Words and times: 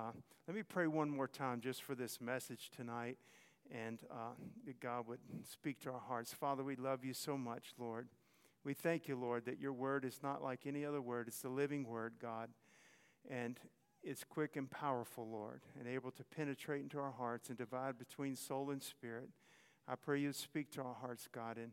Uh, 0.00 0.12
let 0.48 0.56
me 0.56 0.62
pray 0.62 0.86
one 0.86 1.10
more 1.10 1.28
time 1.28 1.60
just 1.60 1.82
for 1.82 1.94
this 1.94 2.22
message 2.22 2.70
tonight 2.74 3.18
and 3.70 4.00
uh, 4.10 4.32
that 4.64 4.80
God 4.80 5.06
would 5.06 5.18
speak 5.50 5.78
to 5.80 5.90
our 5.90 6.00
hearts. 6.00 6.32
Father, 6.32 6.64
we 6.64 6.74
love 6.74 7.04
you 7.04 7.12
so 7.12 7.36
much, 7.36 7.74
Lord. 7.78 8.08
We 8.64 8.72
thank 8.72 9.08
you, 9.08 9.16
Lord, 9.16 9.44
that 9.44 9.60
your 9.60 9.74
word 9.74 10.06
is 10.06 10.20
not 10.22 10.42
like 10.42 10.60
any 10.64 10.86
other 10.86 11.02
word. 11.02 11.28
It's 11.28 11.42
the 11.42 11.50
living 11.50 11.84
word, 11.86 12.14
God. 12.20 12.48
And 13.28 13.60
it's 14.02 14.24
quick 14.24 14.56
and 14.56 14.70
powerful, 14.70 15.28
Lord, 15.28 15.60
and 15.78 15.86
able 15.86 16.12
to 16.12 16.24
penetrate 16.24 16.80
into 16.80 16.98
our 16.98 17.12
hearts 17.12 17.50
and 17.50 17.58
divide 17.58 17.98
between 17.98 18.36
soul 18.36 18.70
and 18.70 18.82
spirit. 18.82 19.28
I 19.86 19.96
pray 19.96 20.20
you 20.20 20.32
speak 20.32 20.70
to 20.72 20.80
our 20.82 20.96
hearts, 20.98 21.28
God, 21.30 21.58
and 21.58 21.72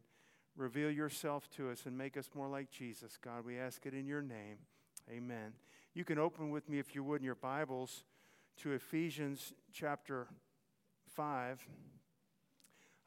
reveal 0.57 0.91
yourself 0.91 1.49
to 1.51 1.69
us 1.69 1.85
and 1.85 1.97
make 1.97 2.17
us 2.17 2.31
more 2.35 2.49
like 2.49 2.71
Jesus, 2.71 3.17
God. 3.23 3.45
We 3.45 3.57
ask 3.57 3.85
it 3.85 3.93
in 3.93 4.05
your 4.05 4.21
name. 4.21 4.57
Amen. 5.09 5.53
You 5.93 6.03
can 6.03 6.19
open 6.19 6.49
with 6.49 6.67
me, 6.67 6.77
if 6.77 6.93
you 6.93 7.05
would, 7.05 7.21
in 7.21 7.25
your 7.25 7.35
Bibles 7.35 8.03
to 8.57 8.71
Ephesians 8.71 9.53
chapter 9.71 10.27
5. 11.15 11.67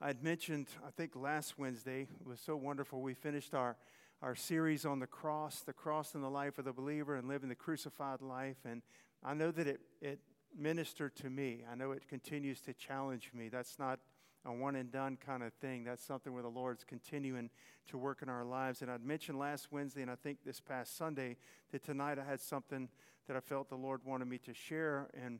I 0.00 0.06
had 0.06 0.22
mentioned, 0.22 0.68
I 0.86 0.90
think 0.92 1.16
last 1.16 1.58
Wednesday, 1.58 2.02
it 2.02 2.26
was 2.26 2.40
so 2.40 2.54
wonderful. 2.54 3.00
We 3.00 3.14
finished 3.14 3.52
our, 3.52 3.76
our 4.22 4.36
series 4.36 4.86
on 4.86 5.00
the 5.00 5.08
cross, 5.08 5.62
the 5.62 5.72
cross 5.72 6.14
in 6.14 6.22
the 6.22 6.30
life 6.30 6.58
of 6.58 6.66
the 6.66 6.72
believer 6.72 7.16
and 7.16 7.26
living 7.26 7.48
the 7.48 7.56
crucified 7.56 8.22
life. 8.22 8.58
And 8.64 8.82
I 9.24 9.34
know 9.34 9.50
that 9.50 9.66
it, 9.66 9.80
it 10.00 10.20
ministered 10.56 11.16
to 11.16 11.28
me. 11.28 11.64
I 11.70 11.74
know 11.74 11.90
it 11.90 12.06
continues 12.08 12.60
to 12.62 12.72
challenge 12.72 13.32
me. 13.34 13.48
That's 13.48 13.76
not 13.76 13.98
a 14.44 14.52
one 14.52 14.76
and 14.76 14.92
done 14.92 15.18
kind 15.24 15.42
of 15.42 15.52
thing. 15.54 15.82
That's 15.82 16.04
something 16.04 16.32
where 16.32 16.44
the 16.44 16.48
Lord's 16.48 16.84
continuing 16.84 17.50
to 17.88 17.98
work 17.98 18.22
in 18.22 18.28
our 18.28 18.44
lives. 18.44 18.82
And 18.82 18.90
I'd 18.90 19.04
mentioned 19.04 19.38
last 19.38 19.72
Wednesday, 19.72 20.02
and 20.02 20.10
I 20.12 20.14
think 20.14 20.38
this 20.44 20.60
past 20.60 20.96
Sunday, 20.96 21.36
that 21.72 21.82
tonight 21.82 22.20
I 22.20 22.24
had 22.24 22.40
something 22.40 22.88
that 23.30 23.36
I 23.36 23.40
felt 23.40 23.68
the 23.68 23.76
Lord 23.76 24.00
wanted 24.04 24.26
me 24.26 24.38
to 24.38 24.52
share 24.52 25.06
and 25.14 25.38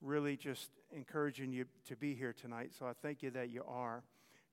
really 0.00 0.34
just 0.34 0.70
encouraging 0.96 1.52
you 1.52 1.66
to 1.84 1.94
be 1.94 2.14
here 2.14 2.32
tonight. 2.32 2.72
So 2.78 2.86
I 2.86 2.94
thank 2.94 3.22
you 3.22 3.30
that 3.32 3.50
you 3.50 3.62
are 3.68 4.02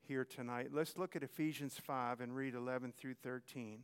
here 0.02 0.26
tonight. 0.26 0.68
Let's 0.74 0.98
look 0.98 1.16
at 1.16 1.22
Ephesians 1.22 1.80
5 1.82 2.20
and 2.20 2.36
read 2.36 2.54
11 2.54 2.92
through 2.98 3.14
13. 3.14 3.82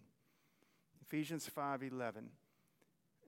Ephesians 1.01 1.49
5:11. 1.49 2.33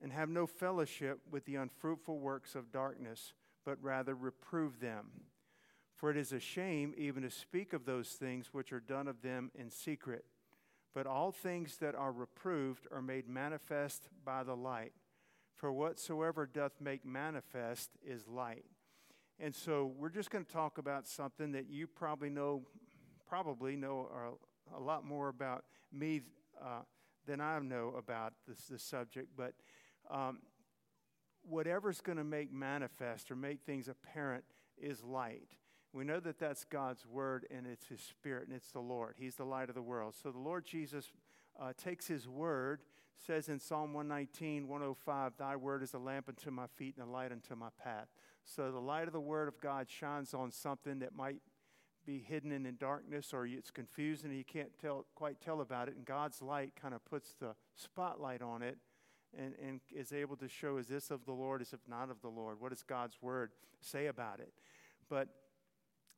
And 0.03 0.11
have 0.11 0.29
no 0.29 0.45
fellowship 0.45 1.21
with 1.31 1.45
the 1.45 1.55
unfruitful 1.55 2.19
works 2.19 2.53
of 2.53 2.71
darkness, 2.71 3.33
but 3.63 3.81
rather 3.81 4.13
reprove 4.13 4.79
them. 4.79 5.31
For 5.95 6.11
it 6.11 6.17
is 6.17 6.31
a 6.31 6.39
shame 6.39 6.93
even 6.95 7.23
to 7.23 7.31
speak 7.31 7.73
of 7.73 7.85
those 7.85 8.11
things 8.11 8.53
which 8.53 8.71
are 8.71 8.79
done 8.79 9.07
of 9.07 9.23
them 9.23 9.49
in 9.55 9.71
secret. 9.71 10.25
But 10.93 11.07
all 11.07 11.31
things 11.31 11.77
that 11.77 11.95
are 11.95 12.11
reproved 12.11 12.87
are 12.91 13.01
made 13.01 13.27
manifest 13.27 14.09
by 14.23 14.43
the 14.43 14.55
light 14.55 14.93
for 15.55 15.71
whatsoever 15.71 16.45
doth 16.45 16.73
make 16.79 17.05
manifest 17.05 17.91
is 18.05 18.27
light. 18.27 18.65
And 19.39 19.53
so 19.53 19.91
we're 19.97 20.09
just 20.09 20.29
going 20.29 20.45
to 20.45 20.51
talk 20.51 20.77
about 20.77 21.07
something 21.07 21.51
that 21.53 21.69
you 21.69 21.87
probably 21.87 22.29
know, 22.29 22.63
probably 23.27 23.75
know 23.75 24.09
a, 24.75 24.79
lot 24.79 25.05
more 25.05 25.29
about 25.29 25.65
me 25.91 26.21
uh, 26.61 26.81
than 27.25 27.41
I 27.41 27.59
know 27.59 27.93
about 27.97 28.33
this, 28.47 28.59
this 28.69 28.83
subject. 28.83 29.29
But 29.35 29.53
um, 30.09 30.39
whatever's 31.43 32.01
going 32.01 32.17
to 32.17 32.23
make 32.23 32.51
manifest 32.51 33.29
or 33.29 33.35
make 33.35 33.61
things 33.65 33.87
apparent 33.87 34.45
is 34.77 35.03
light. 35.03 35.49
We 35.91 36.03
know 36.03 36.19
that 36.21 36.39
that's 36.39 36.65
God's 36.65 37.05
word 37.05 37.45
and 37.49 37.65
it's 37.65 37.87
His 37.87 38.01
Spirit 38.01 38.47
and 38.47 38.55
it's 38.55 38.71
the 38.71 38.81
Lord. 38.81 39.15
He's 39.17 39.35
the 39.35 39.45
light 39.45 39.69
of 39.69 39.75
the 39.75 39.81
world. 39.81 40.13
So 40.21 40.31
the 40.31 40.39
Lord 40.39 40.65
Jesus 40.65 41.11
uh, 41.59 41.71
takes 41.77 42.07
His 42.07 42.27
word 42.27 42.81
says 43.17 43.49
in 43.49 43.59
Psalm 43.59 43.93
119, 43.93 44.67
105, 44.67 45.33
Thy 45.37 45.55
word 45.55 45.83
is 45.83 45.93
a 45.93 45.99
lamp 45.99 46.29
unto 46.29 46.51
my 46.51 46.67
feet 46.75 46.95
and 46.97 47.07
a 47.07 47.11
light 47.11 47.31
unto 47.31 47.55
my 47.55 47.69
path. 47.81 48.07
So 48.43 48.71
the 48.71 48.79
light 48.79 49.07
of 49.07 49.13
the 49.13 49.19
word 49.19 49.47
of 49.47 49.59
God 49.59 49.89
shines 49.89 50.33
on 50.33 50.51
something 50.51 50.99
that 50.99 51.15
might 51.15 51.41
be 52.05 52.19
hidden 52.19 52.51
in, 52.51 52.65
in 52.65 52.75
darkness 52.77 53.33
or 53.33 53.47
it's 53.47 53.71
confusing 53.71 54.29
and 54.29 54.37
you 54.37 54.43
can't 54.43 54.77
tell, 54.79 55.05
quite 55.15 55.41
tell 55.41 55.61
about 55.61 55.87
it. 55.87 55.95
And 55.95 56.05
God's 56.05 56.41
light 56.41 56.73
kind 56.79 56.93
of 56.93 57.03
puts 57.05 57.33
the 57.39 57.55
spotlight 57.75 58.41
on 58.41 58.61
it 58.61 58.77
and, 59.37 59.53
and 59.65 59.81
is 59.93 60.13
able 60.13 60.35
to 60.37 60.47
show 60.47 60.77
is 60.77 60.87
this 60.87 61.09
of 61.09 61.25
the 61.25 61.31
Lord, 61.31 61.61
is 61.61 61.73
it 61.73 61.79
not 61.87 62.09
of 62.09 62.21
the 62.21 62.29
Lord? 62.29 62.59
What 62.59 62.69
does 62.69 62.83
God's 62.83 63.17
word 63.21 63.51
say 63.81 64.07
about 64.07 64.39
it? 64.39 64.53
But 65.09 65.29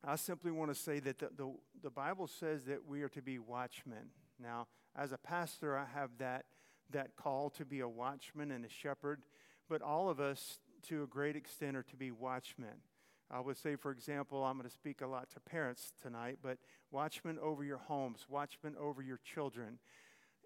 I 0.04 0.16
simply 0.16 0.50
want 0.50 0.72
to 0.72 0.80
say 0.80 1.00
that 1.00 1.18
the, 1.18 1.30
the, 1.36 1.52
the 1.82 1.90
Bible 1.90 2.26
says 2.26 2.64
that 2.64 2.86
we 2.86 3.02
are 3.02 3.08
to 3.08 3.22
be 3.22 3.38
watchmen. 3.38 4.10
Now, 4.40 4.68
as 4.94 5.12
a 5.12 5.18
pastor, 5.18 5.76
I 5.76 5.86
have 5.94 6.10
that 6.18 6.44
that 6.90 7.16
call 7.16 7.50
to 7.50 7.64
be 7.64 7.80
a 7.80 7.88
watchman 7.88 8.50
and 8.50 8.64
a 8.64 8.68
shepherd, 8.68 9.22
but 9.68 9.82
all 9.82 10.08
of 10.08 10.20
us, 10.20 10.58
to 10.88 11.02
a 11.02 11.06
great 11.06 11.36
extent, 11.36 11.76
are 11.76 11.82
to 11.82 11.96
be 11.96 12.10
watchmen. 12.10 12.82
I 13.30 13.40
would 13.40 13.58
say, 13.58 13.76
for 13.76 13.90
example, 13.90 14.42
I'm 14.44 14.56
going 14.56 14.68
to 14.68 14.74
speak 14.74 15.02
a 15.02 15.06
lot 15.06 15.30
to 15.30 15.40
parents 15.40 15.92
tonight, 16.00 16.38
but 16.42 16.56
watchmen 16.90 17.38
over 17.42 17.62
your 17.62 17.76
homes, 17.76 18.26
watchmen 18.28 18.74
over 18.80 19.02
your 19.02 19.20
children. 19.22 19.78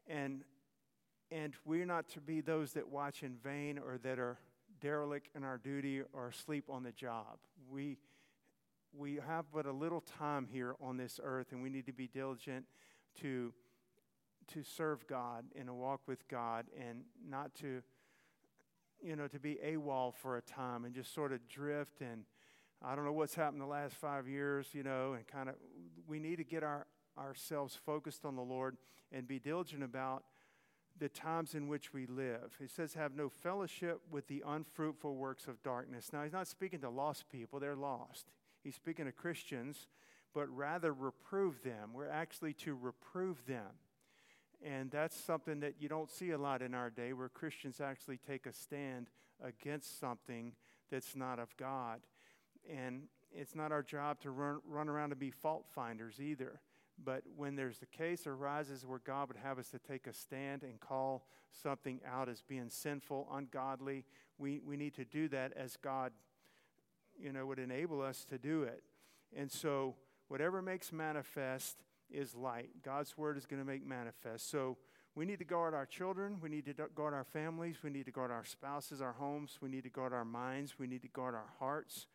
And, 0.08 0.42
and 1.30 1.54
we're 1.64 1.86
not 1.86 2.08
to 2.10 2.20
be 2.20 2.40
those 2.40 2.72
that 2.72 2.88
watch 2.88 3.22
in 3.22 3.36
vain 3.36 3.78
or 3.78 3.98
that 3.98 4.18
are 4.18 4.38
derelict 4.80 5.28
in 5.36 5.44
our 5.44 5.58
duty 5.58 6.02
or 6.12 6.28
asleep 6.28 6.64
on 6.68 6.82
the 6.82 6.90
job. 6.90 7.38
We, 7.70 7.98
we 8.92 9.20
have 9.24 9.44
but 9.54 9.66
a 9.66 9.72
little 9.72 10.00
time 10.18 10.48
here 10.50 10.74
on 10.80 10.96
this 10.96 11.20
earth, 11.22 11.52
and 11.52 11.62
we 11.62 11.70
need 11.70 11.86
to 11.86 11.92
be 11.92 12.08
diligent 12.08 12.64
to 13.20 13.52
to 14.54 14.62
serve 14.62 15.06
God 15.06 15.44
and 15.56 15.66
to 15.66 15.74
walk 15.74 16.00
with 16.06 16.26
God 16.28 16.66
and 16.78 17.02
not 17.28 17.54
to, 17.56 17.82
you 19.02 19.16
know, 19.16 19.28
to 19.28 19.38
be 19.38 19.58
AWOL 19.64 20.14
for 20.14 20.36
a 20.36 20.42
time 20.42 20.84
and 20.84 20.94
just 20.94 21.14
sort 21.14 21.32
of 21.32 21.46
drift. 21.48 22.00
And 22.00 22.24
I 22.82 22.94
don't 22.94 23.04
know 23.04 23.12
what's 23.12 23.34
happened 23.34 23.60
the 23.60 23.66
last 23.66 23.94
five 23.94 24.28
years, 24.28 24.68
you 24.72 24.82
know, 24.82 25.14
and 25.14 25.26
kind 25.26 25.48
of, 25.48 25.54
we 26.06 26.18
need 26.18 26.36
to 26.36 26.44
get 26.44 26.62
our, 26.62 26.86
ourselves 27.18 27.78
focused 27.86 28.24
on 28.24 28.36
the 28.36 28.42
Lord 28.42 28.76
and 29.12 29.26
be 29.26 29.38
diligent 29.38 29.82
about 29.82 30.24
the 30.98 31.08
times 31.08 31.54
in 31.54 31.68
which 31.68 31.92
we 31.92 32.06
live. 32.06 32.56
He 32.58 32.66
says, 32.66 32.94
have 32.94 33.14
no 33.14 33.28
fellowship 33.28 34.00
with 34.10 34.28
the 34.28 34.42
unfruitful 34.46 35.16
works 35.16 35.46
of 35.46 35.62
darkness. 35.62 36.10
Now, 36.12 36.22
he's 36.22 36.32
not 36.32 36.46
speaking 36.46 36.80
to 36.80 36.90
lost 36.90 37.28
people, 37.30 37.58
they're 37.58 37.74
lost. 37.74 38.26
He's 38.62 38.74
speaking 38.76 39.06
to 39.06 39.12
Christians, 39.12 39.88
but 40.34 40.48
rather 40.54 40.92
reprove 40.92 41.62
them. 41.62 41.90
We're 41.92 42.08
actually 42.08 42.52
to 42.54 42.74
reprove 42.74 43.44
them. 43.46 43.70
And 44.64 44.90
that's 44.90 45.16
something 45.16 45.60
that 45.60 45.74
you 45.80 45.88
don't 45.88 46.10
see 46.10 46.30
a 46.30 46.38
lot 46.38 46.62
in 46.62 46.74
our 46.74 46.90
day 46.90 47.12
where 47.12 47.28
Christians 47.28 47.80
actually 47.80 48.18
take 48.18 48.46
a 48.46 48.52
stand 48.52 49.08
against 49.42 49.98
something 49.98 50.52
that's 50.90 51.16
not 51.16 51.38
of 51.40 51.56
God. 51.56 52.00
And 52.70 53.04
it's 53.32 53.56
not 53.56 53.72
our 53.72 53.82
job 53.82 54.20
to 54.20 54.30
run, 54.30 54.60
run 54.68 54.88
around 54.88 55.10
and 55.10 55.18
be 55.18 55.30
fault 55.30 55.66
finders 55.74 56.20
either. 56.20 56.60
But 57.02 57.22
when 57.36 57.56
there's 57.56 57.78
the 57.78 57.86
case 57.86 58.26
arises 58.26 58.86
where 58.86 59.00
God 59.04 59.28
would 59.28 59.38
have 59.38 59.58
us 59.58 59.68
to 59.70 59.78
take 59.78 60.06
a 60.06 60.12
stand 60.12 60.62
and 60.62 60.78
call 60.78 61.26
something 61.50 62.00
out 62.06 62.28
as 62.28 62.42
being 62.42 62.68
sinful, 62.68 63.28
ungodly, 63.32 64.04
we, 64.38 64.60
we 64.64 64.76
need 64.76 64.94
to 64.94 65.04
do 65.04 65.28
that 65.28 65.52
as 65.56 65.76
God, 65.76 66.12
you 67.18 67.32
know, 67.32 67.46
would 67.46 67.58
enable 67.58 68.00
us 68.00 68.24
to 68.26 68.38
do 68.38 68.62
it. 68.62 68.82
And 69.36 69.50
so 69.50 69.96
whatever 70.28 70.62
makes 70.62 70.92
manifest 70.92 71.78
is 72.12 72.34
light. 72.34 72.70
God's 72.84 73.16
word 73.16 73.36
is 73.36 73.46
going 73.46 73.60
to 73.60 73.66
make 73.66 73.86
manifest. 73.86 74.50
So 74.50 74.76
we 75.14 75.24
need 75.24 75.38
to 75.40 75.44
guard 75.44 75.74
our 75.74 75.86
children. 75.86 76.38
We 76.42 76.48
need 76.48 76.64
to 76.66 76.74
guard 76.94 77.14
our 77.14 77.24
families. 77.24 77.76
We 77.82 77.90
need 77.90 78.06
to 78.06 78.12
guard 78.12 78.30
our 78.30 78.44
spouses, 78.44 79.02
our 79.02 79.12
homes. 79.12 79.58
We 79.60 79.68
need 79.68 79.84
to 79.84 79.90
guard 79.90 80.12
our 80.12 80.24
minds. 80.24 80.78
We 80.78 80.86
need 80.86 81.02
to 81.02 81.08
guard 81.08 81.34
our 81.34 81.50
hearts. 81.58 82.06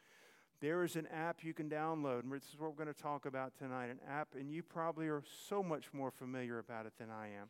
There 0.59 0.83
is 0.83 0.95
an 0.95 1.07
app 1.13 1.43
you 1.43 1.53
can 1.53 1.69
download, 1.69 2.23
and 2.23 2.31
this 2.31 2.49
is 2.49 2.59
what 2.59 2.71
we're 2.71 2.83
going 2.83 2.93
to 2.93 3.01
talk 3.01 3.27
about 3.27 3.55
tonight 3.55 3.91
an 3.91 3.99
app, 4.09 4.29
and 4.33 4.51
you 4.51 4.63
probably 4.63 5.07
are 5.07 5.21
so 5.47 5.61
much 5.61 5.93
more 5.93 6.09
familiar 6.09 6.57
about 6.57 6.87
it 6.87 6.93
than 6.97 7.11
I 7.11 7.27
am. 7.27 7.49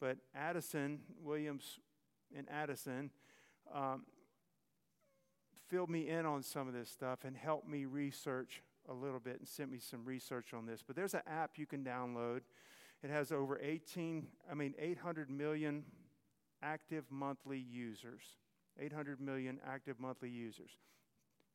But 0.00 0.18
Addison, 0.36 1.00
Williams, 1.20 1.80
and 2.36 2.48
Addison 2.48 3.10
um, 3.74 4.04
filled 5.68 5.90
me 5.90 6.08
in 6.08 6.26
on 6.26 6.44
some 6.44 6.68
of 6.68 6.74
this 6.74 6.88
stuff 6.88 7.24
and 7.24 7.36
helped 7.36 7.68
me 7.68 7.86
research 7.86 8.62
a 8.88 8.92
little 8.92 9.20
bit 9.20 9.38
and 9.38 9.48
sent 9.48 9.70
me 9.70 9.78
some 9.78 10.04
research 10.04 10.54
on 10.54 10.66
this. 10.66 10.82
But 10.86 10.96
there's 10.96 11.14
an 11.14 11.22
app 11.26 11.52
you 11.56 11.66
can 11.66 11.84
download. 11.84 12.40
It 13.02 13.10
has 13.10 13.32
over 13.32 13.58
18, 13.60 14.26
I 14.50 14.54
mean, 14.54 14.74
800 14.78 15.30
million 15.30 15.84
active 16.62 17.04
monthly 17.10 17.58
users. 17.58 18.22
800 18.78 19.20
million 19.20 19.60
active 19.66 20.00
monthly 20.00 20.30
users. 20.30 20.70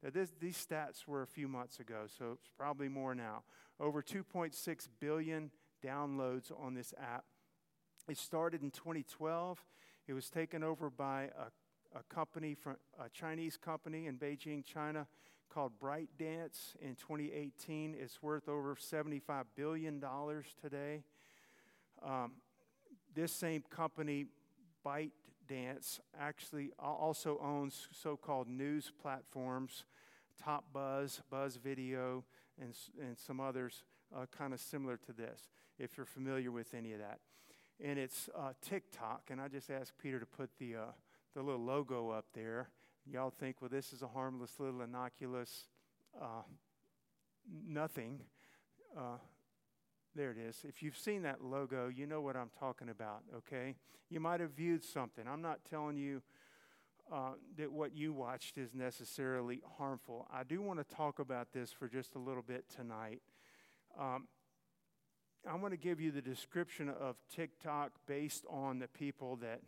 Now, 0.03 0.09
this, 0.13 0.31
these 0.39 0.65
stats 0.65 1.05
were 1.07 1.21
a 1.21 1.27
few 1.27 1.47
months 1.47 1.79
ago, 1.79 2.03
so 2.17 2.31
it's 2.33 2.49
probably 2.57 2.87
more 2.87 3.13
now. 3.13 3.43
Over 3.79 4.01
2.6 4.01 4.87
billion 4.99 5.51
downloads 5.85 6.51
on 6.57 6.73
this 6.73 6.93
app. 7.01 7.25
It 8.07 8.17
started 8.17 8.61
in 8.63 8.71
2012. 8.71 9.63
It 10.07 10.13
was 10.13 10.29
taken 10.29 10.63
over 10.63 10.89
by 10.89 11.23
a, 11.23 11.97
a 11.97 12.03
company 12.09 12.55
from 12.55 12.77
a 12.99 13.09
Chinese 13.09 13.57
company 13.57 14.07
in 14.07 14.17
Beijing, 14.17 14.63
China, 14.63 15.07
called 15.49 15.73
ByteDance 15.81 16.75
in 16.81 16.95
2018. 16.95 17.95
It's 17.99 18.21
worth 18.21 18.47
over 18.47 18.75
$75 18.75 19.45
billion 19.55 20.03
today. 20.61 21.03
Um, 22.05 22.33
this 23.13 23.31
same 23.31 23.63
company, 23.69 24.25
Byte 24.85 25.11
Dance 25.47 25.99
actually 26.19 26.71
also 26.77 27.39
owns 27.43 27.87
so 27.91 28.15
called 28.15 28.47
news 28.47 28.91
platforms, 29.01 29.85
Top 30.41 30.65
Buzz, 30.71 31.21
Buzz 31.29 31.57
Video, 31.57 32.23
and, 32.61 32.73
and 33.01 33.17
some 33.17 33.39
others 33.39 33.83
uh, 34.15 34.25
kind 34.35 34.53
of 34.53 34.59
similar 34.59 34.97
to 34.97 35.11
this, 35.11 35.49
if 35.77 35.97
you're 35.97 36.05
familiar 36.05 36.51
with 36.51 36.73
any 36.73 36.93
of 36.93 36.99
that. 36.99 37.19
And 37.83 37.97
it's 37.97 38.29
uh, 38.37 38.53
TikTok, 38.61 39.29
and 39.31 39.41
I 39.41 39.47
just 39.47 39.69
asked 39.69 39.93
Peter 40.01 40.19
to 40.19 40.25
put 40.25 40.51
the, 40.59 40.75
uh, 40.75 40.79
the 41.35 41.41
little 41.41 41.63
logo 41.63 42.09
up 42.09 42.25
there. 42.33 42.69
Y'all 43.11 43.33
think, 43.39 43.61
well, 43.61 43.69
this 43.69 43.91
is 43.91 44.01
a 44.03 44.07
harmless 44.07 44.59
little 44.59 44.81
innocuous 44.81 45.65
uh, 46.19 46.43
nothing. 47.67 48.19
Uh, 48.95 49.17
there 50.15 50.31
it 50.31 50.37
is. 50.37 50.57
If 50.63 50.83
you've 50.83 50.97
seen 50.97 51.23
that 51.23 51.43
logo, 51.43 51.87
you 51.87 52.05
know 52.05 52.21
what 52.21 52.35
I'm 52.35 52.51
talking 52.59 52.89
about, 52.89 53.23
okay? 53.37 53.75
You 54.09 54.19
might 54.19 54.39
have 54.39 54.51
viewed 54.51 54.83
something. 54.83 55.25
I'm 55.27 55.41
not 55.41 55.59
telling 55.69 55.97
you 55.97 56.21
uh, 57.11 57.31
that 57.57 57.71
what 57.71 57.95
you 57.95 58.13
watched 58.13 58.57
is 58.57 58.75
necessarily 58.75 59.61
harmful. 59.77 60.27
I 60.31 60.43
do 60.43 60.61
want 60.61 60.79
to 60.79 60.95
talk 60.95 61.19
about 61.19 61.51
this 61.53 61.71
for 61.71 61.87
just 61.87 62.15
a 62.15 62.19
little 62.19 62.43
bit 62.43 62.65
tonight. 62.75 63.21
Um, 63.99 64.27
I'm 65.49 65.61
going 65.61 65.71
to 65.71 65.77
give 65.77 65.99
you 65.99 66.11
the 66.11 66.21
description 66.21 66.89
of 66.89 67.15
TikTok 67.33 67.91
based 68.05 68.45
on 68.49 68.79
the 68.79 68.87
people 68.87 69.37
that, 69.37 69.61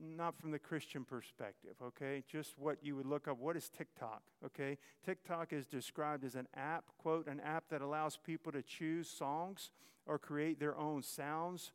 not 0.00 0.38
from 0.38 0.50
the 0.50 0.58
Christian 0.58 1.04
perspective, 1.04 1.74
okay? 1.82 2.22
Just 2.30 2.58
what 2.58 2.78
you 2.82 2.96
would 2.96 3.06
look 3.06 3.28
up. 3.28 3.38
What 3.38 3.56
is 3.56 3.68
TikTok, 3.68 4.22
okay? 4.44 4.78
TikTok 5.04 5.52
is 5.52 5.66
described 5.66 6.24
as 6.24 6.34
an 6.34 6.46
app, 6.54 6.84
quote, 6.98 7.26
an 7.26 7.40
app 7.40 7.64
that 7.70 7.82
allows 7.82 8.16
people 8.16 8.52
to 8.52 8.62
choose 8.62 9.08
songs 9.08 9.70
or 10.06 10.18
create 10.18 10.60
their 10.60 10.76
own 10.76 11.02
sounds, 11.02 11.72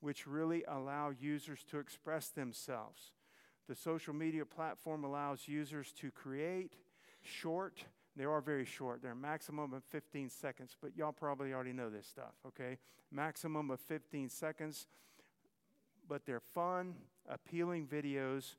which 0.00 0.26
really 0.26 0.64
allow 0.68 1.10
users 1.10 1.62
to 1.64 1.78
express 1.78 2.28
themselves. 2.28 3.12
The 3.68 3.74
social 3.74 4.14
media 4.14 4.44
platform 4.44 5.04
allows 5.04 5.48
users 5.48 5.92
to 6.00 6.10
create 6.10 6.74
short, 7.22 7.84
they 8.16 8.24
are 8.24 8.40
very 8.40 8.64
short. 8.64 9.02
They're 9.02 9.12
a 9.12 9.16
maximum 9.16 9.74
of 9.74 9.84
15 9.84 10.30
seconds, 10.30 10.74
but 10.80 10.96
y'all 10.96 11.12
probably 11.12 11.52
already 11.52 11.74
know 11.74 11.90
this 11.90 12.06
stuff, 12.06 12.32
okay? 12.46 12.78
Maximum 13.12 13.70
of 13.70 13.78
15 13.80 14.30
seconds, 14.30 14.86
but 16.08 16.24
they're 16.24 16.40
fun, 16.40 16.94
appealing 17.28 17.86
videos, 17.86 18.54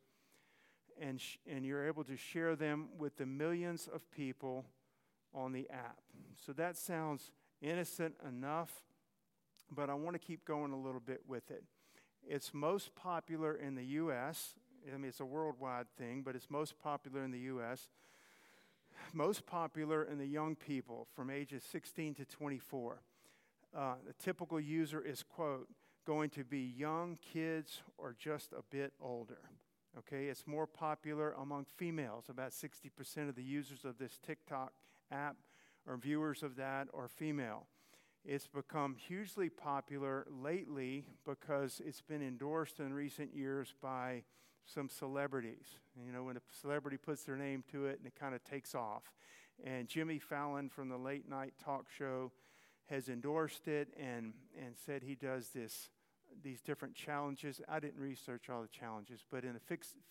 and, 1.00 1.19
sh- 1.19 1.38
and 1.50 1.66
you're 1.66 1.88
able 1.88 2.04
to 2.06 2.18
share 2.18 2.56
them 2.56 2.90
with 2.98 3.18
the 3.18 3.25
millions 3.25 3.88
of 3.94 4.10
people 4.12 4.66
on 5.34 5.52
the 5.52 5.69
app. 5.69 5.98
So 6.46 6.54
that 6.54 6.78
sounds 6.78 7.31
innocent 7.62 8.16
enough, 8.28 8.72
but 9.72 9.90
I 9.90 9.94
want 9.94 10.14
to 10.14 10.19
keep 10.19 10.46
going 10.46 10.72
a 10.72 10.78
little 10.78 11.02
bit 11.02 11.22
with 11.28 11.52
it. 11.52 11.64
It's 12.28 12.54
most 12.54 12.96
popular 12.96 13.56
in 13.56 13.75
the 13.75 13.86
U.S. 13.86 14.56
I 14.92 14.98
mean, 14.98 15.10
it's 15.10 15.20
a 15.20 15.25
worldwide 15.25 15.88
thing, 15.98 16.24
but 16.24 16.36
it's 16.36 16.50
most 16.50 16.80
popular 16.80 17.24
in 17.24 17.31
the 17.31 17.40
U.S 17.40 17.90
most 19.13 19.46
popular 19.46 20.04
in 20.04 20.18
the 20.18 20.25
young 20.25 20.56
people 20.56 21.08
from 21.16 21.30
ages 21.30 21.63
16 21.72 22.16
to 22.16 22.25
24. 22.25 23.02
Uh, 23.75 23.94
the 24.06 24.13
typical 24.13 24.60
user 24.60 25.02
is, 25.02 25.24
quote, 25.24 25.68
going 26.07 26.30
to 26.30 26.45
be 26.45 26.74
young 26.77 27.18
kids 27.33 27.81
or 27.98 28.15
just 28.18 28.54
a 28.54 28.63
bit 28.71 28.94
older. 29.01 29.42
Okay, 29.98 30.27
it's 30.27 30.48
more 30.48 30.65
popular 30.65 31.33
among 31.33 31.65
females. 31.75 32.30
About 32.30 32.51
60% 32.51 33.27
of 33.27 33.36
the 33.36 33.44
users 33.44 33.83
of 33.83 33.98
this 33.98 34.18
TikTok 34.25 34.71
app 35.12 35.36
or 35.86 35.98
viewers 35.98 36.44
of 36.44 36.56
that 36.56 36.88
are 36.94 37.09
female. 37.09 37.68
It's 38.24 38.48
become 38.48 38.95
hugely 38.95 39.50
popular 39.50 40.25
lately 40.30 41.04
because 41.25 41.81
it's 41.86 42.01
been 42.01 42.21
endorsed 42.21 42.80
in 42.80 42.94
recent 42.94 43.36
years 43.36 43.74
by 43.81 44.24
some 44.65 44.88
celebrities. 44.88 45.65
You 46.06 46.13
know, 46.13 46.24
when 46.24 46.38
a 46.38 46.42
celebrity 46.62 46.98
puts 46.98 47.24
their 47.24 47.38
name 47.38 47.65
to 47.71 47.88
it 47.88 47.98
and 47.98 48.07
it 48.07 48.15
kind 48.18 48.33
of 48.33 48.42
takes 48.45 48.74
off. 48.75 49.03
And 49.62 49.89
Jimmy 49.89 50.19
Fallon 50.19 50.69
from 50.69 50.88
the 50.88 50.98
late 50.98 51.27
night 51.27 51.53
talk 51.62 51.88
show 51.89 52.31
has 52.86 53.10
endorsed 53.10 53.68
it 53.68 53.89
and, 54.00 54.33
and 54.57 54.74
said 54.86 55.03
he 55.03 55.15
does 55.15 55.50
this 55.50 55.89
these 56.44 56.62
different 56.62 56.95
challenges. 56.95 57.62
I 57.68 57.79
didn't 57.79 58.00
research 58.00 58.50
all 58.50 58.62
the 58.62 58.68
challenges, 58.68 59.25
but 59.29 59.44
in 59.44 59.56
a 59.56 59.59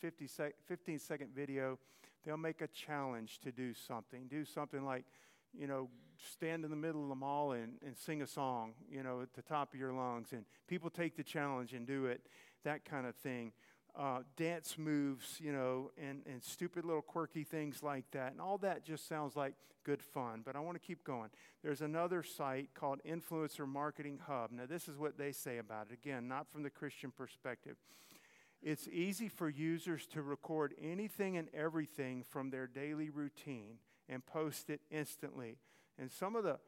50 0.01 0.27
sec, 0.27 0.55
15 0.67 0.99
second 0.99 1.35
video, 1.35 1.79
they'll 2.25 2.37
make 2.37 2.61
a 2.61 2.69
challenge 2.69 3.39
to 3.41 3.53
do 3.53 3.73
something. 3.75 4.27
Do 4.29 4.45
something 4.45 4.85
like, 4.85 5.05
you 5.53 5.67
know, 5.67 5.89
stand 6.33 6.65
in 6.65 6.71
the 6.71 6.77
middle 6.77 7.03
of 7.03 7.09
the 7.09 7.15
mall 7.15 7.53
and, 7.53 7.75
and 7.85 7.97
sing 7.97 8.23
a 8.23 8.27
song, 8.27 8.75
you 8.91 9.03
know, 9.03 9.21
at 9.21 9.33
the 9.35 9.43
top 9.43 9.75
of 9.75 9.81
your 9.81 9.93
lungs. 9.93 10.33
And 10.33 10.45
people 10.67 10.91
take 10.91 11.17
the 11.17 11.23
challenge 11.23 11.73
and 11.73 11.87
do 11.87 12.07
it, 12.07 12.23
that 12.65 12.85
kind 12.85 13.07
of 13.07 13.15
thing 13.17 13.53
uh, 13.99 14.19
dance 14.37 14.77
moves, 14.77 15.39
you 15.41 15.53
know, 15.53 15.91
and, 15.97 16.23
and 16.27 16.43
stupid 16.43 16.85
little 16.85 17.03
quirky 17.03 17.45
things 17.45 17.83
like 17.83 18.05
that. 18.13 18.33
And 18.33 18.41
all 18.41 18.59
that 18.59 18.85
just 18.85 19.09
sounds 19.09 19.37
like 19.37 19.55
good 19.85 20.03
fun. 20.03 20.43
But 20.45 20.57
I 20.57 20.61
want 20.61 20.81
to 20.81 20.87
keep 20.87 21.03
going. 21.03 21.31
There's 21.63 21.81
another 21.81 22.23
site 22.23 22.75
called 22.75 23.01
Influencer 23.09 23.67
Marketing 23.67 24.19
Hub. 24.27 24.51
Now, 24.53 24.67
this 24.67 24.89
is 24.89 24.99
what 24.99 25.17
they 25.17 25.33
say 25.33 25.59
about 25.59 25.87
it. 25.91 25.95
Again, 25.95 26.29
not 26.29 26.51
from 26.51 26.63
the 26.63 26.71
Christian 26.71 27.11
perspective. 27.11 27.77
It's 28.63 28.89
easy 28.89 29.29
for 29.29 29.49
users 29.49 30.07
to 30.09 30.23
record 30.23 30.75
anything 30.83 31.37
and 31.37 31.49
everything 31.55 32.25
from 32.29 32.51
their 32.51 32.67
daily 32.67 33.11
routine 33.11 33.79
and 34.09 34.25
post 34.27 34.71
it 34.71 34.81
instantly. 34.91 35.59
And 35.99 36.11
some 36.11 36.37
of 36.37 36.45
the, 36.45 36.59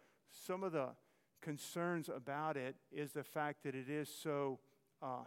some 0.47 0.63
of 0.63 0.73
the 0.73 0.91
concerns 1.43 2.09
about 2.09 2.57
it 2.57 2.77
is 2.91 3.13
the 3.13 3.25
fact 3.25 3.65
that 3.65 3.75
it 3.75 3.91
is 3.91 4.09
so. 4.09 4.61
Uh, 5.03 5.25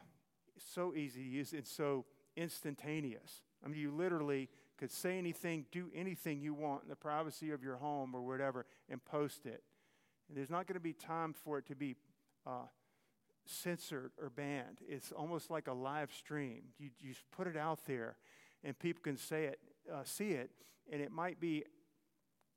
so 0.57 0.93
easy 0.95 1.23
to 1.23 1.29
use 1.29 1.53
and 1.53 1.65
so 1.65 2.05
instantaneous. 2.35 3.41
I 3.63 3.67
mean, 3.67 3.79
you 3.79 3.91
literally 3.91 4.49
could 4.77 4.91
say 4.91 5.17
anything, 5.17 5.65
do 5.71 5.89
anything 5.95 6.41
you 6.41 6.53
want 6.53 6.83
in 6.83 6.89
the 6.89 6.95
privacy 6.95 7.51
of 7.51 7.63
your 7.63 7.77
home 7.77 8.15
or 8.15 8.21
whatever, 8.21 8.65
and 8.89 9.03
post 9.03 9.45
it. 9.45 9.63
And 10.27 10.37
there's 10.37 10.49
not 10.49 10.65
going 10.65 10.75
to 10.75 10.79
be 10.79 10.93
time 10.93 11.33
for 11.33 11.57
it 11.57 11.67
to 11.67 11.75
be 11.75 11.95
uh, 12.47 12.65
censored 13.45 14.11
or 14.19 14.29
banned. 14.29 14.79
It's 14.87 15.11
almost 15.11 15.51
like 15.51 15.67
a 15.67 15.73
live 15.73 16.11
stream. 16.11 16.63
You, 16.79 16.89
you 16.99 17.13
just 17.13 17.29
put 17.31 17.47
it 17.47 17.57
out 17.57 17.85
there, 17.85 18.17
and 18.63 18.77
people 18.77 19.01
can 19.03 19.17
say 19.17 19.45
it, 19.45 19.59
uh, 19.93 20.03
see 20.03 20.31
it, 20.31 20.51
and 20.91 21.01
it 21.01 21.11
might 21.11 21.39
be 21.39 21.63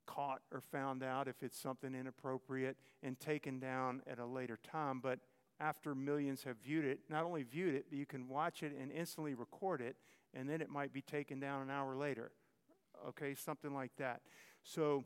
caught 0.06 0.40
or 0.52 0.60
found 0.60 1.02
out 1.02 1.28
if 1.28 1.42
it's 1.42 1.58
something 1.58 1.94
inappropriate 1.94 2.76
and 3.02 3.18
taken 3.18 3.58
down 3.58 4.02
at 4.06 4.18
a 4.18 4.26
later 4.26 4.58
time. 4.70 5.00
But 5.00 5.18
after 5.64 5.94
millions 5.94 6.44
have 6.44 6.56
viewed 6.62 6.84
it, 6.84 7.00
not 7.08 7.24
only 7.24 7.42
viewed 7.42 7.74
it, 7.74 7.86
but 7.88 7.98
you 7.98 8.04
can 8.04 8.28
watch 8.28 8.62
it 8.62 8.72
and 8.78 8.92
instantly 8.92 9.34
record 9.34 9.80
it, 9.80 9.96
and 10.34 10.48
then 10.48 10.60
it 10.60 10.68
might 10.68 10.92
be 10.92 11.00
taken 11.00 11.40
down 11.40 11.62
an 11.62 11.70
hour 11.70 11.96
later. 11.96 12.32
Okay, 13.08 13.34
something 13.34 13.72
like 13.72 13.92
that. 13.96 14.20
So, 14.62 15.04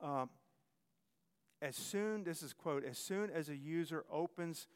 um, 0.00 0.30
as 1.60 1.76
soon, 1.76 2.24
this 2.24 2.42
is 2.42 2.52
quote, 2.52 2.84
as 2.84 2.98
soon 2.98 3.30
as 3.30 3.48
a 3.48 3.56
user 3.56 4.04
opens 4.10 4.66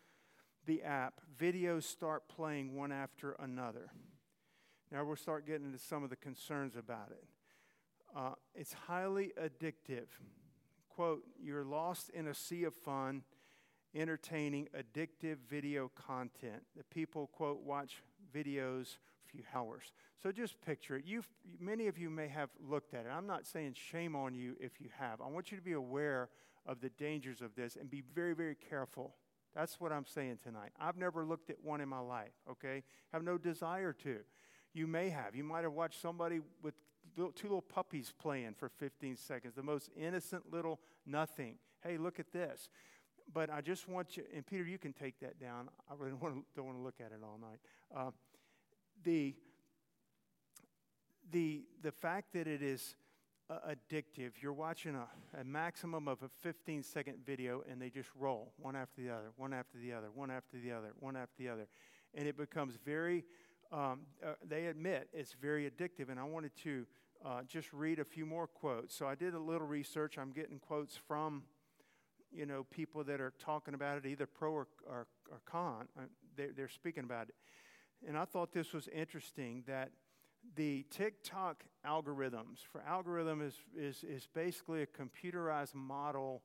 the 0.67 0.83
app, 0.83 1.21
videos 1.39 1.85
start 1.85 2.29
playing 2.29 2.77
one 2.77 2.93
after 2.93 3.33
another. 3.39 3.91
Now 4.93 5.05
we'll 5.05 5.17
start 5.17 5.47
getting 5.47 5.67
into 5.67 5.79
some 5.79 6.05
of 6.05 6.11
the 6.11 6.17
concerns 6.17 6.77
about 6.77 7.11
it. 7.11 7.25
Uh, 8.15 8.35
it's 8.55 8.73
highly 8.73 9.33
addictive. 9.41 10.07
Quote, 10.89 11.23
you're 11.43 11.65
lost 11.65 12.11
in 12.11 12.29
a 12.29 12.35
sea 12.35 12.65
of 12.65 12.75
fun 12.75 13.23
entertaining, 13.97 14.69
addictive 14.77 15.37
video 15.49 15.91
content 15.95 16.63
that 16.77 16.89
people, 16.91 17.29
quote, 17.33 17.63
watch 17.63 18.03
videos 18.35 18.99
a 19.25 19.31
few 19.31 19.43
hours. 19.55 19.93
So 20.23 20.31
just 20.31 20.61
picture 20.61 20.97
it. 20.97 21.05
You've, 21.07 21.29
many 21.59 21.87
of 21.87 21.99
you 21.99 22.11
may 22.11 22.29
have 22.29 22.51
looked 22.61 22.95
at 22.95 23.07
it. 23.07 23.09
I'm 23.13 23.27
not 23.27 23.47
saying 23.47 23.75
shame 23.75 24.15
on 24.15 24.35
you 24.35 24.57
if 24.61 24.81
you 24.81 24.89
have. 24.99 25.21
I 25.21 25.29
want 25.29 25.51
you 25.51 25.57
to 25.57 25.63
be 25.63 25.73
aware 25.73 26.29
of 26.67 26.81
the 26.81 26.91
dangers 26.91 27.41
of 27.41 27.55
this 27.55 27.77
and 27.77 27.91
be 27.91 28.03
very, 28.15 28.35
very 28.35 28.57
careful. 28.57 29.15
That's 29.55 29.81
what 29.81 29.93
I'm 29.93 30.07
saying 30.07 30.39
tonight. 30.43 30.71
I've 30.79 30.97
never 30.97 31.25
looked 31.25 31.49
at 31.51 31.57
one 31.63 31.81
in 31.81 31.89
my 31.89 32.01
life, 32.01 32.35
okay? 32.51 32.83
Have 33.13 33.23
no 33.23 33.39
desire 33.39 33.93
to. 34.05 34.19
You 34.75 34.87
may 34.87 35.09
have. 35.09 35.35
You 35.35 35.45
might 35.45 35.63
have 35.63 35.73
watched 35.73 36.01
somebody 36.01 36.41
with 36.63 36.75
two 37.17 37.33
little 37.45 37.63
puppies 37.63 38.13
playing 38.21 38.55
for 38.59 38.69
15 38.69 39.17
seconds, 39.17 39.55
the 39.55 39.63
most 39.63 39.89
innocent 39.97 40.53
little 40.53 40.81
nothing. 41.07 41.57
Hey, 41.83 41.97
look 41.97 42.19
at 42.19 42.33
this 42.33 42.69
but 43.33 43.51
I 43.51 43.61
just 43.61 43.89
want 43.89 44.17
you, 44.17 44.25
and 44.35 44.47
Peter, 44.47 44.65
you 44.65 44.79
can 44.79 44.93
take 44.93 45.21
that 45.21 45.41
down. 45.41 45.69
I 45.91 45.95
really 45.99 46.15
want 46.15 46.35
to, 46.37 46.45
don't 46.55 46.67
want 46.67 46.79
to 46.79 46.83
look 46.83 47.01
at 47.01 47.13
it 47.13 47.21
all 47.23 47.39
night. 47.41 47.59
Uh, 47.95 48.11
the, 49.05 49.35
the, 51.31 51.65
the 51.83 51.93
fact 51.93 52.33
that 52.33 52.47
it 52.47 52.63
is 52.63 52.97
uh, 53.49 53.59
addictive, 53.69 54.33
you're 54.41 54.53
watching 54.53 54.97
a, 54.97 55.07
a 55.41 55.45
maximum 55.45 56.09
of 56.09 56.23
a 56.23 56.29
15 56.29 56.83
second 56.83 57.19
video 57.25 57.63
and 57.71 57.81
they 57.81 57.91
just 57.91 58.09
roll 58.19 58.53
one 58.59 58.75
after 58.75 59.01
the 59.01 59.11
other, 59.11 59.31
one 59.37 59.53
after 59.53 59.79
the 59.79 59.93
other, 59.93 60.09
one 60.15 60.31
after 60.31 60.59
the 60.59 60.73
other, 60.73 60.93
one 60.99 61.17
after 61.17 61.35
the 61.39 61.49
other. 61.49 61.67
And 62.15 62.27
it 62.27 62.37
becomes 62.37 62.75
very, 62.85 63.25
um, 63.73 64.01
uh, 64.25 64.33
they 64.47 64.67
admit 64.67 65.09
it's 65.13 65.35
very 65.41 65.71
addictive. 65.71 66.09
And 66.09 66.19
I 66.19 66.25
wanted 66.25 66.53
to 66.65 66.87
uh, 67.25 67.43
just 67.47 67.73
read 67.73 67.99
a 67.99 68.05
few 68.05 68.27
more 68.27 68.47
quotes. 68.47 68.95
So 68.95 69.07
I 69.07 69.15
did 69.15 69.35
a 69.35 69.39
little 69.39 69.67
research. 69.67 70.19
I'm 70.19 70.33
getting 70.33 70.59
quotes 70.59 70.97
from 70.97 71.43
you 72.33 72.47
know, 72.47 72.65
people 72.71 73.05
that 73.05 73.21
are 73.21 73.33
talking 73.39 73.75
about 73.75 73.99
it, 73.99 74.07
either 74.07 74.27
pro 74.27 74.53
or, 74.53 74.67
or, 74.89 75.07
or 75.31 75.41
con. 75.45 75.89
Uh, 75.99 76.03
they're, 76.37 76.53
they're 76.57 76.69
speaking 76.69 77.05
about 77.05 77.29
it. 77.29 77.35
And 78.07 78.17
I 78.17 78.25
thought 78.25 78.53
this 78.53 78.73
was 78.73 78.89
interesting 78.89 79.65
that 79.67 79.91
the 80.55 80.85
TikTok 80.91 81.65
algorithms, 81.85 82.59
for 82.71 82.83
algorithm 82.87 83.43
is, 83.43 83.55
is, 83.77 84.05
is 84.05 84.29
basically 84.33 84.83
a 84.83 84.87
computerized 84.87 85.75
model 85.75 86.43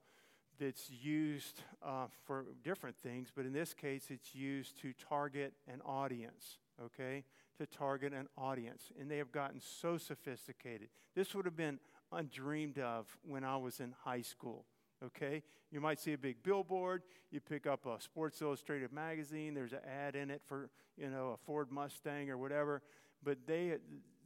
that's 0.60 0.90
used 0.90 1.64
uh, 1.84 2.06
for 2.26 2.46
different 2.64 2.96
things, 2.96 3.30
but 3.36 3.46
in 3.46 3.54
this 3.54 3.74
case, 3.74 4.06
it's 4.10 4.36
used 4.36 4.80
to 4.82 4.94
target 4.94 5.54
an 5.68 5.82
audience, 5.82 6.60
okay? 6.84 7.24
To 7.58 7.66
target 7.66 8.14
an 8.14 8.28
audience. 8.38 8.92
And 9.00 9.10
they 9.10 9.18
have 9.18 9.32
gotten 9.32 9.60
so 9.60 9.98
sophisticated. 9.98 10.90
This 11.16 11.34
would 11.34 11.46
have 11.46 11.58
been 11.58 11.80
undreamed 12.12 12.78
of 12.78 13.06
when 13.24 13.44
I 13.44 13.58
was 13.58 13.80
in 13.80 13.94
high 14.04 14.22
school, 14.22 14.66
okay? 15.06 15.44
You 15.72 15.80
might 15.80 16.00
see 16.00 16.14
a 16.14 16.18
big 16.18 16.44
billboard, 16.44 17.04
you 17.32 17.40
pick 17.40 17.66
up 17.66 17.86
a 17.86 18.02
Sports 18.02 18.42
Illustrated 18.42 18.92
magazine, 18.92 19.54
there's 19.54 19.74
an 19.74 19.80
ad 19.88 20.16
in 20.16 20.30
it 20.30 20.42
for, 20.46 20.70
you 20.98 21.10
know, 21.10 21.30
a 21.30 21.38
Ford 21.46 21.72
Mustang 21.72 22.30
or 22.30 22.38
whatever, 22.38 22.82
but 23.24 23.38
they, 23.48 23.78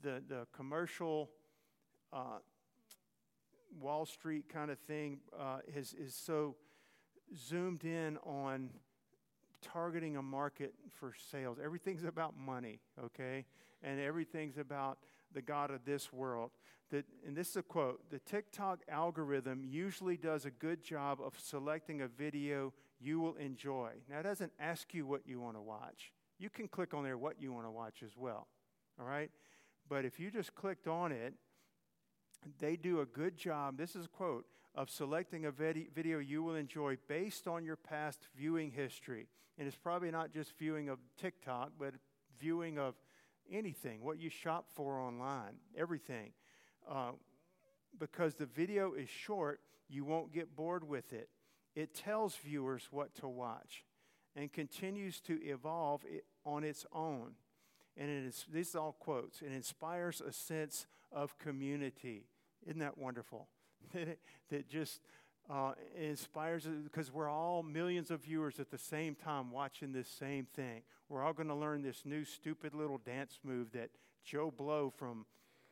the, 0.02 0.24
the 0.28 0.48
commercial, 0.54 1.30
uh, 2.12 2.40
Wall 3.80 4.06
Street 4.06 4.48
kind 4.50 4.72
of 4.72 4.80
thing 4.80 5.20
uh, 5.38 5.60
is, 5.76 5.94
is 5.94 6.16
so 6.16 6.56
zoomed 7.36 7.84
in 7.84 8.18
on 8.24 8.70
targeting 9.62 10.18
a 10.18 10.22
market 10.22 10.74
for 10.92 11.14
sales. 11.32 11.58
Everything's 11.64 12.04
about 12.04 12.38
money, 12.38 12.80
okay? 13.04 13.46
And 13.84 14.00
everything's 14.00 14.58
about 14.58 15.00
the 15.36 15.44
God 15.44 15.70
of 15.70 15.86
this 15.86 16.12
world. 16.12 16.50
That, 16.90 17.06
and 17.26 17.36
this 17.36 17.50
is 17.50 17.58
a 17.58 17.64
quote 17.64 18.10
The 18.10 18.20
TikTok 18.20 18.80
algorithm 18.90 19.64
usually 19.64 20.18
does 20.18 20.46
a 20.46 20.52
good 20.52 20.84
job 20.84 21.20
of 21.24 21.34
selecting 21.40 22.02
a 22.02 22.08
video 22.08 22.74
you 23.00 23.20
will 23.20 23.36
enjoy. 23.36 23.92
Now, 24.10 24.20
it 24.20 24.24
doesn't 24.24 24.54
ask 24.60 24.94
you 24.94 25.06
what 25.06 25.22
you 25.28 25.40
want 25.40 25.58
to 25.58 25.62
watch. 25.62 26.12
You 26.40 26.50
can 26.50 26.68
click 26.68 26.94
on 26.94 27.04
there 27.04 27.18
what 27.18 27.40
you 27.40 27.54
want 27.54 27.68
to 27.68 27.72
watch 27.72 28.02
as 28.04 28.18
well, 28.18 28.48
all 29.00 29.06
right? 29.06 29.30
But 29.88 30.06
if 30.06 30.20
you 30.20 30.32
just 30.32 30.56
clicked 30.56 30.88
on 30.88 31.12
it 31.12 31.36
they 32.60 32.76
do 32.76 33.02
a 33.02 33.06
good 33.06 33.38
job, 33.38 33.78
this 33.78 33.96
is 33.96 34.06
a 34.06 34.10
quote, 34.10 34.46
of 34.74 34.90
selecting 34.90 35.46
a 35.46 35.52
video 35.52 36.20
you 36.20 36.44
will 36.44 36.56
enjoy 36.56 36.98
based 37.08 37.48
on 37.48 37.64
your 37.64 37.78
past 37.78 38.28
viewing 38.36 38.72
history. 38.72 39.28
And 39.58 39.68
it's 39.68 39.78
probably 39.78 40.12
not 40.12 40.34
just 40.34 40.58
viewing 40.58 40.90
of 40.90 41.00
TikTok, 41.18 41.72
but 41.80 41.94
viewing 42.40 42.78
of 42.78 42.96
anything, 43.52 44.04
what 44.04 44.20
you 44.20 44.30
shop 44.30 44.66
for 44.74 45.00
online, 45.00 45.56
everything. 45.78 46.32
Uh, 46.90 47.12
because 47.98 48.36
the 48.36 48.46
video 48.46 48.94
is 48.94 49.10
short, 49.10 49.62
you 49.88 50.04
won't 50.04 50.34
get 50.34 50.56
bored 50.56 50.88
with 50.88 51.14
it. 51.14 51.30
It 51.76 51.94
tells 51.94 52.36
viewers 52.36 52.88
what 52.92 53.16
to 53.16 53.28
watch 53.28 53.84
and 54.36 54.52
continues 54.52 55.20
to 55.22 55.42
evolve 55.44 56.02
it 56.06 56.26
on 56.46 56.64
its 56.64 56.86
own. 56.94 57.32
And 57.98 58.10
it 58.10 58.26
is, 58.26 58.46
these 58.52 58.76
are 58.76 58.80
all 58.80 58.96
quotes. 59.00 59.42
It 59.42 59.52
inspires 59.52 60.22
a 60.22 60.32
sense 60.32 60.88
of 61.12 61.38
community. 61.38 62.26
Isn't 62.66 62.80
that 62.80 62.98
wonderful? 62.98 63.48
that 63.94 64.70
just 64.70 65.02
uh, 65.50 65.74
inspires 66.00 66.68
because 66.84 67.12
we're 67.12 67.30
all 67.30 67.64
millions 67.64 68.12
of 68.12 68.24
viewers 68.24 68.60
at 68.60 68.72
the 68.72 68.78
same 68.78 69.16
time 69.16 69.52
watching 69.52 69.92
this 69.92 70.08
same 70.08 70.48
thing. 70.56 70.82
We're 71.10 71.24
all 71.24 71.34
going 71.34 71.50
to 71.50 71.56
learn 71.56 71.82
this 71.82 72.02
new 72.06 72.26
stupid 72.26 72.74
little 72.74 72.98
dance 72.98 73.40
move 73.44 73.72
that 73.74 73.90
Joe 74.24 74.52
Blow 74.56 74.92
from 74.96 75.26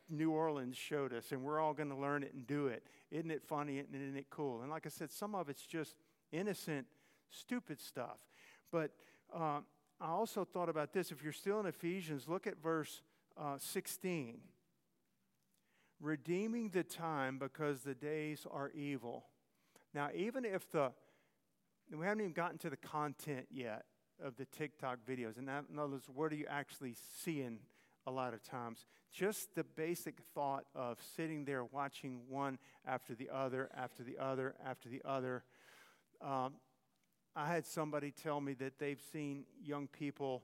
New 0.09 0.31
Orleans 0.31 0.77
showed 0.77 1.13
us, 1.13 1.31
and 1.31 1.41
we're 1.41 1.59
all 1.59 1.73
going 1.73 1.89
to 1.89 1.95
learn 1.95 2.23
it 2.23 2.33
and 2.33 2.45
do 2.45 2.67
it. 2.67 2.83
Isn't 3.09 3.31
it 3.31 3.43
funny? 3.43 3.79
And 3.79 3.87
isn't 3.93 4.17
it 4.17 4.27
cool? 4.29 4.61
And 4.61 4.69
like 4.69 4.85
I 4.85 4.89
said, 4.89 5.11
some 5.11 5.33
of 5.33 5.49
it's 5.49 5.65
just 5.65 5.95
innocent, 6.31 6.85
stupid 7.31 7.79
stuff. 7.79 8.17
But 8.71 8.91
uh, 9.33 9.61
I 9.99 10.07
also 10.07 10.45
thought 10.45 10.69
about 10.69 10.93
this. 10.93 11.11
If 11.11 11.23
you're 11.23 11.33
still 11.33 11.59
in 11.59 11.65
Ephesians, 11.65 12.27
look 12.27 12.45
at 12.45 12.61
verse 12.61 13.01
uh, 13.37 13.57
16 13.57 14.39
redeeming 16.03 16.69
the 16.69 16.83
time 16.83 17.39
because 17.39 17.81
the 17.81 17.95
days 17.95 18.45
are 18.51 18.69
evil. 18.71 19.25
Now, 19.93 20.09
even 20.15 20.45
if 20.45 20.69
the, 20.71 20.91
we 21.95 22.05
haven't 22.05 22.21
even 22.21 22.33
gotten 22.33 22.57
to 22.59 22.69
the 22.69 22.77
content 22.77 23.47
yet 23.51 23.85
of 24.23 24.35
the 24.37 24.45
TikTok 24.45 24.99
videos, 25.07 25.37
and 25.37 25.47
that, 25.47 25.65
in 25.71 25.77
other 25.77 25.93
words, 25.93 26.07
what 26.13 26.31
are 26.31 26.35
you 26.35 26.47
actually 26.49 26.95
seeing 27.21 27.59
a 28.07 28.11
lot 28.11 28.33
of 28.33 28.43
times? 28.43 28.85
Just 29.11 29.53
the 29.55 29.63
basic 29.63 30.19
thought 30.33 30.65
of 30.75 30.97
sitting 31.15 31.45
there 31.45 31.63
watching 31.63 32.21
one 32.27 32.57
after 32.85 33.13
the 33.13 33.29
other, 33.29 33.69
after 33.75 34.03
the 34.03 34.17
other, 34.17 34.55
after 34.65 34.89
the 34.89 35.01
other. 35.05 35.43
Um, 36.21 36.53
I 37.35 37.47
had 37.47 37.65
somebody 37.65 38.11
tell 38.11 38.41
me 38.41 38.53
that 38.55 38.79
they've 38.79 39.01
seen 39.11 39.45
young 39.63 39.87
people 39.87 40.43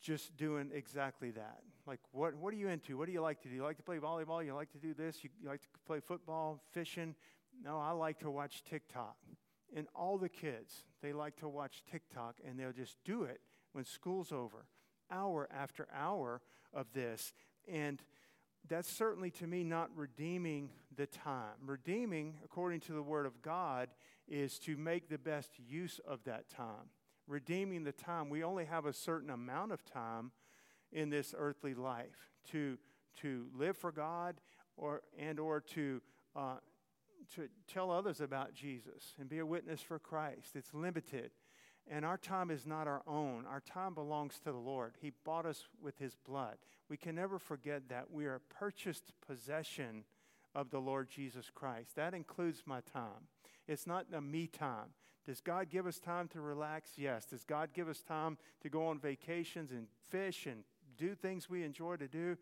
just 0.00 0.36
doing 0.36 0.70
exactly 0.72 1.30
that. 1.32 1.60
Like, 1.86 2.00
what, 2.12 2.34
what 2.34 2.52
are 2.52 2.56
you 2.56 2.68
into? 2.68 2.96
What 2.96 3.06
do 3.06 3.12
you 3.12 3.22
like 3.22 3.40
to 3.42 3.48
do? 3.48 3.54
You 3.54 3.62
like 3.62 3.78
to 3.78 3.82
play 3.82 3.98
volleyball? 3.98 4.44
You 4.44 4.54
like 4.54 4.70
to 4.72 4.78
do 4.78 4.94
this? 4.94 5.24
You, 5.24 5.30
you 5.42 5.48
like 5.48 5.62
to 5.62 5.68
play 5.86 6.00
football, 6.00 6.62
fishing? 6.72 7.14
No, 7.62 7.78
I 7.78 7.90
like 7.90 8.20
to 8.20 8.30
watch 8.30 8.62
TikTok. 8.64 9.16
And 9.74 9.86
all 9.94 10.16
the 10.16 10.28
kids, 10.28 10.84
they 11.02 11.12
like 11.12 11.36
to 11.36 11.48
watch 11.48 11.82
TikTok 11.90 12.36
and 12.46 12.58
they'll 12.58 12.72
just 12.72 12.96
do 13.04 13.24
it 13.24 13.40
when 13.72 13.84
school's 13.84 14.32
over, 14.32 14.66
hour 15.10 15.48
after 15.54 15.86
hour 15.94 16.40
of 16.72 16.86
this. 16.94 17.32
And 17.70 18.02
that's 18.68 18.90
certainly 18.90 19.30
to 19.32 19.46
me 19.46 19.64
not 19.64 19.90
redeeming 19.94 20.70
the 20.96 21.06
time. 21.06 21.56
Redeeming, 21.66 22.34
according 22.44 22.80
to 22.80 22.92
the 22.92 23.02
Word 23.02 23.26
of 23.26 23.42
God, 23.42 23.88
is 24.26 24.58
to 24.60 24.76
make 24.76 25.08
the 25.08 25.18
best 25.18 25.52
use 25.58 26.00
of 26.06 26.24
that 26.24 26.48
time. 26.48 26.90
Redeeming 27.26 27.84
the 27.84 27.92
time. 27.92 28.30
We 28.30 28.42
only 28.42 28.64
have 28.64 28.86
a 28.86 28.92
certain 28.92 29.30
amount 29.30 29.72
of 29.72 29.84
time 29.84 30.32
in 30.92 31.10
this 31.10 31.34
earthly 31.36 31.74
life 31.74 32.30
to, 32.50 32.78
to 33.20 33.46
live 33.54 33.76
for 33.76 33.92
God 33.92 34.36
or, 34.76 35.02
and 35.18 35.38
or 35.38 35.60
to, 35.60 36.00
uh, 36.34 36.56
to 37.34 37.48
tell 37.66 37.90
others 37.90 38.20
about 38.20 38.54
Jesus 38.54 39.14
and 39.18 39.28
be 39.28 39.38
a 39.38 39.46
witness 39.46 39.80
for 39.80 39.98
Christ. 39.98 40.54
It's 40.54 40.74
limited. 40.74 41.30
And 41.90 42.04
our 42.04 42.18
time 42.18 42.50
is 42.50 42.66
not 42.66 42.86
our 42.86 43.02
own. 43.06 43.44
Our 43.46 43.60
time 43.60 43.94
belongs 43.94 44.38
to 44.40 44.52
the 44.52 44.58
Lord. 44.58 44.94
He 45.00 45.12
bought 45.24 45.46
us 45.46 45.64
with 45.82 45.98
His 45.98 46.14
blood. 46.14 46.56
We 46.88 46.96
can 46.96 47.14
never 47.14 47.38
forget 47.38 47.88
that. 47.88 48.10
We 48.10 48.26
are 48.26 48.34
a 48.34 48.54
purchased 48.54 49.12
possession 49.26 50.04
of 50.54 50.70
the 50.70 50.80
Lord 50.80 51.08
Jesus 51.08 51.50
Christ. 51.54 51.96
That 51.96 52.14
includes 52.14 52.62
my 52.66 52.80
time. 52.92 53.28
It's 53.66 53.86
not 53.86 54.06
a 54.12 54.20
me 54.20 54.46
time. 54.46 54.92
Does 55.26 55.40
God 55.40 55.68
give 55.70 55.86
us 55.86 55.98
time 55.98 56.28
to 56.28 56.40
relax? 56.40 56.92
Yes. 56.96 57.26
Does 57.26 57.44
God 57.44 57.70
give 57.74 57.88
us 57.88 58.02
time 58.02 58.38
to 58.62 58.68
go 58.68 58.86
on 58.86 58.98
vacations 58.98 59.70
and 59.70 59.86
fish 60.08 60.46
and 60.46 60.64
do 60.96 61.14
things 61.14 61.50
we 61.50 61.64
enjoy 61.64 61.96
to 61.96 62.08
do, 62.08 62.36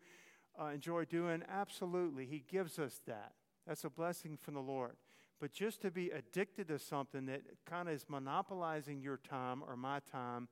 uh, 0.59 0.67
enjoy 0.67 1.05
doing? 1.05 1.43
Absolutely. 1.49 2.25
He 2.25 2.43
gives 2.49 2.79
us 2.79 3.01
that. 3.05 3.33
That's 3.67 3.83
a 3.83 3.89
blessing 3.89 4.37
from 4.37 4.53
the 4.53 4.61
Lord. 4.61 4.95
But 5.39 5.51
just 5.51 5.81
to 5.81 5.91
be 5.91 6.09
addicted 6.09 6.69
to 6.69 6.79
something 6.79 7.25
that 7.27 7.41
kind 7.65 7.89
of 7.89 7.95
is 7.95 8.05
monopolizing 8.07 9.01
your 9.01 9.17
time 9.17 9.61
or 9.67 9.75
my 9.75 9.99
time, 10.11 10.47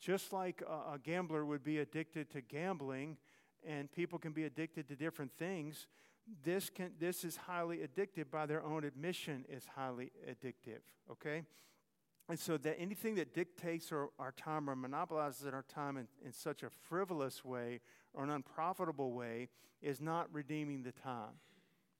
just 0.00 0.32
like 0.32 0.62
a, 0.66 0.94
a 0.94 0.98
gambler 1.02 1.44
would 1.44 1.64
be 1.64 1.78
addicted 1.78 2.30
to 2.30 2.40
gambling, 2.40 3.16
and 3.66 3.90
people 3.90 4.18
can 4.18 4.32
be 4.32 4.44
addicted 4.44 4.88
to 4.88 4.96
different 4.96 5.32
things, 5.38 5.86
this, 6.44 6.70
can, 6.70 6.92
this 6.98 7.24
is 7.24 7.36
highly 7.36 7.78
addictive 7.78 8.30
by 8.30 8.46
their 8.46 8.64
own 8.64 8.84
admission 8.84 9.44
is 9.48 9.64
highly 9.74 10.10
addictive, 10.28 10.80
okay? 11.10 11.44
And 12.28 12.38
so 12.38 12.56
that 12.58 12.76
anything 12.80 13.14
that 13.16 13.34
dictates 13.34 13.92
our, 13.92 14.08
our 14.18 14.32
time 14.32 14.68
or 14.68 14.74
monopolizes 14.74 15.46
our 15.46 15.64
time 15.72 15.96
in, 15.96 16.08
in 16.24 16.32
such 16.32 16.62
a 16.62 16.70
frivolous 16.70 17.44
way 17.44 17.80
or 18.12 18.24
an 18.24 18.30
unprofitable 18.30 19.12
way 19.12 19.48
is 19.80 20.00
not 20.00 20.28
redeeming 20.32 20.82
the 20.82 20.92
time. 20.92 21.38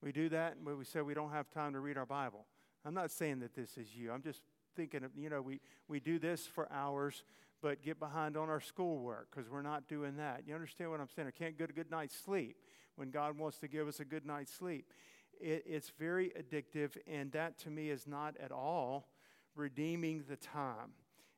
We 0.07 0.13
do 0.13 0.29
that 0.29 0.55
and 0.55 0.79
we 0.79 0.85
say 0.85 1.01
we 1.01 1.15
don't 1.15 1.33
have 1.33 1.51
time 1.51 1.73
to 1.73 1.81
read 1.81 1.99
our 1.99 2.07
Bible. 2.07 2.47
I'm 2.85 2.95
not 2.95 3.11
saying 3.11 3.41
that 3.41 3.57
this 3.57 3.77
is 3.77 3.97
you. 3.97 4.13
I'm 4.13 4.23
just 4.23 4.41
thinking 4.77 5.03
of, 5.03 5.11
you 5.19 5.29
know, 5.29 5.43
we, 5.43 5.61
we 5.89 5.99
do 5.99 6.21
this 6.21 6.47
for 6.47 6.71
hours, 6.71 7.25
but 7.61 7.83
get 7.83 7.99
behind 7.99 8.37
on 8.37 8.49
our 8.49 8.61
schoolwork 8.61 9.27
because 9.33 9.51
we're 9.51 9.63
not 9.63 9.89
doing 9.89 10.17
that. 10.19 10.45
You 10.47 10.55
understand 10.55 10.93
what 10.93 11.01
I'm 11.01 11.09
saying? 11.09 11.27
I 11.27 11.33
can't 11.33 11.59
get 11.59 11.71
a 11.71 11.73
good 11.73 11.91
night's 11.91 12.15
sleep 12.15 12.57
when 12.95 13.11
God 13.11 13.37
wants 13.37 13.59
to 13.59 13.67
give 13.67 13.89
us 13.89 13.99
a 13.99 14.05
good 14.05 14.25
night's 14.25 14.53
sleep. 14.53 14.93
It, 15.41 15.65
it's 15.67 15.91
very 15.99 16.31
addictive, 16.41 16.97
and 17.09 17.33
that 17.33 17.59
to 17.63 17.71
me 17.71 17.91
is 17.91 18.07
not 18.07 18.37
at 18.41 18.53
all 18.53 19.09
redeeming 19.57 20.23
the 20.29 20.37
time. 20.37 20.93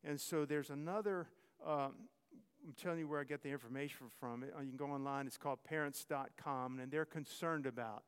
And 0.04 0.20
so 0.20 0.44
there's 0.44 0.68
another, 0.68 1.28
um, 1.66 1.94
I'm 2.66 2.74
telling 2.76 2.98
you 2.98 3.08
where 3.08 3.20
I 3.20 3.24
get 3.24 3.42
the 3.42 3.48
information 3.48 4.08
from. 4.20 4.42
Uh, 4.42 4.60
you 4.60 4.68
can 4.68 4.76
go 4.76 4.92
online, 4.92 5.26
it's 5.26 5.38
called 5.38 5.64
parents.com, 5.64 6.80
and 6.80 6.92
they're 6.92 7.06
concerned 7.06 7.64
about 7.64 8.02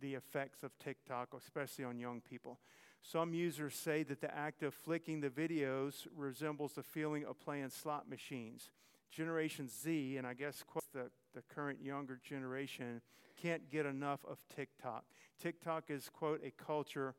the 0.00 0.14
effects 0.14 0.62
of 0.62 0.78
TikTok, 0.78 1.34
especially 1.36 1.84
on 1.84 1.98
young 1.98 2.20
people. 2.20 2.58
Some 3.02 3.34
users 3.34 3.74
say 3.74 4.02
that 4.04 4.20
the 4.20 4.34
act 4.34 4.62
of 4.62 4.74
flicking 4.74 5.20
the 5.20 5.28
videos 5.28 6.06
resembles 6.16 6.72
the 6.72 6.82
feeling 6.82 7.24
of 7.24 7.38
playing 7.38 7.70
slot 7.70 8.08
machines. 8.08 8.70
Generation 9.10 9.68
Z, 9.68 10.16
and 10.16 10.26
I 10.26 10.34
guess 10.34 10.64
the, 10.92 11.10
the 11.34 11.42
current 11.54 11.82
younger 11.82 12.18
generation, 12.26 13.02
can't 13.40 13.70
get 13.70 13.86
enough 13.86 14.20
of 14.28 14.38
TikTok. 14.54 15.04
TikTok 15.40 15.84
is, 15.90 16.08
quote, 16.08 16.40
a 16.44 16.50
culture 16.50 17.14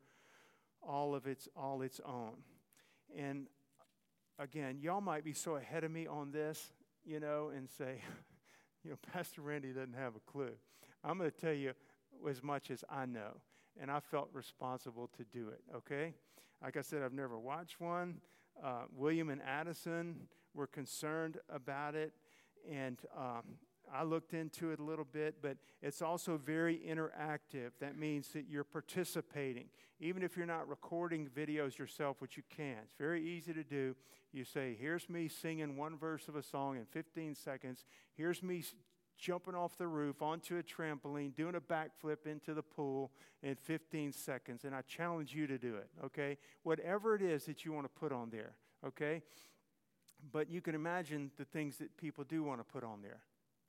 all 0.86 1.14
of 1.14 1.26
its 1.26 1.48
all 1.56 1.82
its 1.82 2.00
own. 2.04 2.34
And 3.16 3.46
again, 4.38 4.78
y'all 4.80 5.00
might 5.00 5.24
be 5.24 5.32
so 5.32 5.56
ahead 5.56 5.84
of 5.84 5.90
me 5.90 6.06
on 6.06 6.30
this, 6.30 6.72
you 7.04 7.20
know, 7.20 7.50
and 7.54 7.68
say, 7.68 8.00
you 8.84 8.90
know, 8.90 8.96
Pastor 9.12 9.42
Randy 9.42 9.68
doesn't 9.68 9.94
have 9.94 10.14
a 10.16 10.30
clue. 10.30 10.52
I'm 11.04 11.18
going 11.18 11.30
to 11.30 11.36
tell 11.36 11.52
you 11.52 11.72
as 12.28 12.42
much 12.42 12.70
as 12.70 12.84
I 12.90 13.06
know, 13.06 13.40
and 13.80 13.90
I 13.90 14.00
felt 14.00 14.28
responsible 14.32 15.10
to 15.16 15.24
do 15.24 15.48
it, 15.48 15.60
okay? 15.74 16.14
Like 16.62 16.76
I 16.76 16.82
said, 16.82 17.02
I've 17.02 17.12
never 17.12 17.38
watched 17.38 17.80
one. 17.80 18.16
Uh, 18.62 18.82
William 18.94 19.28
and 19.28 19.42
Addison 19.42 20.28
were 20.54 20.66
concerned 20.66 21.38
about 21.50 21.94
it, 21.94 22.12
and 22.70 22.98
um, 23.16 23.42
I 23.92 24.02
looked 24.02 24.34
into 24.34 24.70
it 24.70 24.80
a 24.80 24.82
little 24.82 25.04
bit, 25.04 25.36
but 25.42 25.56
it's 25.82 26.02
also 26.02 26.38
very 26.38 26.78
interactive. 26.78 27.72
That 27.80 27.98
means 27.98 28.28
that 28.28 28.46
you're 28.48 28.64
participating. 28.64 29.66
Even 30.00 30.22
if 30.22 30.36
you're 30.36 30.46
not 30.46 30.68
recording 30.68 31.28
videos 31.28 31.78
yourself, 31.78 32.20
which 32.20 32.36
you 32.36 32.42
can, 32.54 32.78
it's 32.82 32.94
very 32.98 33.22
easy 33.22 33.52
to 33.52 33.62
do. 33.62 33.94
You 34.32 34.44
say, 34.44 34.76
Here's 34.78 35.08
me 35.08 35.28
singing 35.28 35.76
one 35.76 35.96
verse 35.96 36.28
of 36.28 36.36
a 36.36 36.42
song 36.42 36.76
in 36.76 36.84
15 36.86 37.34
seconds. 37.34 37.84
Here's 38.14 38.42
me 38.42 38.62
jumping 39.18 39.54
off 39.54 39.76
the 39.76 39.86
roof 39.86 40.22
onto 40.22 40.58
a 40.58 40.62
trampoline, 40.62 41.34
doing 41.34 41.54
a 41.54 41.60
backflip 41.60 42.26
into 42.26 42.54
the 42.54 42.62
pool 42.62 43.10
in 43.42 43.54
15 43.54 44.12
seconds. 44.12 44.64
And 44.64 44.74
I 44.74 44.82
challenge 44.82 45.34
you 45.34 45.46
to 45.46 45.58
do 45.58 45.76
it, 45.76 45.88
okay? 46.04 46.38
Whatever 46.62 47.14
it 47.14 47.22
is 47.22 47.44
that 47.46 47.64
you 47.64 47.72
want 47.72 47.84
to 47.86 48.00
put 48.00 48.12
on 48.12 48.30
there, 48.30 48.52
okay? 48.86 49.22
But 50.32 50.50
you 50.50 50.60
can 50.60 50.74
imagine 50.74 51.30
the 51.36 51.44
things 51.44 51.78
that 51.78 51.96
people 51.96 52.24
do 52.24 52.42
want 52.42 52.60
to 52.60 52.64
put 52.64 52.84
on 52.84 53.02
there. 53.02 53.20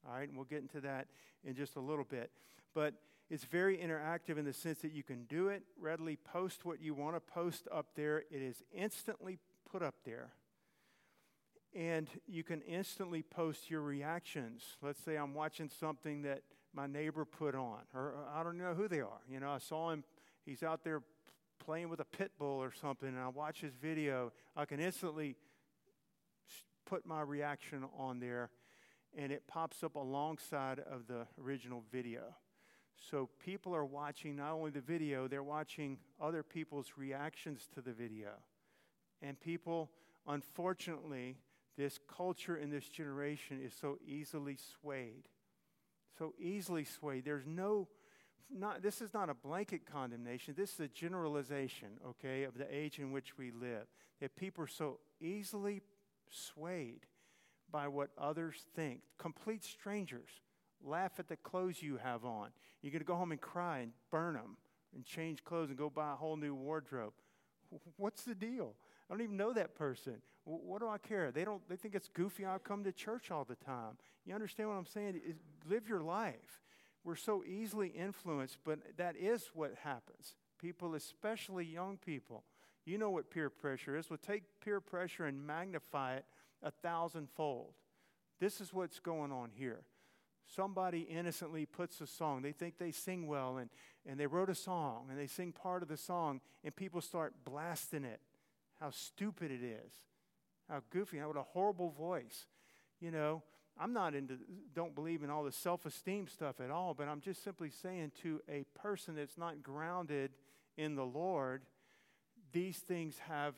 All 0.08 0.14
right, 0.14 0.28
and 0.28 0.38
we'll 0.38 0.46
get 0.46 0.62
into 0.62 0.80
that 0.82 1.08
in 1.44 1.56
just 1.56 1.76
a 1.76 1.82
little 1.82 2.06
bit. 2.06 2.32
But 2.74 2.94
it's 3.30 3.44
very 3.44 3.78
interactive 3.78 4.38
in 4.38 4.46
the 4.46 4.54
sense 4.54 4.80
that 4.80 4.94
you 4.94 5.04
can 5.04 5.26
do 5.26 5.50
it, 5.50 5.64
readily 5.80 6.16
post 6.16 6.64
what 6.64 6.82
you 6.82 6.94
want 6.94 7.16
to 7.16 7.20
post 7.20 7.68
up 7.74 7.88
there. 7.96 8.20
It 8.32 8.42
is 8.42 8.64
instantly 8.74 9.40
put 9.70 9.84
up 9.84 9.96
there. 10.06 10.30
And 11.78 12.10
you 12.26 12.44
can 12.44 12.62
instantly 12.64 13.22
post 13.22 13.70
your 13.70 13.82
reactions. 13.82 14.64
Let's 14.82 15.00
say 15.00 15.16
I'm 15.16 15.36
watching 15.36 15.70
something 15.70 16.24
that 16.24 16.42
my 16.74 16.88
neighbor 16.88 17.24
put 17.24 17.54
on, 17.54 17.82
or 17.94 18.16
I 18.34 18.42
don't 18.42 18.58
know 18.58 18.74
who 18.74 18.88
they 18.88 19.00
are. 19.00 19.22
You 19.30 19.40
know, 19.40 19.52
I 19.52 19.60
saw 19.60 19.92
him, 19.92 20.04
he's 20.44 20.64
out 20.64 20.84
there 20.84 21.04
playing 21.64 21.90
with 21.90 22.00
a 22.00 22.06
pit 22.06 22.32
bull 22.40 22.64
or 22.64 22.74
something, 22.74 23.08
and 23.08 23.20
I 23.20 23.28
watch 23.28 23.62
his 23.62 23.76
video. 23.76 24.34
I 24.56 24.66
can 24.66 24.80
instantly 24.80 25.36
put 26.88 27.06
my 27.06 27.22
reaction 27.22 27.86
on 27.96 28.20
there 28.20 28.50
and 29.16 29.32
it 29.32 29.44
pops 29.48 29.84
up 29.84 29.96
alongside 29.96 30.80
of 30.80 31.06
the 31.08 31.28
original 31.40 31.84
video. 31.92 32.36
So 33.12 33.30
people 33.44 33.76
are 33.76 33.86
watching 33.86 34.36
not 34.36 34.54
only 34.54 34.72
the 34.72 34.82
video, 34.82 35.28
they're 35.28 35.44
watching 35.44 36.00
other 36.20 36.42
people's 36.42 36.94
reactions 36.98 37.68
to 37.76 37.82
the 37.82 37.94
video. 37.94 38.30
And 39.22 39.40
people, 39.40 39.92
unfortunately, 40.28 41.38
this 41.78 42.00
culture 42.16 42.58
in 42.58 42.70
this 42.70 42.88
generation 42.90 43.60
is 43.64 43.74
so 43.80 43.98
easily 44.06 44.58
swayed. 44.82 45.28
So 46.18 46.34
easily 46.40 46.84
swayed. 46.84 47.26
There's 47.26 47.46
no, 47.46 47.88
not, 48.50 48.82
this 48.82 49.02
is 49.02 49.14
not 49.14 49.30
a 49.30 49.36
blanket 49.36 49.86
condemnation. 49.86 50.56
This 50.58 50.74
is 50.74 50.80
a 50.80 50.88
generalization, 50.88 51.90
okay, 52.08 52.44
of 52.44 52.58
the 52.58 52.68
age 52.74 52.98
in 52.98 53.12
which 53.12 53.38
we 53.38 53.52
live. 53.52 53.86
That 54.20 54.36
people 54.36 54.64
are 54.64 54.68
so 54.68 55.00
easily 55.22 55.82
swayed 56.30 57.06
by 57.72 57.88
what 57.88 58.10
others 58.18 58.66
think. 58.76 59.02
Complete 59.20 59.64
strangers 59.64 60.30
laugh 60.84 61.20
at 61.20 61.28
the 61.28 61.36
clothes 61.36 61.82
you 61.82 61.98
have 61.98 62.26
on. 62.26 62.50
You're 62.82 62.92
going 62.92 63.02
to 63.02 63.06
go 63.06 63.16
home 63.16 63.32
and 63.32 63.42
cry 63.42 63.80
and 63.80 63.92
burn 64.12 64.34
them 64.34 64.58
and 64.96 65.06
change 65.06 65.44
clothes 65.44 65.70
and 65.70 65.78
go 65.78 65.90
buy 65.90 66.14
a 66.14 66.16
whole 66.16 66.38
new 66.38 66.56
wardrobe. 66.56 67.14
What's 67.98 68.24
the 68.24 68.36
deal? 68.36 68.74
I 69.10 69.14
don't 69.14 69.22
even 69.22 69.38
know 69.38 69.54
that 69.54 69.76
person. 69.76 70.22
What 70.50 70.80
do 70.80 70.88
I 70.88 70.98
care? 70.98 71.30
They 71.32 71.44
don't. 71.44 71.62
They 71.68 71.76
think 71.76 71.94
it's 71.94 72.08
goofy. 72.08 72.46
I 72.46 72.58
come 72.58 72.86
to 72.86 72.94
church 72.94 73.32
all 73.32 73.44
the 73.44 73.56
time. 73.56 73.98
You 74.26 74.34
understand 74.34 74.70
what 74.70 74.76
I'm 74.76 74.86
saying? 74.86 75.20
live 75.70 75.90
your 75.90 76.00
life. 76.00 76.62
We're 77.04 77.16
so 77.16 77.44
easily 77.46 77.90
influenced, 77.90 78.60
but 78.64 78.80
that 78.98 79.18
is 79.18 79.50
what 79.54 79.74
happens. 79.84 80.36
People, 80.58 80.96
especially 80.96 81.66
young 81.66 81.98
people, 81.98 82.44
you 82.86 82.98
know 82.98 83.10
what 83.10 83.30
peer 83.30 83.50
pressure 83.50 83.98
is. 83.98 84.10
Well, 84.10 84.20
take 84.26 84.44
peer 84.64 84.80
pressure 84.80 85.26
and 85.26 85.46
magnify 85.46 86.16
it 86.16 86.26
a 86.64 86.72
thousandfold. 86.72 87.74
This 88.40 88.62
is 88.62 88.74
what's 88.74 89.00
going 89.00 89.32
on 89.32 89.52
here. 89.54 89.82
Somebody 90.56 91.02
innocently 91.02 91.66
puts 91.66 92.00
a 92.00 92.08
song. 92.08 92.42
They 92.42 92.54
think 92.54 92.78
they 92.78 92.92
sing 92.92 93.28
well, 93.28 93.58
and, 93.58 93.70
and 94.06 94.18
they 94.18 94.28
wrote 94.28 94.50
a 94.50 94.56
song, 94.56 95.08
and 95.10 95.20
they 95.20 95.28
sing 95.28 95.52
part 95.52 95.84
of 95.84 95.90
the 95.90 95.98
song, 95.98 96.40
and 96.64 96.74
people 96.74 97.02
start 97.02 97.34
blasting 97.44 98.06
it. 98.06 98.22
How 98.80 98.92
stupid 98.92 99.52
it 99.52 99.64
is. 99.64 99.92
How 100.70 100.82
goofy. 100.90 101.18
How 101.18 101.28
what 101.28 101.38
a 101.38 101.44
horrible 101.44 101.92
voice. 101.92 102.46
You 103.00 103.12
know, 103.12 103.44
I'm 103.80 103.94
not 103.94 104.16
into, 104.16 104.38
don't 104.74 104.96
believe 104.96 105.24
in 105.24 105.30
all 105.30 105.44
the 105.44 105.52
self 105.52 105.86
esteem 105.86 106.28
stuff 106.28 106.60
at 106.60 106.72
all, 106.72 106.94
but 106.94 107.08
I'm 107.08 107.22
just 107.22 107.44
simply 107.44 107.70
saying 107.70 108.12
to 108.24 108.42
a 108.50 108.66
person 108.80 109.16
that's 109.16 109.38
not 109.38 109.62
grounded 109.62 110.32
in 110.78 110.96
the 110.96 111.06
Lord, 111.06 111.64
these 112.52 112.78
things 112.78 113.20
have, 113.28 113.56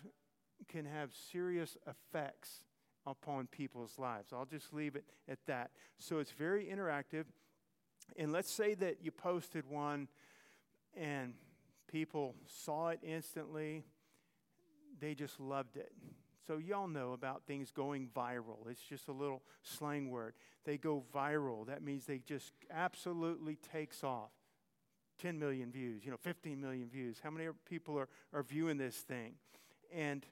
can 0.67 0.85
have 0.85 1.11
serious 1.31 1.77
effects 1.87 2.61
upon 3.05 3.47
people's 3.47 3.97
lives. 3.97 4.31
I'll 4.33 4.45
just 4.45 4.73
leave 4.73 4.95
it 4.95 5.05
at 5.27 5.39
that. 5.47 5.71
So 5.97 6.19
it's 6.19 6.31
very 6.31 6.65
interactive. 6.65 7.25
And 8.17 8.31
let's 8.31 8.51
say 8.51 8.73
that 8.75 8.97
you 9.01 9.11
posted 9.11 9.65
one 9.69 10.07
and 10.95 11.33
people 11.89 12.35
saw 12.47 12.89
it 12.89 12.99
instantly, 13.03 13.83
they 14.99 15.13
just 15.13 15.39
loved 15.39 15.77
it. 15.77 15.91
So, 16.49 16.57
y'all 16.57 16.87
know 16.87 17.13
about 17.13 17.43
things 17.45 17.69
going 17.69 18.07
viral. 18.07 18.67
It's 18.71 18.81
just 18.81 19.07
a 19.07 19.11
little 19.11 19.43
slang 19.61 20.09
word. 20.09 20.33
They 20.65 20.79
go 20.79 21.03
viral. 21.13 21.67
That 21.67 21.83
means 21.83 22.07
they 22.07 22.17
just 22.17 22.53
absolutely 22.71 23.59
takes 23.71 24.03
off. 24.03 24.31
10 25.19 25.37
million 25.37 25.71
views, 25.71 26.03
you 26.03 26.09
know, 26.09 26.17
15 26.19 26.59
million 26.59 26.89
views. 26.89 27.19
How 27.23 27.29
many 27.29 27.49
people 27.69 27.99
are, 27.99 28.09
are 28.33 28.41
viewing 28.41 28.79
this 28.79 28.95
thing? 28.95 29.33
And 29.93 30.25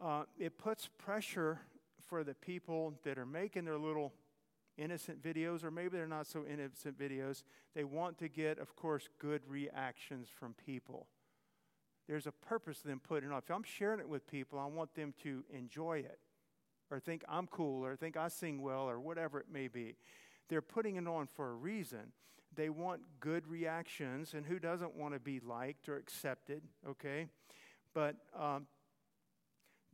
uh, 0.00 0.26
it 0.38 0.58
puts 0.58 0.88
pressure 0.96 1.58
for 2.06 2.22
the 2.22 2.34
people 2.34 2.94
that 3.02 3.18
are 3.18 3.26
making 3.26 3.64
their 3.64 3.78
little 3.78 4.12
innocent 4.78 5.20
videos, 5.24 5.64
or 5.64 5.72
maybe 5.72 5.96
they're 5.96 6.06
not 6.06 6.28
so 6.28 6.44
innocent 6.48 6.96
videos. 6.96 7.42
They 7.74 7.82
want 7.82 8.16
to 8.18 8.28
get, 8.28 8.60
of 8.60 8.76
course, 8.76 9.08
good 9.18 9.42
reactions 9.48 10.28
from 10.32 10.54
people. 10.54 11.08
There's 12.08 12.26
a 12.26 12.32
purpose 12.32 12.80
to 12.80 12.88
them 12.88 13.00
putting 13.00 13.30
it 13.30 13.32
on. 13.32 13.38
If 13.38 13.50
I'm 13.50 13.62
sharing 13.62 14.00
it 14.00 14.08
with 14.08 14.26
people, 14.26 14.58
I 14.58 14.66
want 14.66 14.94
them 14.94 15.14
to 15.22 15.44
enjoy 15.52 15.98
it, 15.98 16.18
or 16.90 16.98
think 16.98 17.24
I'm 17.28 17.46
cool, 17.46 17.84
or 17.84 17.96
think 17.96 18.16
I 18.16 18.28
sing 18.28 18.62
well, 18.62 18.88
or 18.88 19.00
whatever 19.00 19.38
it 19.38 19.46
may 19.52 19.68
be. 19.68 19.96
They're 20.48 20.62
putting 20.62 20.96
it 20.96 21.06
on 21.06 21.26
for 21.26 21.50
a 21.50 21.54
reason. 21.54 22.12
They 22.54 22.68
want 22.68 23.02
good 23.20 23.46
reactions, 23.46 24.34
and 24.34 24.44
who 24.44 24.58
doesn't 24.58 24.94
want 24.94 25.14
to 25.14 25.20
be 25.20 25.40
liked 25.40 25.88
or 25.88 25.96
accepted, 25.96 26.62
okay? 26.86 27.28
But 27.94 28.16
um, 28.38 28.66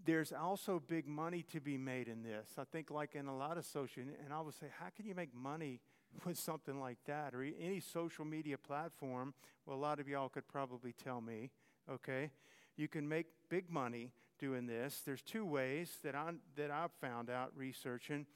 there's 0.04 0.32
also 0.32 0.82
big 0.84 1.06
money 1.06 1.42
to 1.52 1.60
be 1.60 1.76
made 1.76 2.08
in 2.08 2.22
this. 2.22 2.50
I 2.56 2.64
think, 2.64 2.90
like 2.90 3.14
in 3.14 3.26
a 3.26 3.36
lot 3.36 3.58
of 3.58 3.64
social, 3.64 4.02
and 4.02 4.32
I 4.32 4.40
would 4.40 4.54
say, 4.54 4.66
how 4.78 4.86
can 4.96 5.06
you 5.06 5.14
make 5.14 5.34
money 5.34 5.80
with 6.24 6.38
something 6.38 6.80
like 6.80 6.98
that 7.06 7.34
or 7.34 7.42
any 7.42 7.80
social 7.80 8.24
media 8.24 8.58
platform? 8.58 9.34
Well, 9.66 9.76
a 9.76 9.80
lot 9.80 10.00
of 10.00 10.08
y'all 10.08 10.28
could 10.28 10.48
probably 10.48 10.92
tell 10.92 11.20
me, 11.20 11.50
okay? 11.90 12.30
You 12.76 12.88
can 12.88 13.08
make 13.08 13.26
big 13.48 13.70
money 13.70 14.12
doing 14.38 14.66
this. 14.66 15.02
There's 15.04 15.22
two 15.22 15.44
ways 15.44 15.98
that, 16.04 16.14
I, 16.14 16.30
that 16.56 16.70
I've 16.70 16.92
found 17.00 17.30
out 17.30 17.52
researching. 17.56 18.26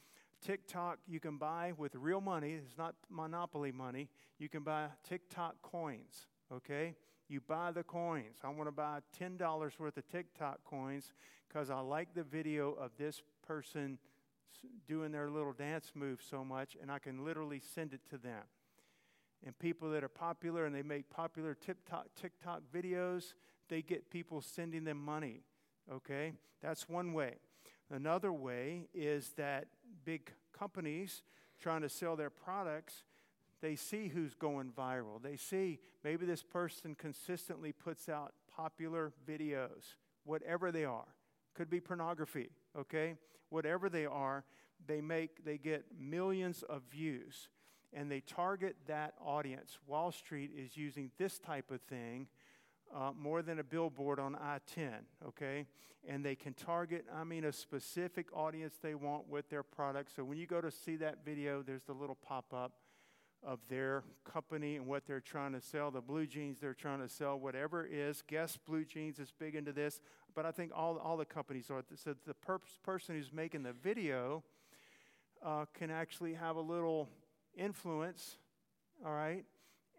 TikTok, 0.44 0.98
you 1.06 1.20
can 1.20 1.38
buy 1.38 1.72
with 1.76 1.94
real 1.94 2.20
money, 2.20 2.54
it's 2.54 2.76
not 2.76 2.94
monopoly 3.08 3.70
money. 3.70 4.08
You 4.38 4.48
can 4.48 4.62
buy 4.62 4.86
TikTok 5.08 5.62
coins, 5.62 6.26
okay? 6.52 6.96
You 7.28 7.40
buy 7.40 7.70
the 7.70 7.84
coins. 7.84 8.38
I 8.42 8.48
want 8.48 8.66
to 8.66 8.72
buy 8.72 8.98
$10 9.20 9.78
worth 9.78 9.96
of 9.96 10.08
TikTok 10.08 10.64
coins 10.64 11.12
because 11.48 11.70
I 11.70 11.78
like 11.80 12.14
the 12.14 12.24
video 12.24 12.72
of 12.72 12.90
this 12.98 13.22
person 13.46 13.98
doing 14.86 15.12
their 15.12 15.30
little 15.30 15.52
dance 15.52 15.92
move 15.94 16.20
so 16.28 16.44
much, 16.44 16.76
and 16.80 16.90
I 16.90 16.98
can 16.98 17.24
literally 17.24 17.60
send 17.74 17.92
it 17.92 18.00
to 18.10 18.18
them. 18.18 18.42
And 19.44 19.58
people 19.58 19.90
that 19.90 20.04
are 20.04 20.08
popular 20.08 20.66
and 20.66 20.74
they 20.74 20.82
make 20.82 21.10
popular 21.10 21.54
TikTok, 21.54 22.06
TikTok 22.20 22.62
videos, 22.72 23.34
they 23.68 23.82
get 23.82 24.10
people 24.10 24.40
sending 24.40 24.84
them 24.84 25.04
money. 25.04 25.40
Okay? 25.92 26.32
That's 26.60 26.88
one 26.88 27.12
way. 27.12 27.36
Another 27.90 28.32
way 28.32 28.88
is 28.94 29.30
that 29.36 29.66
big 30.04 30.30
companies 30.56 31.22
trying 31.60 31.82
to 31.82 31.88
sell 31.88 32.16
their 32.16 32.30
products, 32.30 33.04
they 33.60 33.76
see 33.76 34.08
who's 34.08 34.34
going 34.34 34.72
viral. 34.76 35.22
They 35.22 35.36
see 35.36 35.78
maybe 36.02 36.26
this 36.26 36.42
person 36.42 36.94
consistently 36.94 37.72
puts 37.72 38.08
out 38.08 38.32
popular 38.54 39.12
videos, 39.28 39.94
whatever 40.24 40.72
they 40.72 40.84
are. 40.84 41.14
Could 41.54 41.70
be 41.70 41.80
pornography, 41.80 42.50
okay? 42.76 43.16
Whatever 43.50 43.88
they 43.88 44.06
are, 44.06 44.44
they 44.86 45.00
make 45.00 45.44
they 45.44 45.58
get 45.58 45.84
millions 45.98 46.64
of 46.68 46.82
views 46.90 47.48
and 47.92 48.10
they 48.10 48.20
target 48.20 48.76
that 48.86 49.14
audience. 49.24 49.78
Wall 49.86 50.12
Street 50.12 50.50
is 50.56 50.76
using 50.76 51.10
this 51.18 51.38
type 51.38 51.70
of 51.70 51.80
thing 51.82 52.26
uh, 52.94 53.10
more 53.18 53.42
than 53.42 53.58
a 53.58 53.64
billboard 53.64 54.18
on 54.18 54.34
I 54.36 54.58
10, 54.74 54.92
okay? 55.28 55.66
And 56.06 56.24
they 56.24 56.34
can 56.34 56.54
target, 56.54 57.06
I 57.14 57.24
mean, 57.24 57.44
a 57.44 57.52
specific 57.52 58.26
audience 58.34 58.74
they 58.82 58.94
want 58.94 59.28
with 59.28 59.48
their 59.48 59.62
product. 59.62 60.14
So 60.14 60.24
when 60.24 60.38
you 60.38 60.46
go 60.46 60.60
to 60.60 60.70
see 60.70 60.96
that 60.96 61.24
video, 61.24 61.62
there's 61.62 61.84
the 61.84 61.92
little 61.92 62.16
pop 62.16 62.52
up 62.52 62.72
of 63.44 63.58
their 63.68 64.04
company 64.30 64.76
and 64.76 64.86
what 64.86 65.06
they're 65.06 65.20
trying 65.20 65.52
to 65.52 65.60
sell, 65.60 65.90
the 65.90 66.00
blue 66.00 66.26
jeans 66.26 66.60
they're 66.60 66.74
trying 66.74 67.00
to 67.00 67.08
sell, 67.08 67.38
whatever 67.38 67.84
it 67.84 67.92
is. 67.92 68.22
Guess 68.26 68.56
Blue 68.56 68.84
Jeans 68.84 69.18
is 69.18 69.32
big 69.36 69.56
into 69.56 69.72
this, 69.72 70.00
but 70.34 70.46
I 70.46 70.52
think 70.52 70.70
all, 70.74 70.96
all 70.98 71.16
the 71.16 71.24
companies 71.24 71.68
are. 71.70 71.82
So 71.96 72.14
the 72.26 72.34
per- 72.34 72.60
person 72.84 73.16
who's 73.16 73.32
making 73.32 73.64
the 73.64 73.72
video 73.72 74.44
uh, 75.44 75.64
can 75.74 75.90
actually 75.90 76.34
have 76.34 76.54
a 76.54 76.60
little 76.60 77.08
influence, 77.56 78.38
all 79.04 79.12
right, 79.12 79.44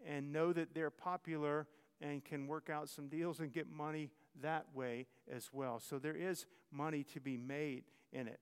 and 0.08 0.32
know 0.32 0.54
that 0.54 0.74
they're 0.74 0.90
popular 0.90 1.68
and 2.02 2.24
can 2.24 2.48
work 2.48 2.70
out 2.70 2.90
some 2.90 3.08
deals 3.08 3.40
and 3.40 3.52
get 3.52 3.70
money 3.70 4.12
that 4.42 4.66
way 4.74 5.08
as 5.34 5.50
well. 5.54 5.80
So 5.80 6.00
there 6.00 6.16
is 6.16 6.46
money 6.72 7.04
to 7.14 7.20
be 7.20 7.38
made 7.38 7.84
in 8.12 8.28
it. 8.28 8.40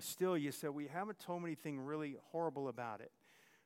Still, 0.00 0.36
you 0.36 0.50
said, 0.52 0.70
we 0.70 0.86
haven't 0.86 1.18
told 1.18 1.42
anything 1.44 1.78
really 1.78 2.16
horrible 2.30 2.68
about 2.68 3.00
it. 3.00 3.12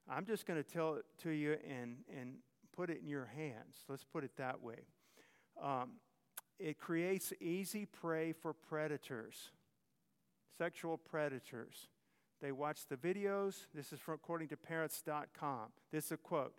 I'm 0.08 0.24
just 0.24 0.46
going 0.46 0.62
to 0.62 0.68
tell 0.68 0.94
it 0.94 1.04
to 1.22 1.30
you 1.30 1.56
and, 1.68 1.98
and 2.18 2.36
put 2.74 2.90
it 2.90 3.00
in 3.02 3.08
your 3.08 3.26
hands. 3.36 3.84
Let's 3.88 4.04
put 4.04 4.24
it 4.24 4.32
that 4.36 4.62
way. 4.62 4.86
Um, 5.62 5.92
it 6.58 6.78
creates 6.78 7.32
easy 7.40 7.86
prey 7.86 8.32
for 8.32 8.52
predators, 8.52 9.50
sexual 10.58 10.96
predators. 10.96 11.88
They 12.40 12.52
watch 12.52 12.86
the 12.88 12.96
videos. 12.96 13.66
This 13.74 13.92
is 13.92 13.98
from 13.98 14.14
according 14.14 14.48
to 14.48 14.56
parents.com. 14.56 15.72
This 15.90 16.06
is 16.06 16.12
a 16.12 16.16
quote. 16.16 16.54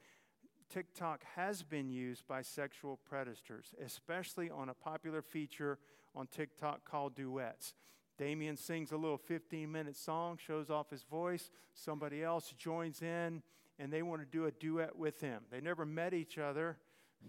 TikTok 0.69 1.23
has 1.35 1.63
been 1.63 1.89
used 1.89 2.27
by 2.27 2.41
sexual 2.41 2.99
predators, 3.07 3.73
especially 3.83 4.49
on 4.49 4.69
a 4.69 4.73
popular 4.73 5.21
feature 5.21 5.77
on 6.15 6.27
TikTok 6.27 6.83
called 6.83 7.15
duets. 7.15 7.73
Damien 8.17 8.57
sings 8.57 8.91
a 8.91 8.97
little 8.97 9.17
15 9.17 9.71
minute 9.71 9.95
song, 9.95 10.37
shows 10.43 10.69
off 10.69 10.89
his 10.89 11.03
voice. 11.03 11.51
Somebody 11.73 12.23
else 12.23 12.53
joins 12.57 13.01
in, 13.01 13.43
and 13.77 13.93
they 13.93 14.01
want 14.01 14.21
to 14.21 14.25
do 14.25 14.45
a 14.45 14.51
duet 14.51 14.97
with 14.97 15.21
him. 15.21 15.43
They 15.51 15.61
never 15.61 15.85
met 15.85 16.13
each 16.13 16.37
other, 16.39 16.77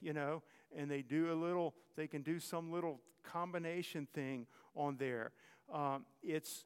you 0.00 0.14
know, 0.14 0.42
and 0.74 0.90
they 0.90 1.02
do 1.02 1.32
a 1.32 1.36
little, 1.36 1.74
they 1.96 2.06
can 2.06 2.22
do 2.22 2.40
some 2.40 2.72
little 2.72 3.00
combination 3.22 4.08
thing 4.14 4.46
on 4.74 4.96
there. 4.96 5.32
Um, 5.72 6.06
it's, 6.22 6.64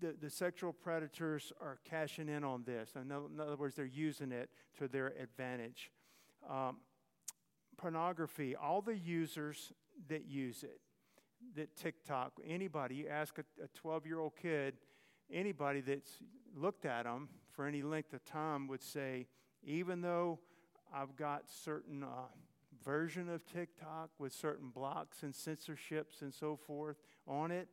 the, 0.00 0.14
the 0.20 0.30
sexual 0.30 0.72
predators 0.72 1.52
are 1.60 1.78
cashing 1.88 2.28
in 2.28 2.44
on 2.44 2.64
this. 2.64 2.92
In 2.94 3.10
other, 3.10 3.26
in 3.32 3.40
other 3.40 3.56
words, 3.56 3.76
they're 3.76 3.84
using 3.84 4.32
it 4.32 4.50
to 4.78 4.88
their 4.88 5.14
advantage. 5.20 5.90
Um, 6.48 6.78
pornography, 7.76 8.54
all 8.56 8.80
the 8.80 8.96
users 8.96 9.72
that 10.08 10.26
use 10.26 10.62
it, 10.62 10.80
that 11.54 11.76
TikTok, 11.76 12.32
anybody, 12.46 12.96
you 12.96 13.08
ask 13.08 13.38
a 13.38 13.68
12 13.74 14.06
year 14.06 14.20
old 14.20 14.36
kid, 14.40 14.74
anybody 15.32 15.80
that's 15.80 16.22
looked 16.54 16.84
at 16.84 17.04
them 17.04 17.28
for 17.52 17.66
any 17.66 17.82
length 17.82 18.12
of 18.12 18.24
time 18.24 18.66
would 18.68 18.82
say, 18.82 19.26
even 19.62 20.00
though 20.00 20.38
I've 20.94 21.16
got 21.16 21.42
certain 21.48 22.02
uh, 22.02 22.28
version 22.84 23.28
of 23.28 23.44
TikTok 23.46 24.10
with 24.18 24.32
certain 24.32 24.68
blocks 24.68 25.22
and 25.22 25.34
censorships 25.34 26.22
and 26.22 26.32
so 26.32 26.56
forth 26.56 26.96
on 27.26 27.50
it, 27.50 27.68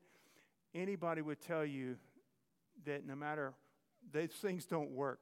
anybody 0.74 1.22
would 1.22 1.42
tell 1.42 1.66
you 1.66 1.96
that 2.86 3.06
no 3.06 3.16
matter, 3.16 3.54
these 4.14 4.32
things 4.32 4.66
don't 4.66 4.92
work 4.92 5.20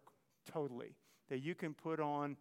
totally. 0.52 0.96
That 1.30 1.40
you 1.40 1.56
can 1.56 1.74
put 1.74 2.00
on 2.00 2.38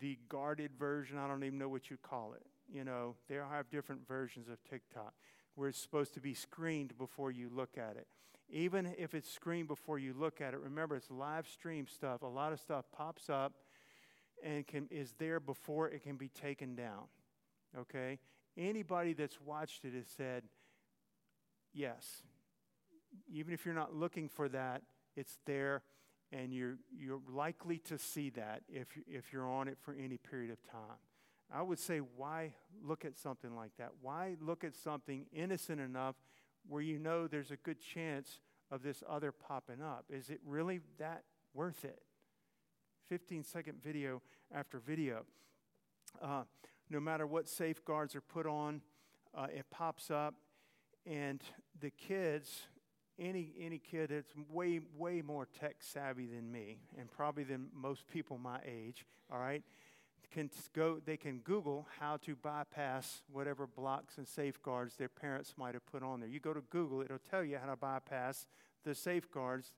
the 0.00 0.18
guarded 0.28 0.72
version, 0.78 1.18
I 1.18 1.28
don't 1.28 1.44
even 1.44 1.58
know 1.58 1.68
what 1.68 1.90
you 1.90 1.96
call 1.96 2.34
it. 2.34 2.46
You 2.72 2.84
know, 2.84 3.16
they 3.28 3.36
have 3.36 3.70
different 3.70 4.06
versions 4.08 4.48
of 4.48 4.58
TikTok 4.68 5.12
where 5.54 5.68
it's 5.68 5.78
supposed 5.78 6.14
to 6.14 6.20
be 6.20 6.34
screened 6.34 6.96
before 6.98 7.30
you 7.30 7.50
look 7.54 7.76
at 7.76 7.96
it. 7.96 8.06
Even 8.50 8.94
if 8.98 9.14
it's 9.14 9.30
screened 9.30 9.68
before 9.68 9.98
you 9.98 10.14
look 10.18 10.40
at 10.40 10.54
it, 10.54 10.60
remember 10.60 10.96
it's 10.96 11.10
live 11.10 11.46
stream 11.46 11.86
stuff. 11.86 12.22
A 12.22 12.26
lot 12.26 12.52
of 12.52 12.60
stuff 12.60 12.84
pops 12.92 13.30
up 13.30 13.52
and 14.42 14.66
can, 14.66 14.88
is 14.90 15.14
there 15.18 15.40
before 15.40 15.88
it 15.88 16.02
can 16.02 16.16
be 16.16 16.28
taken 16.28 16.74
down. 16.74 17.04
Okay? 17.78 18.18
Anybody 18.56 19.12
that's 19.12 19.40
watched 19.40 19.84
it 19.84 19.94
has 19.94 20.06
said, 20.16 20.44
yes, 21.72 22.22
even 23.32 23.52
if 23.52 23.64
you're 23.64 23.74
not 23.74 23.94
looking 23.94 24.28
for 24.28 24.48
that, 24.48 24.82
it's 25.16 25.38
there, 25.46 25.82
and 26.32 26.52
you're, 26.52 26.76
you're 26.90 27.20
likely 27.28 27.78
to 27.78 27.98
see 27.98 28.30
that 28.30 28.62
if, 28.68 28.88
if 29.06 29.32
you're 29.32 29.48
on 29.48 29.68
it 29.68 29.78
for 29.80 29.94
any 29.94 30.18
period 30.18 30.50
of 30.50 30.62
time. 30.70 30.98
I 31.52 31.62
would 31.62 31.78
say, 31.78 31.98
why 31.98 32.54
look 32.82 33.04
at 33.04 33.16
something 33.16 33.54
like 33.54 33.76
that? 33.78 33.90
Why 34.00 34.36
look 34.40 34.64
at 34.64 34.74
something 34.74 35.26
innocent 35.32 35.80
enough 35.80 36.16
where 36.66 36.82
you 36.82 36.98
know 36.98 37.26
there's 37.26 37.50
a 37.50 37.56
good 37.56 37.80
chance 37.80 38.40
of 38.70 38.82
this 38.82 39.02
other 39.08 39.30
popping 39.30 39.82
up? 39.82 40.06
Is 40.10 40.30
it 40.30 40.40
really 40.44 40.80
that 40.98 41.22
worth 41.52 41.84
it? 41.84 42.02
15 43.08 43.44
second 43.44 43.82
video 43.82 44.22
after 44.52 44.78
video. 44.78 45.24
Uh, 46.20 46.42
no 46.90 47.00
matter 47.00 47.26
what 47.26 47.48
safeguards 47.48 48.14
are 48.16 48.20
put 48.20 48.46
on, 48.46 48.80
uh, 49.36 49.46
it 49.54 49.66
pops 49.70 50.10
up, 50.10 50.34
and 51.06 51.42
the 51.80 51.90
kids 51.90 52.62
any 53.18 53.52
any 53.60 53.78
kid 53.78 54.10
that's 54.10 54.32
way 54.50 54.80
way 54.96 55.22
more 55.22 55.46
tech 55.58 55.76
savvy 55.80 56.26
than 56.26 56.50
me 56.50 56.78
and 56.98 57.10
probably 57.10 57.44
than 57.44 57.68
most 57.74 58.06
people 58.08 58.38
my 58.38 58.58
age 58.66 59.04
all 59.32 59.38
right 59.38 59.62
can 60.32 60.50
go 60.74 61.00
they 61.04 61.16
can 61.16 61.38
google 61.38 61.86
how 62.00 62.16
to 62.16 62.34
bypass 62.34 63.22
whatever 63.32 63.66
blocks 63.66 64.18
and 64.18 64.26
safeguards 64.26 64.96
their 64.96 65.08
parents 65.08 65.54
might 65.56 65.74
have 65.74 65.86
put 65.86 66.02
on 66.02 66.18
there. 66.18 66.28
You 66.28 66.40
go 66.40 66.52
to 66.52 66.62
google 66.70 67.02
it'll 67.02 67.18
tell 67.30 67.44
you 67.44 67.58
how 67.58 67.70
to 67.70 67.76
bypass 67.76 68.46
the 68.84 68.94
safeguards 68.94 69.72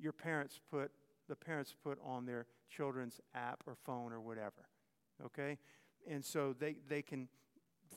your 0.00 0.12
parents 0.12 0.60
put 0.70 0.90
the 1.28 1.36
parents 1.36 1.74
put 1.84 1.98
on 2.02 2.24
their 2.24 2.46
children's 2.70 3.20
app 3.34 3.62
or 3.66 3.76
phone 3.84 4.12
or 4.12 4.20
whatever 4.20 4.68
okay? 5.24 5.58
And 6.08 6.24
so 6.24 6.54
they 6.58 6.76
they 6.88 7.02
can 7.02 7.28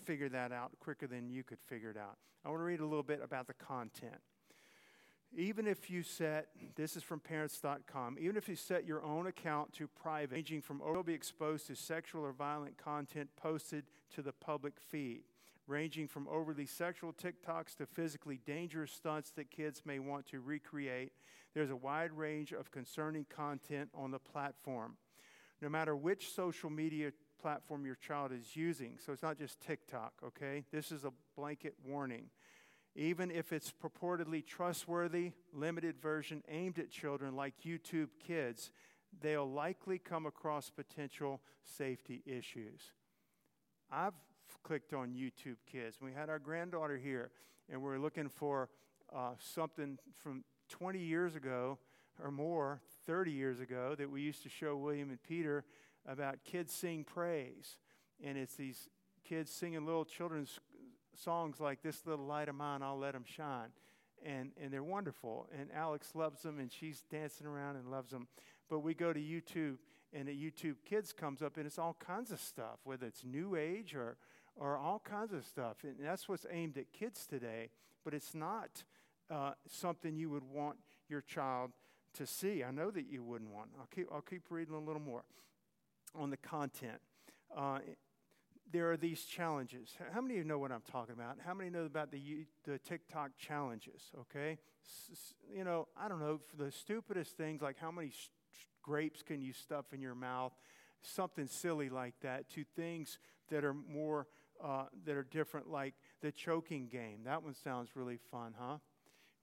figure 0.06 0.30
that 0.30 0.52
out 0.52 0.72
quicker 0.80 1.08
than 1.08 1.30
you 1.30 1.44
could 1.44 1.60
figure 1.60 1.92
it 1.92 1.98
out. 1.98 2.18
I 2.46 2.50
want 2.50 2.62
to 2.62 2.64
read 2.64 2.80
a 2.80 2.86
little 2.86 3.04
bit 3.04 3.22
about 3.24 3.48
the 3.48 3.54
content 3.54 4.20
even 5.36 5.65
if 5.65 5.89
you 5.89 6.04
set, 6.04 6.48
this 6.76 6.96
is 6.96 7.04
from 7.04 7.20
parents.com, 7.20 8.17
even 8.20 8.36
if 8.36 8.50
you 8.50 8.56
set 8.56 8.86
your 8.86 9.02
own 9.04 9.28
account 9.28 9.72
to 9.74 9.88
private, 9.88 10.36
ranging 10.36 10.62
from 10.62 10.82
you'll 10.86 11.04
be 11.04 11.13
exposed 11.13 11.67
to 11.67 11.76
sexual 11.76 12.24
or 12.24 12.34
violent 12.34 12.78
content 12.78 13.30
posted 13.38 13.86
to 14.13 14.22
the 14.22 14.34
public 14.34 14.74
feed, 14.80 15.24
ranging 15.67 16.08
from 16.08 16.28
overly 16.28 16.65
sexual 16.65 17.13
TikToks 17.13 17.76
to 17.78 17.86
physically 17.86 18.39
dangerous 18.46 18.91
stunts 18.91 19.32
that 19.32 19.50
kids 19.50 19.84
may 19.86 20.00
want 20.00 20.28
to 20.28 20.41
recreate. 20.41 21.13
There's 21.54 21.70
a 21.70 21.76
wide 21.76 22.12
range 22.12 22.52
of 22.52 22.72
concerning 22.72 23.26
content 23.30 23.89
on 23.94 24.12
the 24.12 24.20
platform. 24.20 24.98
No 25.62 25.70
matter 25.70 25.96
which 25.96 26.34
social 26.34 26.70
media 26.70 27.13
platform 27.41 27.86
your 27.86 27.96
child 27.96 28.32
is 28.32 28.56
using, 28.56 28.98
so 29.04 29.13
it's 29.13 29.24
not 29.24 29.38
just 29.38 29.62
TikTok, 29.62 30.13
okay? 30.26 30.65
This 30.72 30.91
is 30.91 31.06
a 31.06 31.13
blanket 31.38 31.76
warning. 31.86 32.26
Even 32.96 33.32
if 33.32 33.54
it's 33.54 33.72
purportedly 33.72 34.46
trustworthy, 34.46 35.32
limited 35.54 36.02
version 36.02 36.44
aimed 36.50 36.78
at 36.78 36.90
children 36.92 37.36
like 37.36 37.54
YouTube 37.66 38.10
Kids, 38.26 38.72
they'll 39.22 39.50
likely 39.50 39.98
come 39.98 40.26
across 40.26 40.70
potential 40.70 41.42
safety 41.64 42.22
issues. 42.26 42.92
I've 43.90 44.14
clicked 44.64 44.94
on 44.94 45.14
YouTube 45.14 45.58
Kids. 45.72 46.00
We 46.02 46.12
had 46.12 46.30
our 46.30 46.40
granddaughter 46.40 46.98
here, 46.98 47.32
and 47.70 47.82
we 47.82 47.90
are 47.90 48.00
looking 48.00 48.30
for 48.30 48.70
uh, 49.16 49.32
something 49.40 49.98
from 50.18 50.44
20 50.70 51.00
years 51.00 51.36
ago 51.36 51.78
or 52.22 52.32
more, 52.32 52.82
30 53.06 53.32
years 53.32 53.60
ago, 53.60 53.96
that 53.98 54.10
we 54.10 54.22
used 54.22 54.44
to 54.44 54.50
show 54.50 54.76
William 54.76 55.10
and 55.10 55.22
Peter 55.24 55.64
about 56.06 56.44
kids 56.44 56.74
sing 56.74 57.04
praise. 57.04 57.78
And 58.24 58.38
it's 58.38 58.56
these 58.56 58.90
kids 59.28 59.52
singing 59.52 59.86
little 59.86 60.06
children's 60.06 60.60
songs 61.24 61.60
like 61.60 61.82
This 61.82 62.06
Little 62.06 62.26
Light 62.26 62.50
of 62.50 62.56
Mine, 62.56 62.82
I'll 62.82 62.98
Let 62.98 63.14
Them 63.14 63.26
Shine. 63.26 63.70
And, 64.24 64.52
and 64.62 64.72
they're 64.72 64.84
wonderful. 64.84 65.48
And 65.58 65.70
Alex 65.74 66.14
loves 66.14 66.44
them, 66.44 66.60
and 66.60 66.72
she's 66.72 67.04
dancing 67.10 67.48
around 67.48 67.76
and 67.76 67.90
loves 67.90 68.12
them. 68.12 68.28
But 68.70 68.80
we 68.80 68.94
go 68.94 69.14
to 69.14 69.20
YouTube, 69.20 69.78
and 70.14 70.28
the 70.28 70.32
YouTube 70.32 70.76
Kids 70.86 71.12
comes 71.12 71.42
up, 71.42 71.58
and 71.58 71.66
it's 71.66 71.80
all 71.80 71.96
kinds 72.00 72.32
of 72.32 72.40
stuff, 72.40 72.80
whether 72.84 73.08
it's 73.08 73.24
New 73.24 73.56
Age 73.56 73.96
or, 73.96 74.18
or 74.56 74.78
all 74.78 75.02
kinds 75.04 75.34
of 75.34 75.46
stuff. 75.46 75.78
And 75.84 75.96
that's 76.00 76.30
what's 76.30 76.46
aimed 76.52 76.78
at 76.78 76.92
kids 76.92 77.26
today. 77.26 77.70
But 78.04 78.14
it's 78.14 78.36
not 78.36 78.84
uh, 79.30 79.54
something 79.68 80.16
you 80.16 80.30
would 80.30 80.44
want 80.44 80.78
your 81.08 81.22
child 81.22 81.72
to 82.14 82.28
see. 82.28 82.64
I 82.64 82.72
know 82.72 82.92
that 82.92 83.06
you 83.10 83.24
wouldn't 83.24 83.52
want. 83.52 83.70
I'll 83.80 83.88
keep, 83.94 84.08
I'll 84.12 84.22
keep 84.22 84.44
reading 84.50 84.76
a 84.76 84.80
little 84.80 85.02
more 85.02 85.24
on 86.14 86.30
the 86.30 86.38
content. 86.38 87.00
Uh, 87.56 87.80
there 88.72 88.92
are 88.92 88.98
these 88.98 89.24
challenges. 89.24 89.96
How 90.14 90.22
many 90.22 90.36
of 90.36 90.38
you 90.40 90.44
know 90.44 90.60
what 90.60 90.72
I'm 90.72 90.84
talking 90.92 91.14
about? 91.14 91.38
How 91.46 91.54
many 91.54 91.70
know 91.70 91.86
about 91.86 92.12
the, 92.12 92.46
the 92.66 92.78
TikTok 92.80 93.32
challenges? 93.38 94.12
Okay? 94.22 94.58
S- 94.86 95.34
you 95.54 95.64
know, 95.64 95.88
I 95.98 96.08
don't 96.08 96.20
know, 96.20 96.40
the 96.58 96.72
stupidest 96.72 97.38
things 97.38 97.62
like 97.62 97.78
how 97.80 97.92
many 97.92 98.10
sh- 98.10 98.30
grapes 98.82 99.22
can 99.24 99.42
you 99.42 99.54
stuff 99.54 99.86
in 99.94 100.02
your 100.02 100.16
mouth? 100.16 100.54
something 101.02 101.48
silly 101.48 101.90
like 101.90 102.14
that 102.22 102.50
to 102.52 102.64
things 102.76 103.20
that 103.50 103.64
are 103.64 103.74
more 103.74 104.28
uh, 104.64 104.86
that 105.06 105.16
are 105.16 105.24
different, 105.24 105.70
like 105.70 105.96
the 106.22 106.32
choking 106.32 106.88
game. 106.88 107.22
That 107.26 107.42
one 107.42 107.56
sounds 107.56 107.96
really 107.96 108.20
fun, 108.30 108.54
huh? 108.58 108.78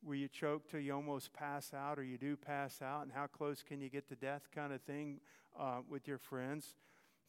Where 0.01 0.17
you 0.17 0.29
choke 0.29 0.71
till 0.71 0.79
you 0.79 0.95
almost 0.95 1.33
pass 1.33 1.75
out, 1.75 1.99
or 1.99 2.05
you 2.05 2.19
do 2.19 2.37
pass 2.37 2.81
out, 2.81 3.03
and 3.03 3.11
how 3.12 3.27
close 3.27 3.64
can 3.67 3.81
you 3.81 3.88
get 3.88 4.09
to 4.09 4.14
death, 4.14 4.43
kind 4.55 4.73
of 4.73 4.81
thing, 4.83 5.21
uh, 5.59 5.79
with 5.88 6.07
your 6.07 6.19
friends. 6.19 6.77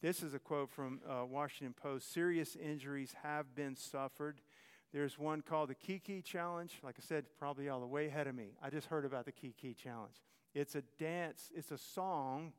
This 0.02 0.22
is 0.22 0.32
a 0.32 0.38
quote 0.38 0.70
from 0.70 1.00
uh, 1.06 1.26
Washington 1.26 1.74
Post. 1.74 2.10
Serious 2.10 2.56
injuries 2.56 3.14
have 3.22 3.54
been 3.54 3.76
suffered. 3.76 4.40
There's 4.94 5.18
one 5.18 5.42
called 5.42 5.68
the 5.68 5.74
Kiki 5.74 6.22
Challenge. 6.22 6.72
Like 6.82 6.94
I 6.98 7.02
said, 7.06 7.26
probably 7.38 7.68
all 7.68 7.80
the 7.80 7.86
way 7.86 8.06
ahead 8.06 8.26
of 8.26 8.34
me. 8.34 8.52
I 8.62 8.70
just 8.70 8.86
heard 8.86 9.04
about 9.04 9.26
the 9.26 9.32
Kiki 9.32 9.74
Challenge. 9.74 10.14
It's 10.54 10.74
a 10.74 10.80
dance, 10.98 11.52
it's 11.54 11.70
a 11.70 11.76
song 11.76 12.54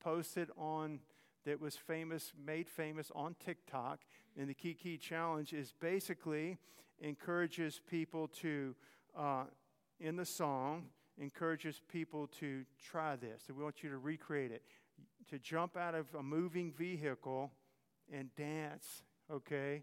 posted 0.00 0.50
on 0.58 1.00
that 1.46 1.58
was 1.58 1.76
famous, 1.76 2.34
made 2.44 2.68
famous 2.68 3.10
on 3.14 3.36
TikTok. 3.42 4.00
And 4.36 4.46
the 4.46 4.54
Kiki 4.54 4.98
Challenge 4.98 5.54
is 5.54 5.72
basically 5.80 6.58
encourages 7.00 7.80
people 7.88 8.28
to, 8.42 8.74
uh, 9.16 9.44
in 9.98 10.16
the 10.16 10.26
song, 10.26 10.88
encourages 11.18 11.80
people 11.88 12.26
to 12.38 12.64
try 12.82 13.16
this. 13.16 13.44
So 13.46 13.54
we 13.54 13.62
want 13.62 13.82
you 13.82 13.88
to 13.88 13.98
recreate 13.98 14.50
it. 14.50 14.62
To 15.28 15.38
jump 15.38 15.76
out 15.76 15.94
of 15.94 16.06
a 16.18 16.22
moving 16.22 16.72
vehicle 16.72 17.52
and 18.12 18.34
dance, 18.34 19.02
okay? 19.30 19.82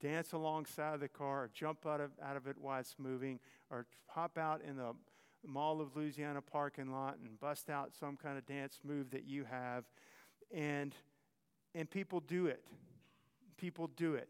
Dance 0.00 0.32
alongside 0.32 1.00
the 1.00 1.08
car, 1.08 1.44
or 1.44 1.50
jump 1.54 1.86
out 1.86 2.00
of, 2.00 2.10
out 2.22 2.36
of 2.36 2.46
it 2.46 2.56
while 2.58 2.80
it's 2.80 2.96
moving, 2.98 3.38
or 3.70 3.86
hop 4.06 4.38
out 4.38 4.60
in 4.66 4.76
the 4.76 4.94
Mall 5.46 5.80
of 5.80 5.96
Louisiana 5.96 6.42
parking 6.42 6.90
lot 6.90 7.18
and 7.24 7.38
bust 7.38 7.70
out 7.70 7.92
some 7.98 8.16
kind 8.16 8.36
of 8.36 8.46
dance 8.46 8.80
move 8.84 9.10
that 9.10 9.24
you 9.24 9.44
have. 9.44 9.84
And, 10.52 10.94
and 11.74 11.88
people 11.88 12.20
do 12.20 12.46
it. 12.46 12.64
People 13.56 13.88
do 13.96 14.14
it. 14.14 14.28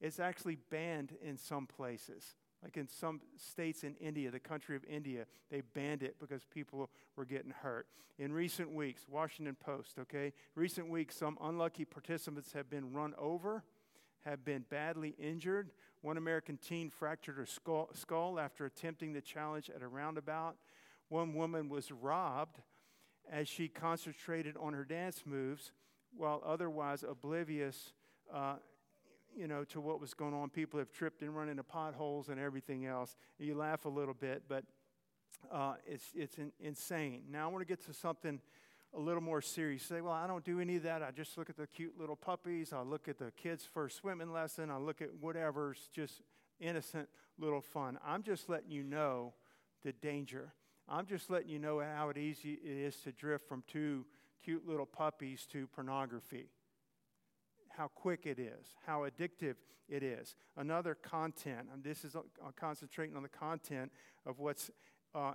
It's 0.00 0.18
actually 0.18 0.56
banned 0.70 1.14
in 1.22 1.36
some 1.36 1.66
places. 1.66 2.34
Like 2.62 2.76
in 2.76 2.88
some 2.88 3.20
states 3.36 3.84
in 3.84 3.94
India, 3.96 4.30
the 4.30 4.40
country 4.40 4.74
of 4.74 4.84
India, 4.84 5.26
they 5.50 5.62
banned 5.74 6.02
it 6.02 6.16
because 6.18 6.44
people 6.44 6.90
were 7.16 7.24
getting 7.24 7.52
hurt. 7.52 7.86
In 8.18 8.32
recent 8.32 8.72
weeks, 8.72 9.06
Washington 9.08 9.56
Post, 9.58 9.98
okay, 10.00 10.32
recent 10.56 10.88
weeks, 10.88 11.16
some 11.16 11.38
unlucky 11.40 11.84
participants 11.84 12.52
have 12.52 12.68
been 12.68 12.92
run 12.92 13.14
over, 13.16 13.62
have 14.24 14.44
been 14.44 14.64
badly 14.68 15.14
injured, 15.18 15.70
one 16.00 16.16
American 16.16 16.56
teen 16.56 16.90
fractured 16.90 17.36
her 17.36 17.46
skull, 17.46 17.90
skull 17.94 18.40
after 18.40 18.64
attempting 18.64 19.12
the 19.12 19.20
challenge 19.20 19.70
at 19.74 19.82
a 19.82 19.88
roundabout. 19.88 20.56
One 21.08 21.34
woman 21.34 21.68
was 21.68 21.92
robbed 21.92 22.58
as 23.30 23.48
she 23.48 23.68
concentrated 23.68 24.56
on 24.56 24.72
her 24.74 24.84
dance 24.84 25.22
moves 25.24 25.72
while 26.16 26.42
otherwise 26.44 27.04
oblivious, 27.08 27.92
uh, 28.32 28.56
you 29.38 29.46
know, 29.46 29.62
to 29.64 29.80
what 29.80 30.00
was 30.00 30.14
going 30.14 30.34
on. 30.34 30.50
People 30.50 30.78
have 30.80 30.90
tripped 30.90 31.22
and 31.22 31.34
run 31.34 31.48
into 31.48 31.62
potholes 31.62 32.28
and 32.28 32.40
everything 32.40 32.86
else. 32.86 33.16
You 33.38 33.54
laugh 33.54 33.84
a 33.84 33.88
little 33.88 34.14
bit, 34.14 34.42
but 34.48 34.64
uh, 35.52 35.74
it's, 35.86 36.06
it's 36.14 36.38
in, 36.38 36.50
insane. 36.60 37.22
Now 37.30 37.48
I 37.48 37.52
want 37.52 37.62
to 37.62 37.66
get 37.66 37.84
to 37.86 37.94
something 37.94 38.40
a 38.96 38.98
little 38.98 39.20
more 39.20 39.40
serious. 39.40 39.84
say, 39.84 40.00
well, 40.00 40.12
I 40.12 40.26
don't 40.26 40.44
do 40.44 40.60
any 40.60 40.76
of 40.76 40.82
that. 40.82 41.02
I 41.02 41.10
just 41.10 41.38
look 41.38 41.48
at 41.48 41.56
the 41.56 41.66
cute 41.66 41.98
little 41.98 42.16
puppies. 42.16 42.72
I 42.72 42.80
look 42.80 43.06
at 43.06 43.18
the 43.18 43.30
kids' 43.36 43.64
first 43.64 43.98
swimming 43.98 44.32
lesson. 44.32 44.70
I 44.70 44.78
look 44.78 45.00
at 45.00 45.10
whatever's 45.20 45.88
just 45.94 46.22
innocent 46.58 47.08
little 47.38 47.60
fun. 47.60 47.98
I'm 48.04 48.22
just 48.22 48.48
letting 48.48 48.70
you 48.70 48.82
know 48.82 49.34
the 49.84 49.92
danger. 49.92 50.52
I'm 50.88 51.06
just 51.06 51.30
letting 51.30 51.50
you 51.50 51.58
know 51.58 51.80
how 51.80 52.12
easy 52.16 52.54
it 52.54 52.76
is 52.86 52.96
to 53.02 53.12
drift 53.12 53.46
from 53.46 53.62
two 53.68 54.06
cute 54.42 54.66
little 54.66 54.86
puppies 54.86 55.46
to 55.52 55.66
pornography. 55.68 56.48
How 57.78 57.86
quick 57.86 58.26
it 58.26 58.40
is, 58.40 58.74
how 58.84 59.06
addictive 59.08 59.54
it 59.88 60.02
is. 60.02 60.34
Another 60.56 60.96
content, 60.96 61.68
and 61.72 61.84
this 61.84 62.04
is 62.04 62.16
uh, 62.16 62.22
concentrating 62.58 63.16
on 63.16 63.22
the 63.22 63.28
content 63.28 63.92
of 64.26 64.40
what's 64.40 64.68
uh, 65.14 65.34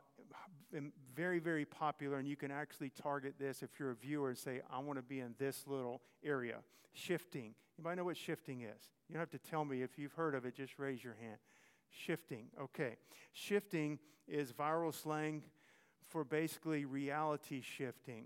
very, 1.16 1.40
very 1.40 1.64
popular, 1.64 2.18
and 2.18 2.28
you 2.28 2.36
can 2.36 2.52
actually 2.52 2.90
target 2.90 3.36
this 3.40 3.64
if 3.64 3.80
you're 3.80 3.92
a 3.92 3.96
viewer 3.96 4.28
and 4.28 4.38
say, 4.38 4.60
I 4.70 4.80
want 4.80 5.00
to 5.00 5.04
be 5.04 5.22
in 5.22 5.36
this 5.40 5.64
little 5.68 6.02
area. 6.22 6.58
Shifting. 6.92 7.56
You 7.78 7.84
might 7.86 7.96
know 7.96 8.04
what 8.04 8.18
shifting 8.18 8.64
is. 8.64 8.90
You 9.08 9.14
don't 9.14 9.22
have 9.22 9.30
to 9.30 9.50
tell 9.50 9.64
me 9.64 9.82
if 9.82 9.98
you've 9.98 10.12
heard 10.12 10.36
of 10.36 10.46
it, 10.46 10.54
just 10.54 10.78
raise 10.78 11.02
your 11.02 11.16
hand. 11.22 11.38
Shifting, 11.90 12.48
okay. 12.62 12.98
Shifting 13.32 14.00
is 14.28 14.52
viral 14.52 14.94
slang 14.94 15.44
for 16.10 16.26
basically 16.26 16.84
reality 16.84 17.62
shifting, 17.62 18.26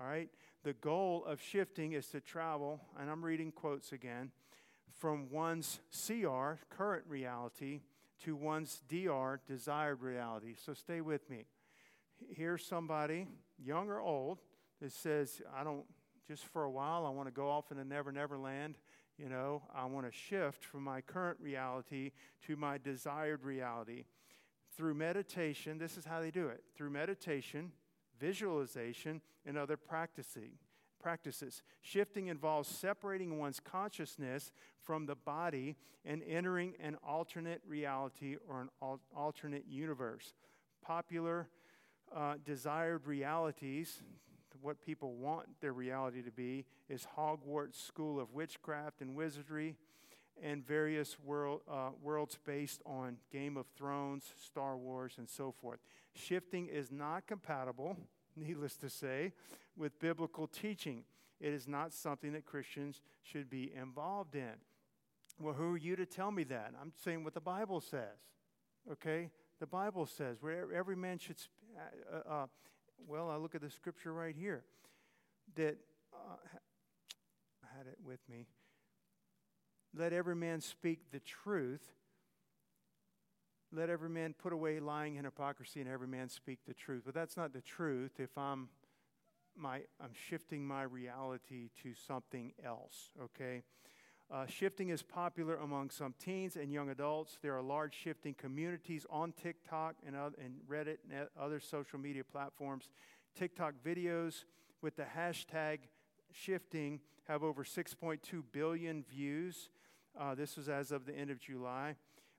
all 0.00 0.06
right? 0.08 0.28
The 0.64 0.74
goal 0.74 1.24
of 1.26 1.40
shifting 1.40 1.92
is 1.92 2.06
to 2.08 2.20
travel, 2.20 2.80
and 2.98 3.10
I'm 3.10 3.24
reading 3.24 3.50
quotes 3.50 3.92
again, 3.92 4.30
from 4.96 5.28
one's 5.28 5.80
CR, 5.90 6.52
current 6.70 7.04
reality, 7.08 7.80
to 8.24 8.36
one's 8.36 8.80
DR, 8.88 9.40
desired 9.48 10.02
reality. 10.02 10.54
So 10.64 10.72
stay 10.72 11.00
with 11.00 11.28
me. 11.28 11.46
Here's 12.30 12.64
somebody, 12.64 13.26
young 13.58 13.88
or 13.88 14.00
old, 14.00 14.38
that 14.80 14.92
says, 14.92 15.42
I 15.56 15.64
don't, 15.64 15.84
just 16.28 16.44
for 16.44 16.62
a 16.62 16.70
while, 16.70 17.06
I 17.06 17.10
want 17.10 17.26
to 17.26 17.34
go 17.34 17.50
off 17.50 17.72
in 17.72 17.76
the 17.76 17.84
never, 17.84 18.12
never 18.12 18.38
land. 18.38 18.78
You 19.18 19.28
know, 19.28 19.62
I 19.74 19.86
want 19.86 20.06
to 20.06 20.12
shift 20.12 20.64
from 20.64 20.84
my 20.84 21.00
current 21.00 21.38
reality 21.40 22.12
to 22.46 22.54
my 22.54 22.78
desired 22.78 23.42
reality. 23.42 24.04
Through 24.76 24.94
meditation, 24.94 25.78
this 25.78 25.96
is 25.96 26.04
how 26.04 26.20
they 26.20 26.30
do 26.30 26.46
it 26.46 26.62
through 26.76 26.90
meditation, 26.90 27.72
visualization, 28.22 29.20
and 29.44 29.58
other 29.58 29.76
practicing 29.76 30.52
practices. 31.02 31.62
Shifting 31.80 32.28
involves 32.28 32.68
separating 32.68 33.38
one's 33.38 33.58
consciousness 33.58 34.52
from 34.80 35.06
the 35.06 35.16
body 35.16 35.74
and 36.04 36.22
entering 36.22 36.74
an 36.80 36.96
alternate 37.04 37.60
reality 37.66 38.36
or 38.48 38.60
an 38.60 38.68
al- 38.80 39.00
alternate 39.16 39.64
universe. 39.68 40.34
Popular 40.80 41.48
uh, 42.14 42.34
desired 42.44 43.06
realities, 43.06 44.02
what 44.60 44.80
people 44.80 45.14
want 45.14 45.48
their 45.60 45.72
reality 45.72 46.22
to 46.22 46.30
be, 46.30 46.64
is 46.88 47.06
Hogwarts 47.18 47.84
School 47.84 48.20
of 48.20 48.32
Witchcraft 48.32 49.00
and 49.00 49.16
Wizardry 49.16 49.76
and 50.40 50.66
various 50.66 51.18
world, 51.18 51.62
uh, 51.70 51.90
worlds 52.00 52.38
based 52.44 52.82
on 52.86 53.16
Game 53.30 53.56
of 53.56 53.66
Thrones, 53.76 54.32
Star 54.44 54.76
Wars, 54.76 55.14
and 55.18 55.28
so 55.28 55.52
forth. 55.52 55.80
Shifting 56.14 56.68
is 56.68 56.90
not 56.90 57.26
compatible 57.26 57.96
needless 58.36 58.76
to 58.76 58.88
say, 58.88 59.32
with 59.76 59.98
biblical 59.98 60.46
teaching. 60.46 61.04
It 61.40 61.52
is 61.52 61.66
not 61.66 61.92
something 61.92 62.32
that 62.32 62.46
Christians 62.46 63.00
should 63.22 63.50
be 63.50 63.72
involved 63.74 64.34
in. 64.34 64.52
Well, 65.40 65.54
who 65.54 65.74
are 65.74 65.78
you 65.78 65.96
to 65.96 66.06
tell 66.06 66.30
me 66.30 66.44
that? 66.44 66.72
I'm 66.80 66.92
saying 67.02 67.24
what 67.24 67.34
the 67.34 67.40
Bible 67.40 67.80
says. 67.80 68.18
Okay? 68.90 69.30
The 69.60 69.66
Bible 69.66 70.06
says 70.06 70.38
where 70.40 70.72
every 70.72 70.96
man 70.96 71.18
should, 71.18 71.36
uh, 71.76 72.16
uh, 72.16 72.34
uh, 72.34 72.46
well, 73.06 73.30
I 73.30 73.36
look 73.36 73.54
at 73.54 73.60
the 73.60 73.70
scripture 73.70 74.12
right 74.12 74.34
here 74.36 74.64
that 75.56 75.76
uh, 76.12 76.36
I 77.64 77.76
had 77.76 77.86
it 77.86 77.98
with 78.04 78.20
me. 78.28 78.46
Let 79.96 80.12
every 80.12 80.36
man 80.36 80.60
speak 80.60 81.10
the 81.10 81.20
truth 81.20 81.92
let 83.74 83.88
every 83.88 84.10
man 84.10 84.34
put 84.34 84.52
away 84.52 84.80
lying 84.80 85.16
and 85.16 85.26
hypocrisy 85.26 85.80
and 85.80 85.88
every 85.88 86.06
man 86.06 86.28
speak 86.28 86.58
the 86.66 86.74
truth. 86.74 87.02
But 87.06 87.14
that's 87.14 87.36
not 87.36 87.52
the 87.52 87.62
truth 87.62 88.20
if 88.20 88.36
I'm 88.36 88.68
my 89.56 89.80
I'm 90.00 90.12
shifting 90.28 90.66
my 90.66 90.82
reality 90.82 91.70
to 91.82 91.94
something 92.06 92.52
else, 92.64 93.10
okay? 93.22 93.62
Uh, 94.30 94.46
shifting 94.46 94.88
is 94.88 95.02
popular 95.02 95.56
among 95.56 95.90
some 95.90 96.14
teens 96.18 96.56
and 96.56 96.72
young 96.72 96.88
adults. 96.88 97.38
There 97.42 97.54
are 97.56 97.62
large 97.62 97.94
shifting 97.94 98.34
communities 98.34 99.04
on 99.10 99.32
TikTok 99.32 99.96
and, 100.06 100.16
and 100.16 100.54
Reddit 100.68 100.98
and 101.10 101.28
other 101.38 101.60
social 101.60 101.98
media 101.98 102.24
platforms. 102.24 102.88
TikTok 103.34 103.74
videos 103.84 104.44
with 104.80 104.96
the 104.96 105.04
hashtag 105.04 105.80
shifting 106.30 107.00
have 107.28 107.42
over 107.42 107.62
6.2 107.62 108.42
billion 108.52 109.04
views. 109.04 109.68
Uh, 110.18 110.34
this 110.34 110.56
was 110.56 110.68
as 110.68 110.92
of 110.92 111.06
the 111.06 111.14
end 111.14 111.30
of 111.30 111.40
July. 111.40 111.96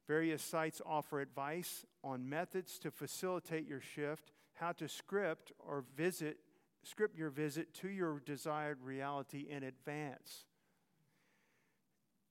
Various 0.07 0.43
sites 0.43 0.81
offer 0.86 1.21
advice 1.21 1.86
on 2.03 2.27
methods 2.27 2.77
to 2.79 2.91
facilitate 2.91 3.67
your 3.67 3.79
shift, 3.79 4.31
how 4.55 4.73
to 4.73 4.88
script 4.88 5.51
or 5.59 5.86
visit, 5.95 6.38
script 6.83 7.17
your 7.17 7.29
visit 7.29 7.73
to 7.75 7.89
your 7.89 8.19
desired 8.19 8.79
reality 8.83 9.47
in 9.49 9.63
advance, 9.63 10.45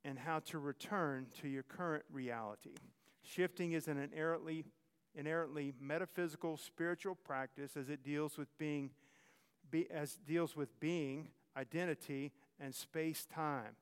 and 0.05 0.19
how 0.19 0.41
to 0.41 0.59
return 0.59 1.27
to 1.41 1.49
your 1.49 1.63
current 1.63 2.05
reality. 2.13 2.75
Shifting 3.23 3.73
is 3.73 3.89
an 3.89 3.99
inherently, 3.99 4.65
inherently 5.15 5.73
metaphysical 5.81 6.59
spiritual 6.59 7.15
practice 7.15 7.77
as 7.77 7.89
it 7.89 8.05
deals 8.05 8.37
with 8.37 8.57
being, 8.59 8.91
be, 9.71 9.91
as 9.91 10.19
deals 10.27 10.55
with 10.55 10.79
being, 10.79 11.29
identity, 11.57 12.33
and 12.61 12.75
space 12.75 13.25
time. 13.25 13.77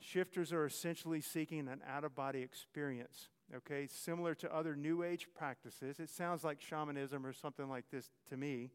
Shifters 0.00 0.52
are 0.52 0.66
essentially 0.66 1.20
seeking 1.20 1.68
an 1.68 1.80
out 1.88 2.04
of 2.04 2.14
body 2.14 2.42
experience 2.42 3.28
okay, 3.58 3.86
similar 3.86 4.34
to 4.34 4.52
other 4.52 4.74
New 4.74 5.04
Age 5.04 5.28
practices. 5.32 6.00
It 6.00 6.10
sounds 6.10 6.42
like 6.42 6.60
shamanism 6.60 7.24
or 7.24 7.32
something 7.32 7.68
like 7.68 7.84
this 7.92 8.10
to 8.28 8.36
me. 8.36 8.72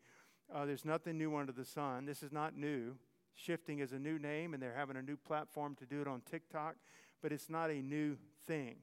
Uh, 0.50 0.64
there's 0.64 0.86
nothing 0.86 1.18
new 1.18 1.36
under 1.36 1.52
the 1.52 1.66
sun. 1.66 2.06
This 2.06 2.24
is 2.24 2.32
not 2.32 2.56
new, 2.56 2.96
Shifting 3.34 3.80
is 3.80 3.94
a 3.94 4.00
new 4.00 4.20
name, 4.20 4.54
and 4.54 4.62
they're 4.62 4.76
having 4.76 4.98
a 4.98 5.02
new 5.02 5.18
platform 5.18 5.76
to 5.76 5.86
do 5.86 6.02
it 6.02 6.08
on 6.08 6.22
TikTok, 6.30 6.76
but 7.22 7.32
it's 7.32 7.50
not 7.50 7.70
a 7.70 7.82
new 7.82 8.18
thing, 8.46 8.76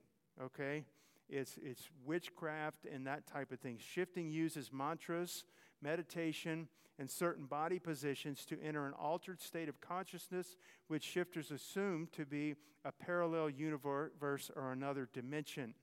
okay? 0.43 0.85
It's, 1.29 1.59
it's 1.63 1.89
witchcraft 2.05 2.87
and 2.93 3.07
that 3.07 3.27
type 3.27 3.53
of 3.53 3.61
thing. 3.61 3.79
Shifting 3.79 4.31
uses 4.31 4.73
mantras, 4.73 5.45
meditation, 5.83 6.69
and 6.99 7.11
certain 7.11 7.47
body 7.47 7.79
positions 7.79 8.45
to 8.47 8.61
enter 8.63 8.87
an 8.87 8.93
altered 8.95 9.41
state 9.41 9.69
of 9.69 9.81
consciousness, 9.81 10.57
which 10.89 11.05
shifters 11.05 11.51
assume 11.51 12.09
to 12.13 12.25
be 12.25 12.57
a 12.85 12.93
parallel 12.93 13.49
universe 13.49 14.51
or 14.57 14.73
another 14.73 15.09
dimension. 15.13 15.75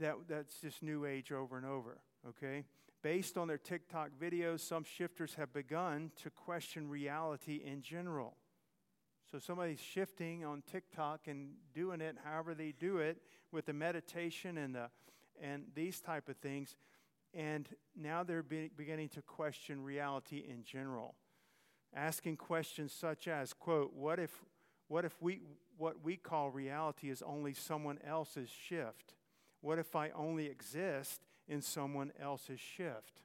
That, 0.00 0.16
that's 0.28 0.60
just 0.60 0.82
New 0.82 1.04
Age 1.04 1.30
over 1.30 1.56
and 1.56 1.66
over, 1.66 2.00
okay? 2.28 2.64
Based 3.02 3.36
on 3.36 3.46
their 3.46 3.58
TikTok 3.58 4.10
videos, 4.20 4.60
some 4.60 4.84
shifters 4.84 5.34
have 5.34 5.52
begun 5.52 6.10
to 6.22 6.30
question 6.30 6.88
reality 6.88 7.60
in 7.64 7.82
general. 7.82 8.36
So 9.30 9.38
somebody's 9.38 9.80
shifting 9.80 10.44
on 10.44 10.62
TikTok 10.70 11.26
and 11.26 11.52
doing 11.74 12.00
it 12.00 12.16
however 12.24 12.54
they 12.54 12.72
do 12.78 12.98
it 12.98 13.18
with 13.50 13.66
the 13.66 13.72
meditation 13.72 14.58
and 14.58 14.74
the 14.74 14.90
and 15.40 15.64
these 15.74 16.00
type 16.00 16.28
of 16.28 16.36
things 16.36 16.76
and 17.34 17.68
now 17.96 18.22
they're 18.22 18.42
be, 18.42 18.70
beginning 18.76 19.08
to 19.08 19.22
question 19.22 19.82
reality 19.82 20.44
in 20.48 20.64
general 20.64 21.14
asking 21.94 22.36
questions 22.36 22.92
such 22.92 23.28
as 23.28 23.52
quote 23.52 23.92
what 23.94 24.18
if 24.18 24.30
what 24.92 25.06
if 25.06 25.20
we 25.22 25.40
what 25.78 26.04
we 26.04 26.16
call 26.16 26.50
reality 26.50 27.08
is 27.08 27.22
only 27.22 27.54
someone 27.54 27.98
else's 28.06 28.50
shift? 28.50 29.14
What 29.62 29.78
if 29.78 29.96
i 29.96 30.10
only 30.10 30.46
exist 30.46 31.22
in 31.48 31.62
someone 31.62 32.12
else's 32.20 32.60
shift? 32.60 33.22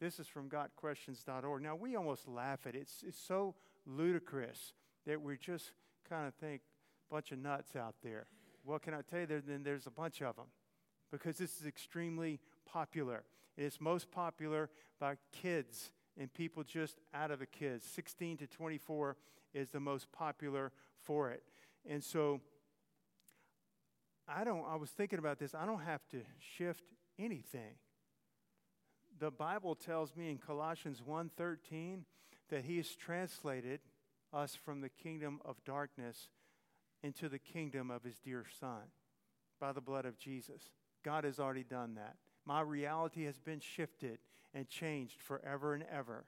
This 0.00 0.18
is 0.18 0.26
from 0.26 0.48
gotquestions.org 0.48 1.62
now 1.62 1.76
we 1.76 1.96
almost 1.96 2.26
laugh 2.26 2.60
at 2.66 2.74
it. 2.74 2.78
It's, 2.78 3.04
it's 3.06 3.20
so 3.20 3.54
ludicrous 3.86 4.72
that 5.06 5.20
we 5.20 5.36
just 5.36 5.72
kind 6.08 6.26
of 6.26 6.34
think 6.34 6.62
bunch 7.10 7.30
of 7.32 7.38
nuts 7.38 7.76
out 7.76 7.96
there. 8.02 8.26
What 8.64 8.80
can 8.80 8.94
i 8.94 9.02
tell 9.02 9.20
you 9.20 9.26
there, 9.26 9.42
then 9.46 9.62
there's 9.62 9.86
a 9.86 9.90
bunch 9.90 10.22
of 10.22 10.36
them 10.36 10.46
because 11.10 11.36
this 11.36 11.60
is 11.60 11.66
extremely 11.66 12.40
popular. 12.64 13.24
It 13.56 13.64
is 13.64 13.80
most 13.80 14.10
popular 14.10 14.70
by 14.98 15.16
kids 15.32 15.92
and 16.18 16.32
people 16.32 16.62
just 16.62 16.98
out 17.14 17.30
of 17.30 17.38
the 17.38 17.46
kids. 17.46 17.84
16 17.86 18.38
to 18.38 18.46
24 18.46 19.16
is 19.54 19.70
the 19.70 19.80
most 19.80 20.10
popular 20.12 20.72
for 21.02 21.30
it. 21.30 21.42
And 21.88 22.02
so 22.02 22.40
I 24.28 24.44
don't 24.44 24.64
I 24.68 24.76
was 24.76 24.90
thinking 24.90 25.18
about 25.18 25.38
this. 25.38 25.54
I 25.54 25.66
don't 25.66 25.82
have 25.82 26.06
to 26.10 26.22
shift 26.38 26.84
anything. 27.18 27.74
The 29.18 29.30
Bible 29.30 29.74
tells 29.74 30.16
me 30.16 30.30
in 30.30 30.38
Colossians 30.38 31.02
1:13 31.02 32.04
that 32.48 32.64
he 32.64 32.76
has 32.76 32.94
translated 32.94 33.80
us 34.32 34.54
from 34.54 34.80
the 34.80 34.88
kingdom 34.88 35.40
of 35.44 35.62
darkness 35.64 36.28
into 37.02 37.28
the 37.28 37.38
kingdom 37.38 37.90
of 37.90 38.04
his 38.04 38.18
dear 38.18 38.44
son 38.60 38.92
by 39.58 39.72
the 39.72 39.80
blood 39.80 40.04
of 40.04 40.18
Jesus. 40.18 40.70
God 41.02 41.24
has 41.24 41.40
already 41.40 41.64
done 41.64 41.94
that. 41.94 42.16
My 42.44 42.60
reality 42.60 43.24
has 43.24 43.38
been 43.38 43.60
shifted 43.60 44.18
and 44.54 44.68
changed 44.68 45.20
forever 45.20 45.74
and 45.74 45.84
ever. 45.90 46.24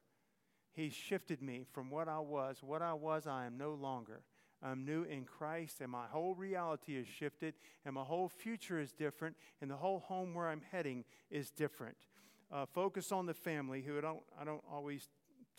He 0.73 0.89
shifted 0.89 1.43
me 1.43 1.67
from 1.73 1.91
what 1.91 2.09
I 2.09 2.19
was. 2.19 2.59
What 2.63 2.83
I 2.83 2.95
was, 2.95 3.27
I 3.27 3.47
am 3.47 3.59
no 3.59 3.75
longer. 3.75 4.23
I'm 4.63 4.85
new 4.85 5.03
in 5.03 5.25
Christ, 5.25 5.81
and 5.81 5.91
my 5.91 6.07
whole 6.07 6.35
reality 6.35 6.97
is 6.97 7.07
shifted, 7.09 7.55
and 7.85 7.95
my 7.95 8.05
whole 8.05 8.29
future 8.29 8.79
is 8.79 8.93
different, 8.93 9.37
and 9.61 9.71
the 9.71 9.77
whole 9.77 9.99
home 10.01 10.35
where 10.35 10.49
I'm 10.49 10.63
heading 10.71 11.05
is 11.31 11.51
different. 11.51 11.97
Uh, 12.51 12.67
focus 12.67 13.11
on 13.11 13.27
the 13.27 13.35
family, 13.35 13.83
who 13.83 13.99
I 13.99 14.01
don't, 14.03 14.21
I 14.41 14.45
don't 14.45 14.63
always 14.71 15.09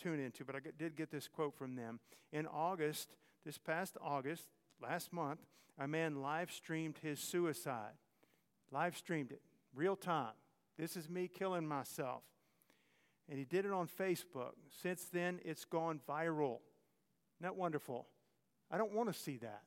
tune 0.01 0.19
into, 0.19 0.45
but 0.45 0.55
I 0.55 0.59
did 0.77 0.95
get 0.95 1.11
this 1.11 1.27
quote 1.27 1.55
from 1.57 1.75
them. 1.75 1.99
In 2.31 2.47
August, 2.47 3.09
this 3.45 3.57
past 3.57 3.97
August, 4.01 4.47
last 4.81 5.11
month, 5.11 5.41
a 5.77 5.87
man 5.87 6.21
live 6.21 6.51
streamed 6.51 6.99
his 7.01 7.19
suicide. 7.19 7.93
Live 8.71 8.95
streamed 8.95 9.31
it, 9.31 9.41
real 9.75 9.95
time. 9.95 10.33
This 10.77 10.97
is 10.97 11.09
me 11.09 11.27
killing 11.27 11.67
myself. 11.67 12.23
And 13.29 13.39
he 13.39 13.45
did 13.45 13.65
it 13.65 13.71
on 13.71 13.87
Facebook. 13.87 14.53
Since 14.81 15.05
then, 15.05 15.39
it's 15.45 15.65
gone 15.65 15.99
viral. 16.07 16.59
Isn't 17.39 17.43
that 17.43 17.55
wonderful? 17.55 18.07
I 18.69 18.77
don't 18.77 18.93
want 18.93 19.11
to 19.11 19.17
see 19.17 19.37
that. 19.37 19.61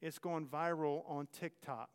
It's 0.00 0.18
gone 0.18 0.46
viral 0.46 1.08
on 1.08 1.28
TikTok. 1.38 1.90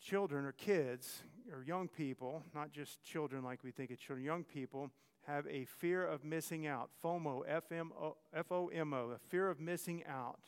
Children 0.00 0.44
or 0.44 0.52
kids 0.52 1.22
or 1.52 1.64
young 1.64 1.88
people, 1.88 2.44
not 2.54 2.70
just 2.70 3.02
children 3.02 3.42
like 3.42 3.64
we 3.64 3.72
think 3.72 3.90
of 3.90 3.98
children, 3.98 4.24
young 4.24 4.44
people 4.44 4.90
have 5.26 5.46
a 5.48 5.64
fear 5.64 6.06
of 6.06 6.24
missing 6.24 6.66
out. 6.66 6.90
FOMO, 7.02 7.42
F 7.48 7.64
O 8.52 8.68
M 8.68 8.92
O, 8.94 9.10
a 9.10 9.18
fear 9.18 9.50
of 9.50 9.58
missing 9.58 10.04
out. 10.08 10.38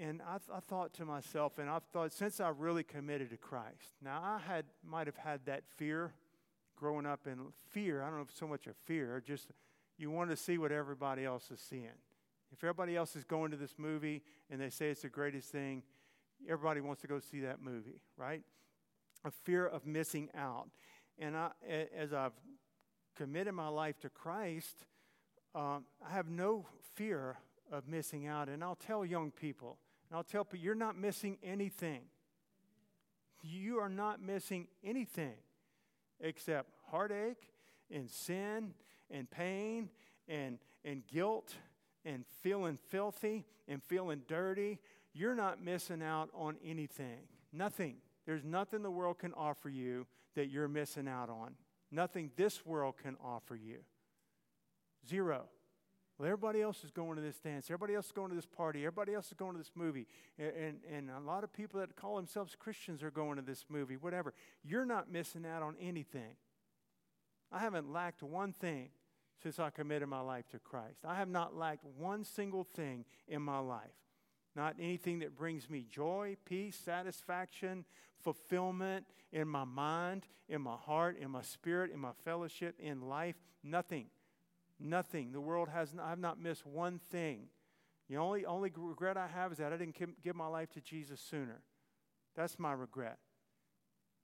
And 0.00 0.22
I, 0.22 0.38
th- 0.38 0.48
I, 0.56 0.60
thought 0.60 0.94
to 0.94 1.04
myself, 1.04 1.58
and 1.58 1.68
I've 1.68 1.84
thought 1.92 2.12
since 2.12 2.40
I 2.40 2.48
really 2.48 2.82
committed 2.82 3.28
to 3.30 3.36
Christ. 3.36 3.92
Now 4.02 4.22
I 4.22 4.38
had 4.38 4.64
might 4.82 5.06
have 5.06 5.16
had 5.16 5.44
that 5.44 5.62
fear 5.76 6.14
growing 6.74 7.04
up 7.04 7.26
in 7.26 7.38
fear. 7.68 8.02
I 8.02 8.06
don't 8.06 8.16
know 8.16 8.22
if 8.22 8.34
so 8.34 8.46
much 8.46 8.66
a 8.66 8.72
fear, 8.86 9.22
just 9.24 9.48
you 9.98 10.10
want 10.10 10.30
to 10.30 10.36
see 10.36 10.56
what 10.56 10.72
everybody 10.72 11.26
else 11.26 11.50
is 11.50 11.60
seeing. 11.60 11.98
If 12.50 12.64
everybody 12.64 12.96
else 12.96 13.14
is 13.14 13.24
going 13.24 13.50
to 13.50 13.58
this 13.58 13.74
movie 13.76 14.22
and 14.50 14.58
they 14.58 14.70
say 14.70 14.88
it's 14.88 15.02
the 15.02 15.10
greatest 15.10 15.50
thing, 15.50 15.82
everybody 16.48 16.80
wants 16.80 17.02
to 17.02 17.06
go 17.06 17.18
see 17.18 17.40
that 17.40 17.60
movie, 17.62 18.00
right? 18.16 18.40
A 19.26 19.30
fear 19.30 19.66
of 19.66 19.86
missing 19.86 20.30
out. 20.34 20.70
And 21.18 21.36
I, 21.36 21.50
as 21.94 22.14
I've 22.14 22.32
committed 23.14 23.52
my 23.52 23.68
life 23.68 24.00
to 24.00 24.08
Christ, 24.08 24.86
um, 25.54 25.84
I 26.04 26.14
have 26.14 26.30
no 26.30 26.66
fear 26.94 27.36
of 27.70 27.86
missing 27.86 28.26
out. 28.26 28.48
And 28.48 28.64
I'll 28.64 28.74
tell 28.74 29.04
young 29.04 29.30
people, 29.30 29.76
and 30.10 30.16
I'll 30.16 30.24
tell 30.24 30.44
people, 30.44 30.64
you're 30.64 30.74
not 30.74 30.98
missing 30.98 31.38
anything. 31.42 32.00
You 33.42 33.78
are 33.78 33.88
not 33.88 34.20
missing 34.20 34.66
anything 34.84 35.34
except 36.20 36.72
heartache 36.90 37.48
and 37.90 38.10
sin 38.10 38.74
and 39.10 39.30
pain 39.30 39.88
and, 40.28 40.58
and 40.84 41.06
guilt 41.06 41.54
and 42.04 42.24
feeling 42.42 42.78
filthy 42.88 43.44
and 43.68 43.82
feeling 43.82 44.22
dirty. 44.26 44.78
You're 45.14 45.34
not 45.34 45.62
missing 45.62 46.02
out 46.02 46.28
on 46.34 46.56
anything. 46.64 47.20
Nothing. 47.52 47.96
There's 48.26 48.44
nothing 48.44 48.82
the 48.82 48.90
world 48.90 49.18
can 49.18 49.32
offer 49.34 49.68
you 49.68 50.06
that 50.34 50.50
you're 50.50 50.68
missing 50.68 51.08
out 51.08 51.30
on. 51.30 51.54
Nothing 51.90 52.30
this 52.36 52.66
world 52.66 52.94
can 53.02 53.16
offer 53.22 53.56
you. 53.56 53.78
Zero. 55.08 55.44
Well, 56.20 56.26
everybody 56.26 56.60
else 56.60 56.84
is 56.84 56.90
going 56.90 57.16
to 57.16 57.22
this 57.22 57.38
dance. 57.38 57.70
Everybody 57.70 57.94
else 57.94 58.04
is 58.04 58.12
going 58.12 58.28
to 58.28 58.34
this 58.34 58.44
party. 58.44 58.80
Everybody 58.80 59.14
else 59.14 59.28
is 59.28 59.32
going 59.32 59.52
to 59.52 59.58
this 59.58 59.72
movie. 59.74 60.06
And, 60.38 60.52
and, 60.54 60.78
and, 60.92 61.10
a 61.10 61.18
lot 61.18 61.44
of 61.44 61.52
people 61.54 61.80
that 61.80 61.96
call 61.96 62.16
themselves 62.16 62.54
Christians 62.54 63.02
are 63.02 63.10
going 63.10 63.36
to 63.36 63.42
this 63.42 63.64
movie, 63.70 63.96
whatever. 63.96 64.34
You're 64.62 64.84
not 64.84 65.10
missing 65.10 65.46
out 65.46 65.62
on 65.62 65.76
anything. 65.80 66.36
I 67.50 67.60
haven't 67.60 67.90
lacked 67.90 68.22
one 68.22 68.52
thing 68.52 68.90
since 69.42 69.58
I 69.58 69.70
committed 69.70 70.10
my 70.10 70.20
life 70.20 70.46
to 70.50 70.58
Christ. 70.58 71.06
I 71.06 71.14
have 71.14 71.30
not 71.30 71.56
lacked 71.56 71.86
one 71.96 72.22
single 72.24 72.64
thing 72.64 73.06
in 73.26 73.40
my 73.40 73.60
life. 73.60 73.88
Not 74.54 74.74
anything 74.78 75.20
that 75.20 75.34
brings 75.34 75.70
me 75.70 75.86
joy, 75.90 76.36
peace, 76.44 76.76
satisfaction, 76.76 77.86
fulfillment 78.22 79.06
in 79.32 79.48
my 79.48 79.64
mind, 79.64 80.26
in 80.50 80.60
my 80.60 80.76
heart, 80.76 81.16
in 81.18 81.30
my 81.30 81.40
spirit, 81.40 81.90
in 81.90 81.98
my 81.98 82.12
fellowship, 82.26 82.74
in 82.78 83.08
life. 83.08 83.36
Nothing. 83.64 84.08
Nothing. 84.80 85.32
The 85.32 85.40
world 85.40 85.68
has, 85.68 85.94
I've 86.02 86.18
not 86.18 86.40
missed 86.40 86.66
one 86.66 87.00
thing. 87.10 87.48
The 88.08 88.16
only, 88.16 88.44
only 88.44 88.72
regret 88.74 89.16
I 89.16 89.28
have 89.28 89.52
is 89.52 89.58
that 89.58 89.72
I 89.72 89.76
didn't 89.76 89.96
give 90.22 90.34
my 90.34 90.46
life 90.46 90.70
to 90.72 90.80
Jesus 90.80 91.20
sooner. 91.20 91.60
That's 92.34 92.58
my 92.58 92.72
regret. 92.72 93.18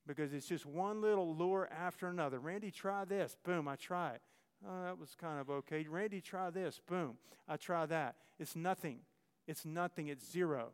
Because 0.07 0.33
it's 0.33 0.47
just 0.47 0.65
one 0.65 1.01
little 1.01 1.35
lure 1.37 1.69
after 1.71 2.09
another. 2.09 2.39
Randy, 2.39 2.71
try 2.71 3.05
this. 3.05 3.37
Boom, 3.45 3.69
I 3.69 3.77
try 3.77 4.13
it. 4.13 4.23
Oh, 4.67 4.85
that 4.85 4.99
was 4.99 5.15
kind 5.15 5.41
of 5.41 5.51
okay. 5.51 5.87
Randy, 5.89 6.21
try 6.21 6.51
this. 6.51 6.81
Boom, 6.89 7.17
I 7.49 7.57
try 7.57 7.87
that. 7.87 8.17
It's 8.39 8.57
nothing. 8.57 9.01
It's 9.47 9.65
nothing. 9.65 10.09
It's 10.09 10.31
zero. 10.31 10.71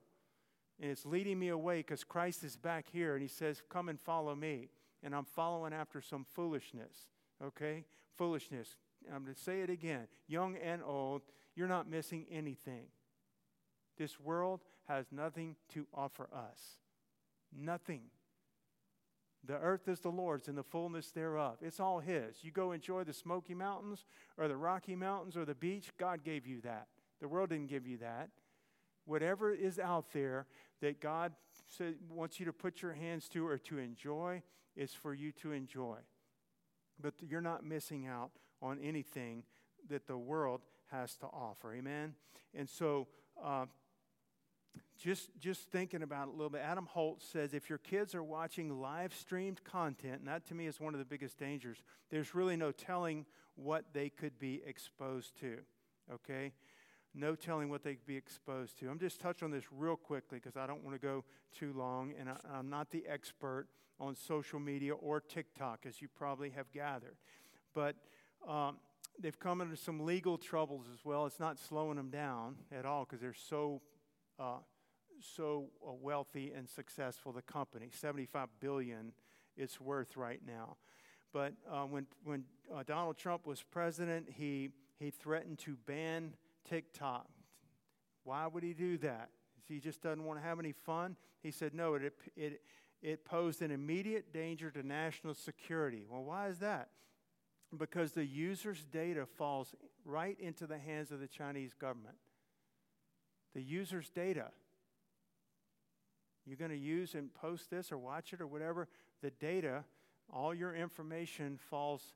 And 0.80 0.90
it's 0.90 1.04
leading 1.04 1.38
me 1.38 1.48
away 1.48 1.78
because 1.78 2.04
Christ 2.04 2.44
is 2.44 2.56
back 2.56 2.86
here 2.90 3.14
and 3.14 3.22
he 3.22 3.28
says, 3.28 3.62
Come 3.68 3.88
and 3.88 4.00
follow 4.00 4.34
me. 4.34 4.70
And 5.02 5.14
I'm 5.14 5.24
following 5.24 5.72
after 5.72 6.00
some 6.00 6.24
foolishness. 6.34 7.08
Okay? 7.44 7.84
Foolishness. 8.16 8.76
I'm 9.12 9.22
going 9.22 9.34
to 9.34 9.40
say 9.40 9.60
it 9.60 9.70
again 9.70 10.06
young 10.28 10.56
and 10.56 10.82
old, 10.82 11.22
you're 11.54 11.68
not 11.68 11.88
missing 11.88 12.26
anything. 12.30 12.86
This 13.98 14.18
world 14.18 14.60
has 14.88 15.06
nothing 15.12 15.56
to 15.74 15.86
offer 15.94 16.28
us. 16.34 16.78
Nothing. 17.56 18.02
The 19.44 19.58
earth 19.58 19.88
is 19.88 20.00
the 20.00 20.08
Lord's 20.08 20.48
and 20.48 20.56
the 20.56 20.62
fullness 20.62 21.10
thereof. 21.10 21.56
It's 21.60 21.80
all 21.80 22.00
His. 22.00 22.36
You 22.42 22.52
go 22.52 22.72
enjoy 22.72 23.04
the 23.04 23.12
Smoky 23.12 23.54
Mountains 23.54 24.04
or 24.38 24.48
the 24.48 24.56
Rocky 24.56 24.94
Mountains 24.94 25.36
or 25.36 25.44
the 25.44 25.54
beach, 25.54 25.90
God 25.98 26.22
gave 26.24 26.46
you 26.46 26.60
that. 26.62 26.86
The 27.20 27.28
world 27.28 27.50
didn't 27.50 27.68
give 27.68 27.86
you 27.86 27.98
that. 27.98 28.30
Whatever 29.04 29.52
is 29.52 29.78
out 29.78 30.12
there 30.12 30.46
that 30.80 31.00
God 31.00 31.32
wants 32.08 32.38
you 32.38 32.46
to 32.46 32.52
put 32.52 32.82
your 32.82 32.92
hands 32.92 33.28
to 33.30 33.46
or 33.46 33.58
to 33.58 33.78
enjoy 33.78 34.42
is 34.76 34.92
for 34.92 35.12
you 35.12 35.32
to 35.32 35.52
enjoy. 35.52 35.98
but 37.02 37.14
you're 37.20 37.40
not 37.40 37.64
missing 37.64 38.06
out 38.06 38.30
on 38.62 38.78
anything 38.82 39.42
that 39.88 40.06
the 40.06 40.16
world 40.16 40.62
has 40.90 41.16
to 41.16 41.26
offer. 41.26 41.74
Amen? 41.74 42.14
And 42.54 42.68
so, 42.68 43.08
uh, 43.42 43.66
just, 44.98 45.30
just 45.38 45.70
thinking 45.70 46.02
about 46.02 46.28
it 46.28 46.30
a 46.30 46.32
little 46.32 46.50
bit, 46.50 46.62
Adam 46.64 46.86
Holz 46.86 47.24
says 47.30 47.54
if 47.54 47.68
your 47.68 47.78
kids 47.78 48.14
are 48.14 48.22
watching 48.22 48.80
live 48.80 49.12
streamed 49.12 49.64
content, 49.64 50.20
and 50.20 50.28
that 50.28 50.46
to 50.46 50.54
me 50.54 50.66
is 50.66 50.80
one 50.80 50.94
of 50.94 50.98
the 50.98 51.04
biggest 51.04 51.38
dangers, 51.38 51.82
there's 52.10 52.34
really 52.34 52.56
no 52.56 52.70
telling 52.70 53.26
what 53.56 53.84
they 53.92 54.08
could 54.08 54.38
be 54.38 54.62
exposed 54.64 55.38
to. 55.40 55.58
Okay? 56.12 56.52
No 57.14 57.34
telling 57.34 57.68
what 57.68 57.82
they 57.82 57.94
could 57.94 58.06
be 58.06 58.16
exposed 58.16 58.78
to. 58.78 58.88
I'm 58.88 58.98
just 58.98 59.20
touching 59.20 59.46
on 59.46 59.50
this 59.50 59.64
real 59.70 59.96
quickly 59.96 60.38
because 60.38 60.56
I 60.56 60.66
don't 60.66 60.84
want 60.84 60.98
to 60.98 61.04
go 61.04 61.24
too 61.52 61.72
long, 61.76 62.14
and 62.18 62.28
I, 62.28 62.36
I'm 62.54 62.70
not 62.70 62.90
the 62.90 63.04
expert 63.08 63.66
on 63.98 64.14
social 64.14 64.58
media 64.58 64.94
or 64.94 65.20
TikTok, 65.20 65.80
as 65.86 66.00
you 66.00 66.08
probably 66.08 66.50
have 66.50 66.70
gathered. 66.72 67.16
But 67.74 67.96
um, 68.48 68.76
they've 69.18 69.38
come 69.38 69.60
into 69.60 69.76
some 69.76 70.04
legal 70.04 70.38
troubles 70.38 70.86
as 70.92 71.04
well. 71.04 71.26
It's 71.26 71.40
not 71.40 71.58
slowing 71.58 71.96
them 71.96 72.10
down 72.10 72.56
at 72.76 72.84
all 72.84 73.04
because 73.04 73.20
they're 73.20 73.34
so 73.34 73.80
uh, 74.38 74.58
so 75.20 75.66
uh, 75.86 75.92
wealthy 75.92 76.52
and 76.56 76.68
successful. 76.68 77.32
The 77.32 77.42
company, 77.42 77.90
75 77.92 78.48
billion, 78.60 79.12
it's 79.56 79.80
worth 79.80 80.16
right 80.16 80.40
now. 80.46 80.76
But 81.32 81.54
uh, 81.70 81.84
when 81.84 82.06
when 82.24 82.44
uh, 82.74 82.82
Donald 82.82 83.16
Trump 83.16 83.46
was 83.46 83.62
president, 83.62 84.28
he 84.36 84.70
he 84.98 85.10
threatened 85.10 85.58
to 85.60 85.76
ban 85.86 86.34
TikTok. 86.68 87.26
Why 88.24 88.46
would 88.46 88.62
he 88.62 88.72
do 88.72 88.98
that? 88.98 89.30
He 89.68 89.80
just 89.80 90.02
doesn't 90.02 90.24
want 90.24 90.38
to 90.38 90.44
have 90.44 90.58
any 90.58 90.72
fun. 90.72 91.16
He 91.42 91.50
said 91.50 91.74
no. 91.74 91.94
It 91.94 92.12
it 92.36 92.60
it 93.00 93.24
posed 93.24 93.62
an 93.62 93.70
immediate 93.70 94.32
danger 94.32 94.70
to 94.70 94.86
national 94.86 95.34
security. 95.34 96.04
Well, 96.08 96.24
why 96.24 96.48
is 96.48 96.58
that? 96.58 96.88
Because 97.76 98.12
the 98.12 98.24
user's 98.24 98.84
data 98.84 99.26
falls 99.26 99.74
right 100.04 100.38
into 100.38 100.66
the 100.66 100.78
hands 100.78 101.10
of 101.10 101.20
the 101.20 101.28
Chinese 101.28 101.72
government. 101.72 102.16
The 103.54 103.62
user's 103.62 104.10
data. 104.10 104.46
You're 106.46 106.56
going 106.56 106.70
to 106.70 106.76
use 106.76 107.14
and 107.14 107.32
post 107.32 107.70
this 107.70 107.92
or 107.92 107.98
watch 107.98 108.32
it 108.32 108.40
or 108.40 108.46
whatever, 108.46 108.88
the 109.22 109.30
data, 109.30 109.84
all 110.32 110.54
your 110.54 110.74
information 110.74 111.58
falls. 111.70 112.14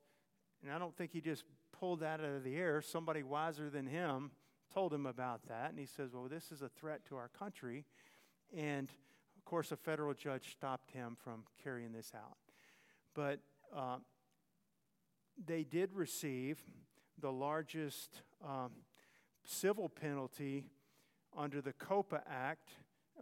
And 0.63 0.73
I 0.73 0.79
don't 0.79 0.97
think 0.97 1.13
he 1.13 1.21
just 1.21 1.45
pulled 1.79 2.01
that 2.01 2.21
out 2.21 2.27
of 2.27 2.45
the 2.45 2.57
air. 2.57 2.83
Somebody 2.83 3.23
wiser 3.23 3.71
than 3.71 3.87
him 3.87 4.31
told 4.73 4.93
him 4.93 5.07
about 5.07 5.47
that. 5.49 5.71
And 5.71 5.79
he 5.79 5.87
says, 5.87 6.11
Well, 6.13 6.29
this 6.29 6.51
is 6.51 6.63
a 6.63 6.69
threat 6.69 7.05
to 7.09 7.17
our 7.17 7.29
country. 7.29 7.85
And 8.57 8.89
of 9.39 9.45
course, 9.45 9.71
a 9.71 9.77
federal 9.77 10.15
judge 10.15 10.51
stopped 10.51 10.91
him 10.91 11.17
from 11.23 11.45
carrying 11.63 11.93
this 11.93 12.13
out. 12.15 12.37
But 13.15 13.41
uh, 13.75 13.99
they 15.45 15.63
did 15.65 15.93
receive 15.93 16.63
the 17.21 17.33
largest 17.33 18.23
um, 18.45 18.71
civil 19.45 19.89
penalty 19.89 20.65
under 21.37 21.61
the 21.61 21.73
COPPA 21.73 22.23
Act, 22.31 22.71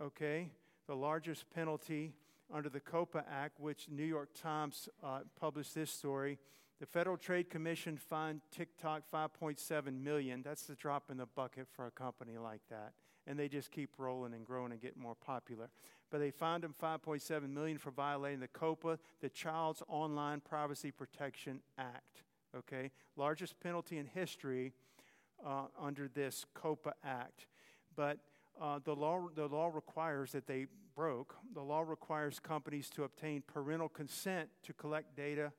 okay? 0.00 0.50
The 0.86 0.94
largest 0.94 1.50
penalty 1.50 2.12
under 2.52 2.68
the 2.68 2.80
COPPA 2.80 3.24
Act, 3.30 3.60
which 3.60 3.88
New 3.90 4.04
York 4.04 4.30
Times 4.34 4.88
uh, 5.02 5.20
published 5.38 5.74
this 5.74 5.90
story. 5.90 6.38
The 6.80 6.86
Federal 6.86 7.16
Trade 7.16 7.50
Commission 7.50 7.96
fined 7.96 8.40
TikTok 8.50 9.02
5.7 9.12 10.02
million. 10.02 10.42
That's 10.42 10.64
the 10.64 10.74
drop 10.74 11.10
in 11.10 11.16
the 11.16 11.26
bucket 11.26 11.66
for 11.74 11.86
a 11.86 11.90
company 11.90 12.36
like 12.36 12.60
that. 12.68 12.92
And 13.26 13.38
they 13.38 13.48
just 13.48 13.70
keep 13.70 13.90
rolling 13.98 14.34
and 14.34 14.44
growing 14.44 14.72
and 14.72 14.80
getting 14.80 15.02
more 15.02 15.14
popular. 15.14 15.70
But 16.10 16.18
they 16.18 16.30
fined 16.30 16.62
them 16.62 16.74
5.7 16.80 17.48
million 17.48 17.78
for 17.78 17.90
violating 17.90 18.40
the 18.40 18.48
COPPA, 18.48 18.98
the 19.20 19.30
Child's 19.30 19.82
Online 19.88 20.40
Privacy 20.40 20.90
Protection 20.90 21.60
Act. 21.78 22.22
Okay, 22.56 22.92
largest 23.16 23.58
penalty 23.58 23.98
in 23.98 24.06
history 24.06 24.72
uh, 25.44 25.64
under 25.80 26.06
this 26.08 26.44
COPPA 26.54 26.92
Act. 27.02 27.46
But 27.96 28.18
uh, 28.60 28.78
the, 28.84 28.94
law, 28.94 29.28
the 29.34 29.46
law 29.46 29.70
requires 29.72 30.32
that 30.32 30.46
they 30.46 30.66
broke. 30.94 31.34
The 31.54 31.62
law 31.62 31.80
requires 31.80 32.38
companies 32.38 32.88
to 32.90 33.04
obtain 33.04 33.42
parental 33.46 33.88
consent 33.88 34.50
to 34.62 34.72
collect 34.72 35.16
data 35.16 35.52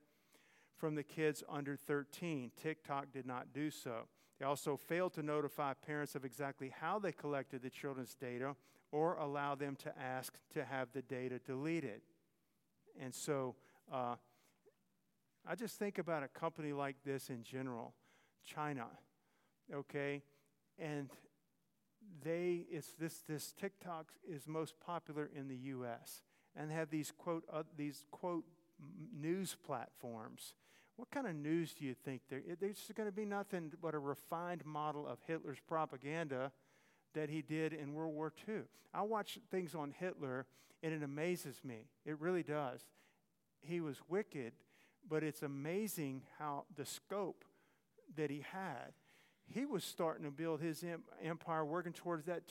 from 0.78 0.96
the 0.96 1.04
kids 1.04 1.44
under 1.50 1.76
13. 1.76 2.52
TikTok 2.62 3.12
did 3.12 3.26
not 3.26 3.48
do 3.54 3.72
so. 3.72 4.08
They 4.40 4.46
also 4.46 4.76
failed 4.76 5.14
to 5.14 5.24
notify 5.24 5.74
parents 5.74 6.16
of 6.16 6.26
exactly 6.26 6.74
how 6.80 7.00
they 7.00 7.12
collected 7.12 7.62
the 7.62 7.70
children's 7.70 8.16
data 8.16 8.56
or 8.92 9.16
allow 9.16 9.56
them 9.56 9.76
to 9.78 9.94
ask 10.00 10.34
to 10.54 10.66
have 10.66 10.90
the 10.94 11.02
data 11.02 11.40
deleted. 11.40 12.02
And 13.00 13.14
so 13.14 13.56
uh, 13.92 14.16
I 15.48 15.56
just 15.56 15.78
think 15.78 15.98
about 15.98 16.24
a 16.24 16.28
company 16.28 16.74
like 16.74 16.96
this 17.06 17.30
in 17.30 17.44
general, 17.44 17.94
China, 18.44 18.88
okay? 19.74 20.22
And 20.78 21.10
they 22.24 22.66
it's 22.70 22.94
this 23.00 23.22
this 23.28 23.54
TikTok 23.54 24.12
is 24.28 24.48
most 24.48 24.80
popular 24.80 25.30
in 25.36 25.48
the 25.48 25.56
U.S. 25.56 26.22
and 26.56 26.72
have 26.72 26.90
these 26.90 27.12
quote 27.18 27.44
uh, 27.52 27.64
these 27.78 28.06
quote 28.12 28.46
news 29.18 29.56
platforms. 29.66 30.54
What 30.98 31.12
kind 31.12 31.28
of 31.28 31.36
news 31.36 31.74
do 31.74 31.86
you 31.86 31.94
think 31.94 32.22
there? 32.30 32.42
There's 32.60 32.92
going 32.96 33.10
to 33.10 33.16
be 33.16 33.26
nothing 33.26 33.72
but 33.82 33.94
a 33.94 34.00
refined 34.00 34.66
model 34.66 35.08
of 35.08 35.20
Hitler's 35.28 35.60
propaganda 35.68 36.52
that 37.14 37.30
he 37.30 37.42
did 37.42 37.74
in 37.74 37.94
World 37.94 38.14
War 38.14 38.32
II. 38.48 38.62
I 38.94 39.02
watch 39.02 39.40
things 39.52 39.76
on 39.76 39.94
Hitler 39.98 40.46
and 40.82 40.94
it 40.94 41.04
amazes 41.04 41.62
me. 41.64 41.90
It 42.06 42.20
really 42.20 42.44
does. 42.44 42.82
He 43.62 43.82
was 43.82 43.98
wicked, 44.08 44.54
but 45.08 45.24
it's 45.24 45.42
amazing 45.42 46.22
how 46.40 46.66
the 46.76 46.86
scope 46.86 47.44
that 48.16 48.30
he 48.30 48.46
had 48.52 48.94
he 49.48 49.66
was 49.66 49.84
starting 49.84 50.26
to 50.26 50.32
build 50.32 50.62
his 50.62 50.84
empire 51.24 51.66
working 51.66 51.94
towards 51.94 52.26
that, 52.26 52.44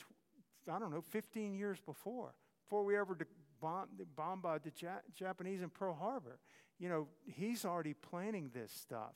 I 0.71 0.79
don't 0.79 0.91
know, 0.91 1.01
15 1.01 1.53
years 1.53 1.79
before, 1.85 2.33
before 2.63 2.83
we 2.83 2.97
ever 2.97 3.15
bomb, 3.61 3.89
bombarded 4.15 4.73
the 4.73 4.85
ja- 4.85 5.01
Japanese 5.13 5.61
in 5.61 5.69
Pearl 5.69 5.93
Harbor. 5.93 6.39
You 6.79 6.89
know, 6.89 7.07
he's 7.25 7.65
already 7.65 7.93
planning 7.93 8.51
this 8.53 8.71
stuff 8.71 9.15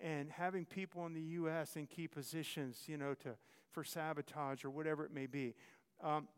and 0.00 0.30
having 0.30 0.64
people 0.64 1.06
in 1.06 1.14
the 1.14 1.20
U.S. 1.20 1.76
in 1.76 1.86
key 1.86 2.08
positions, 2.08 2.82
you 2.86 2.96
know, 2.96 3.14
to, 3.14 3.30
for 3.70 3.84
sabotage 3.84 4.64
or 4.64 4.70
whatever 4.70 5.04
it 5.04 5.12
may 5.12 5.26
be. 5.26 5.54
Um, 6.02 6.28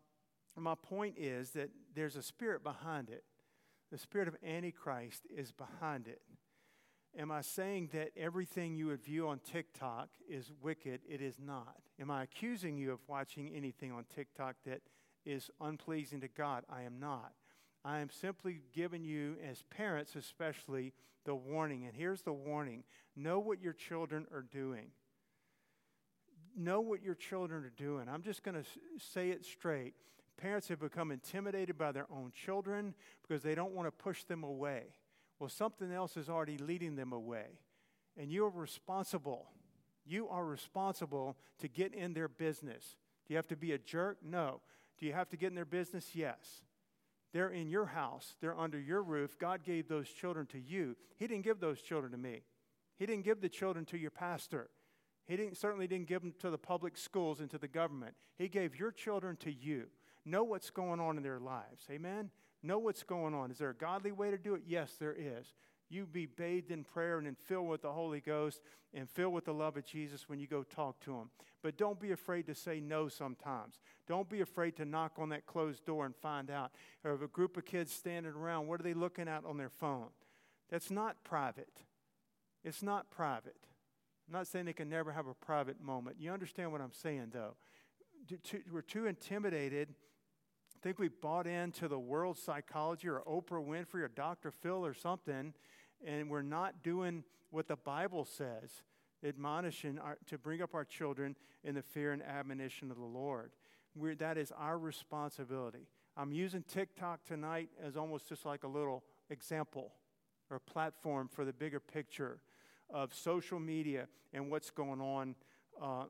my 0.57 0.75
point 0.75 1.15
is 1.17 1.51
that 1.51 1.69
there's 1.93 2.15
a 2.15 2.21
spirit 2.21 2.63
behind 2.63 3.09
it. 3.09 3.23
The 3.91 3.97
spirit 3.97 4.27
of 4.27 4.35
Antichrist 4.45 5.23
is 5.35 5.51
behind 5.51 6.07
it. 6.07 6.21
Am 7.17 7.31
I 7.31 7.41
saying 7.41 7.89
that 7.93 8.09
everything 8.17 8.75
you 8.75 8.87
would 8.87 9.01
view 9.03 9.27
on 9.29 9.39
TikTok 9.39 10.09
is 10.29 10.51
wicked? 10.61 11.01
It 11.07 11.21
is 11.21 11.37
not. 11.39 11.77
Am 11.99 12.11
I 12.11 12.23
accusing 12.23 12.77
you 12.77 12.91
of 12.91 12.99
watching 13.07 13.53
anything 13.55 13.91
on 13.91 14.03
TikTok 14.13 14.55
that 14.65 14.81
is 15.25 15.49
unpleasing 15.61 16.21
to 16.21 16.27
God? 16.27 16.63
I 16.69 16.83
am 16.83 16.99
not. 16.99 17.33
I 17.83 17.99
am 17.99 18.09
simply 18.09 18.61
giving 18.73 19.03
you, 19.03 19.35
as 19.47 19.63
parents 19.69 20.15
especially, 20.15 20.93
the 21.25 21.35
warning. 21.35 21.85
And 21.85 21.95
here's 21.95 22.21
the 22.21 22.33
warning 22.33 22.83
know 23.15 23.39
what 23.39 23.61
your 23.61 23.73
children 23.73 24.25
are 24.33 24.41
doing. 24.41 24.87
Know 26.57 26.81
what 26.81 27.03
your 27.03 27.15
children 27.15 27.63
are 27.65 27.73
doing. 27.75 28.07
I'm 28.09 28.23
just 28.23 28.43
going 28.43 28.55
to 28.55 28.69
say 28.97 29.29
it 29.29 29.45
straight. 29.45 29.93
Parents 30.37 30.67
have 30.69 30.79
become 30.79 31.11
intimidated 31.11 31.77
by 31.77 31.91
their 31.91 32.07
own 32.11 32.31
children 32.31 32.93
because 33.21 33.43
they 33.43 33.55
don't 33.55 33.73
want 33.73 33.87
to 33.87 33.91
push 33.91 34.23
them 34.23 34.43
away. 34.43 34.83
Well, 35.39 35.49
something 35.49 35.91
else 35.91 36.17
is 36.17 36.29
already 36.29 36.57
leading 36.57 36.95
them 36.95 37.13
away. 37.13 37.59
And 38.17 38.31
you 38.31 38.45
are 38.45 38.49
responsible. 38.49 39.47
You 40.05 40.27
are 40.29 40.45
responsible 40.45 41.35
to 41.59 41.67
get 41.67 41.93
in 41.93 42.13
their 42.13 42.27
business. 42.27 42.95
Do 43.27 43.33
you 43.33 43.37
have 43.37 43.47
to 43.47 43.55
be 43.55 43.73
a 43.73 43.77
jerk? 43.77 44.17
No. 44.23 44.61
Do 44.99 45.05
you 45.05 45.13
have 45.13 45.29
to 45.29 45.37
get 45.37 45.49
in 45.49 45.55
their 45.55 45.65
business? 45.65 46.15
Yes. 46.15 46.61
They're 47.33 47.49
in 47.49 47.67
your 47.67 47.87
house, 47.87 48.35
they're 48.39 48.57
under 48.57 48.79
your 48.79 49.03
roof. 49.03 49.37
God 49.37 49.63
gave 49.63 49.89
those 49.89 50.09
children 50.09 50.45
to 50.47 50.59
you. 50.59 50.95
He 51.17 51.27
didn't 51.27 51.43
give 51.43 51.59
those 51.59 51.81
children 51.81 52.13
to 52.13 52.17
me. 52.17 52.43
He 52.97 53.05
didn't 53.05 53.25
give 53.25 53.41
the 53.41 53.49
children 53.49 53.83
to 53.85 53.97
your 53.97 54.11
pastor. 54.11 54.69
He 55.27 55.35
didn't, 55.35 55.57
certainly 55.57 55.87
didn't 55.87 56.07
give 56.07 56.21
them 56.21 56.33
to 56.39 56.49
the 56.49 56.57
public 56.57 56.97
schools 56.97 57.41
and 57.41 57.49
to 57.49 57.57
the 57.57 57.67
government. 57.67 58.15
He 58.37 58.47
gave 58.47 58.79
your 58.79 58.91
children 58.91 59.35
to 59.37 59.51
you. 59.51 59.87
Know 60.23 60.43
what's 60.43 60.69
going 60.69 60.99
on 60.99 61.17
in 61.17 61.23
their 61.23 61.39
lives. 61.39 61.85
Amen? 61.91 62.29
Know 62.63 62.79
what's 62.79 63.03
going 63.03 63.33
on. 63.33 63.51
Is 63.51 63.57
there 63.57 63.69
a 63.69 63.75
godly 63.75 64.11
way 64.11 64.31
to 64.31 64.37
do 64.37 64.55
it? 64.55 64.63
Yes, 64.65 64.93
there 64.99 65.15
is. 65.17 65.53
You 65.89 66.05
be 66.05 66.25
bathed 66.25 66.71
in 66.71 66.83
prayer 66.83 67.19
and 67.19 67.37
filled 67.37 67.67
with 67.67 67.83
the 67.83 67.91
Holy 67.91 68.19
Ghost 68.19 68.61
and 68.93 69.09
filled 69.09 69.33
with 69.33 69.45
the 69.45 69.53
love 69.53 69.77
of 69.77 69.85
Jesus 69.85 70.27
when 70.27 70.39
you 70.39 70.47
go 70.47 70.63
talk 70.63 70.99
to 71.01 71.13
Him. 71.13 71.29
But 71.61 71.77
don't 71.77 71.99
be 71.99 72.11
afraid 72.11 72.47
to 72.47 72.55
say 72.55 72.79
no 72.79 73.07
sometimes. 73.07 73.79
Don't 74.07 74.29
be 74.29 74.41
afraid 74.41 74.75
to 74.77 74.85
knock 74.85 75.13
on 75.17 75.29
that 75.29 75.45
closed 75.45 75.85
door 75.85 76.05
and 76.05 76.15
find 76.15 76.49
out. 76.49 76.71
Or 77.03 77.13
if 77.13 77.21
a 77.21 77.27
group 77.27 77.57
of 77.57 77.65
kids 77.65 77.91
standing 77.91 78.33
around, 78.33 78.67
what 78.67 78.79
are 78.79 78.83
they 78.83 78.93
looking 78.93 79.27
at 79.27 79.45
on 79.45 79.57
their 79.57 79.69
phone? 79.69 80.09
That's 80.69 80.89
not 80.89 81.23
private. 81.23 81.81
It's 82.63 82.81
not 82.81 83.11
private. 83.11 83.57
I'm 84.27 84.33
not 84.33 84.47
saying 84.47 84.65
they 84.65 84.73
can 84.73 84.89
never 84.89 85.11
have 85.11 85.27
a 85.27 85.35
private 85.35 85.79
moment. 85.79 86.17
You 86.19 86.31
understand 86.31 86.71
what 86.71 86.81
I'm 86.81 86.91
saying, 86.91 87.27
though. 87.31 87.55
We're 88.71 88.81
too 88.81 89.05
intimidated 89.05 89.93
think 90.85 90.99
we 90.99 91.07
bought 91.07 91.47
into 91.47 91.87
the 91.87 91.97
world 91.97 92.37
psychology 92.37 93.07
or 93.07 93.23
Oprah 93.27 93.65
Winfrey 93.65 94.03
or 94.03 94.07
Dr. 94.07 94.51
Phil 94.51 94.85
or 94.85 94.93
something, 94.93 95.51
and 96.05 96.29
we're 96.29 96.43
not 96.43 96.83
doing 96.83 97.23
what 97.49 97.67
the 97.67 97.75
Bible 97.75 98.23
says, 98.23 98.83
admonishing 99.23 99.97
our, 99.97 100.19
to 100.27 100.37
bring 100.37 100.61
up 100.61 100.75
our 100.75 100.85
children 100.85 101.35
in 101.63 101.73
the 101.73 101.81
fear 101.81 102.11
and 102.11 102.21
admonition 102.21 102.91
of 102.91 102.97
the 102.97 103.03
Lord. 103.03 103.49
We're, 103.95 104.13
that 104.13 104.37
is 104.37 104.51
our 104.55 104.77
responsibility. 104.77 105.87
I'm 106.15 106.31
using 106.31 106.61
TikTok 106.61 107.25
tonight 107.25 107.69
as 107.83 107.97
almost 107.97 108.29
just 108.29 108.45
like 108.45 108.63
a 108.63 108.67
little 108.67 109.03
example 109.31 109.91
or 110.51 110.59
platform 110.59 111.29
for 111.33 111.45
the 111.45 111.53
bigger 111.53 111.79
picture 111.79 112.41
of 112.91 113.11
social 113.11 113.57
media 113.57 114.07
and 114.33 114.51
what's 114.51 114.69
going 114.69 115.01
on. 115.01 115.33
Uh, 115.81 116.03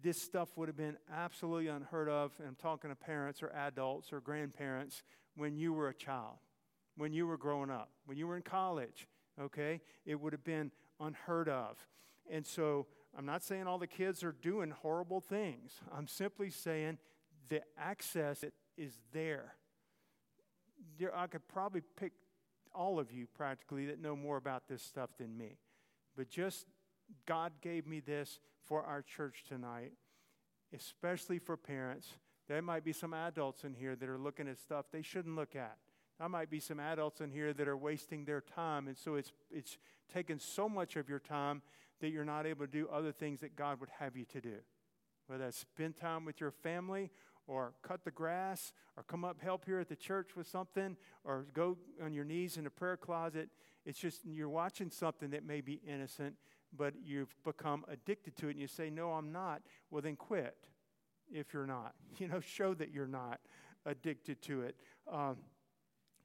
this 0.00 0.20
stuff 0.20 0.48
would 0.56 0.68
have 0.68 0.76
been 0.76 0.96
absolutely 1.12 1.68
unheard 1.68 2.08
of. 2.08 2.32
And 2.38 2.48
I'm 2.48 2.56
talking 2.56 2.90
to 2.90 2.96
parents 2.96 3.42
or 3.42 3.50
adults 3.50 4.12
or 4.12 4.20
grandparents 4.20 5.02
when 5.36 5.56
you 5.56 5.72
were 5.72 5.88
a 5.88 5.94
child, 5.94 6.36
when 6.96 7.12
you 7.12 7.26
were 7.26 7.36
growing 7.36 7.70
up, 7.70 7.90
when 8.06 8.16
you 8.16 8.26
were 8.26 8.36
in 8.36 8.42
college, 8.42 9.08
okay? 9.40 9.80
It 10.04 10.20
would 10.20 10.32
have 10.32 10.44
been 10.44 10.70
unheard 11.00 11.48
of. 11.48 11.76
And 12.30 12.46
so 12.46 12.86
I'm 13.16 13.26
not 13.26 13.42
saying 13.42 13.66
all 13.66 13.78
the 13.78 13.86
kids 13.86 14.22
are 14.22 14.32
doing 14.32 14.70
horrible 14.70 15.20
things. 15.20 15.80
I'm 15.96 16.06
simply 16.06 16.50
saying 16.50 16.98
the 17.48 17.62
access 17.78 18.44
is 18.76 18.98
there. 19.12 19.54
there 20.98 21.16
I 21.16 21.26
could 21.26 21.46
probably 21.48 21.82
pick 21.96 22.12
all 22.74 22.98
of 22.98 23.12
you 23.12 23.26
practically 23.26 23.86
that 23.86 24.00
know 24.00 24.16
more 24.16 24.36
about 24.38 24.68
this 24.68 24.82
stuff 24.82 25.10
than 25.18 25.36
me. 25.36 25.58
But 26.16 26.30
just 26.30 26.66
God 27.26 27.52
gave 27.60 27.86
me 27.86 28.00
this 28.00 28.40
for 28.64 28.82
our 28.82 29.02
church 29.02 29.44
tonight, 29.48 29.92
especially 30.74 31.38
for 31.38 31.56
parents. 31.56 32.08
There 32.48 32.62
might 32.62 32.84
be 32.84 32.92
some 32.92 33.14
adults 33.14 33.64
in 33.64 33.74
here 33.74 33.96
that 33.96 34.08
are 34.08 34.18
looking 34.18 34.48
at 34.48 34.58
stuff 34.58 34.86
they 34.92 35.02
shouldn't 35.02 35.36
look 35.36 35.56
at. 35.56 35.76
There 36.18 36.28
might 36.28 36.50
be 36.50 36.60
some 36.60 36.78
adults 36.78 37.20
in 37.20 37.30
here 37.30 37.52
that 37.52 37.68
are 37.68 37.76
wasting 37.76 38.24
their 38.24 38.40
time, 38.40 38.86
and 38.88 38.96
so 38.96 39.14
it's, 39.14 39.32
it's 39.50 39.78
taken 40.12 40.38
so 40.38 40.68
much 40.68 40.96
of 40.96 41.08
your 41.08 41.18
time 41.18 41.62
that 42.00 42.10
you're 42.10 42.24
not 42.24 42.46
able 42.46 42.66
to 42.66 42.70
do 42.70 42.88
other 42.92 43.12
things 43.12 43.40
that 43.40 43.56
God 43.56 43.80
would 43.80 43.88
have 43.98 44.16
you 44.16 44.24
to 44.26 44.40
do. 44.40 44.56
Whether 45.26 45.44
that's 45.44 45.58
spend 45.58 45.96
time 45.96 46.24
with 46.24 46.40
your 46.40 46.50
family 46.50 47.10
or 47.46 47.74
cut 47.82 48.04
the 48.04 48.10
grass 48.10 48.72
or 48.96 49.02
come 49.02 49.24
up 49.24 49.40
help 49.40 49.64
here 49.64 49.80
at 49.80 49.88
the 49.88 49.96
church 49.96 50.36
with 50.36 50.46
something 50.46 50.96
or 51.24 51.46
go 51.54 51.76
on 52.02 52.12
your 52.12 52.24
knees 52.24 52.56
in 52.56 52.64
the 52.64 52.70
prayer 52.70 52.96
closet. 52.96 53.48
It's 53.84 53.98
just 53.98 54.20
you're 54.24 54.48
watching 54.48 54.90
something 54.90 55.30
that 55.30 55.44
may 55.44 55.60
be 55.60 55.80
innocent, 55.86 56.36
but 56.76 56.94
you've 57.04 57.34
become 57.44 57.84
addicted 57.88 58.36
to 58.36 58.48
it 58.48 58.52
and 58.52 58.60
you 58.60 58.66
say, 58.66 58.90
No, 58.90 59.12
I'm 59.12 59.32
not. 59.32 59.62
Well, 59.90 60.02
then 60.02 60.16
quit 60.16 60.56
if 61.30 61.52
you're 61.52 61.66
not. 61.66 61.94
You 62.18 62.28
know, 62.28 62.40
show 62.40 62.74
that 62.74 62.92
you're 62.92 63.06
not 63.06 63.40
addicted 63.86 64.42
to 64.42 64.62
it. 64.62 64.76
Um, 65.10 65.38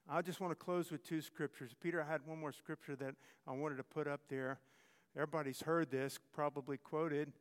I 0.08 0.22
just 0.22 0.40
want 0.40 0.52
to 0.52 0.64
close 0.64 0.90
with 0.90 1.02
two 1.02 1.20
scriptures. 1.20 1.72
Peter, 1.80 2.02
I 2.02 2.10
had 2.10 2.26
one 2.26 2.38
more 2.38 2.52
scripture 2.52 2.96
that 2.96 3.14
I 3.46 3.52
wanted 3.52 3.76
to 3.76 3.82
put 3.82 4.06
up 4.06 4.20
there. 4.28 4.60
Everybody's 5.16 5.62
heard 5.62 5.90
this, 5.90 6.18
probably 6.32 6.76
quoted. 6.78 7.32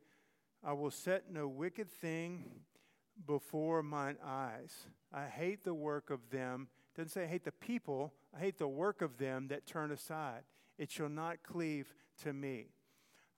I 0.64 0.74
will 0.74 0.91
set 0.91 1.32
no 1.32 1.47
wicked 1.47 1.89
thing 1.91 2.45
before 3.26 3.84
mine 3.84 4.18
eyes. 4.26 4.74
I 5.14 5.26
hate 5.26 5.64
the 5.64 5.74
work 5.74 6.10
of 6.10 6.30
them. 6.30 6.68
Doesn't 6.95 7.10
say 7.10 7.24
I 7.24 7.28
hate 7.28 7.45
the 7.45 7.51
people, 7.51 8.14
I 8.36 8.39
hate 8.39 8.58
the 8.58 8.68
work 8.68 9.01
of 9.01 9.18
them 9.18 9.47
that 9.49 9.68
turn 9.68 9.91
aside. 9.91 10.43
It 10.78 10.91
shall 10.91 11.10
not 11.10 11.43
cleave 11.43 11.93
to 12.24 12.34
me. 12.34 12.68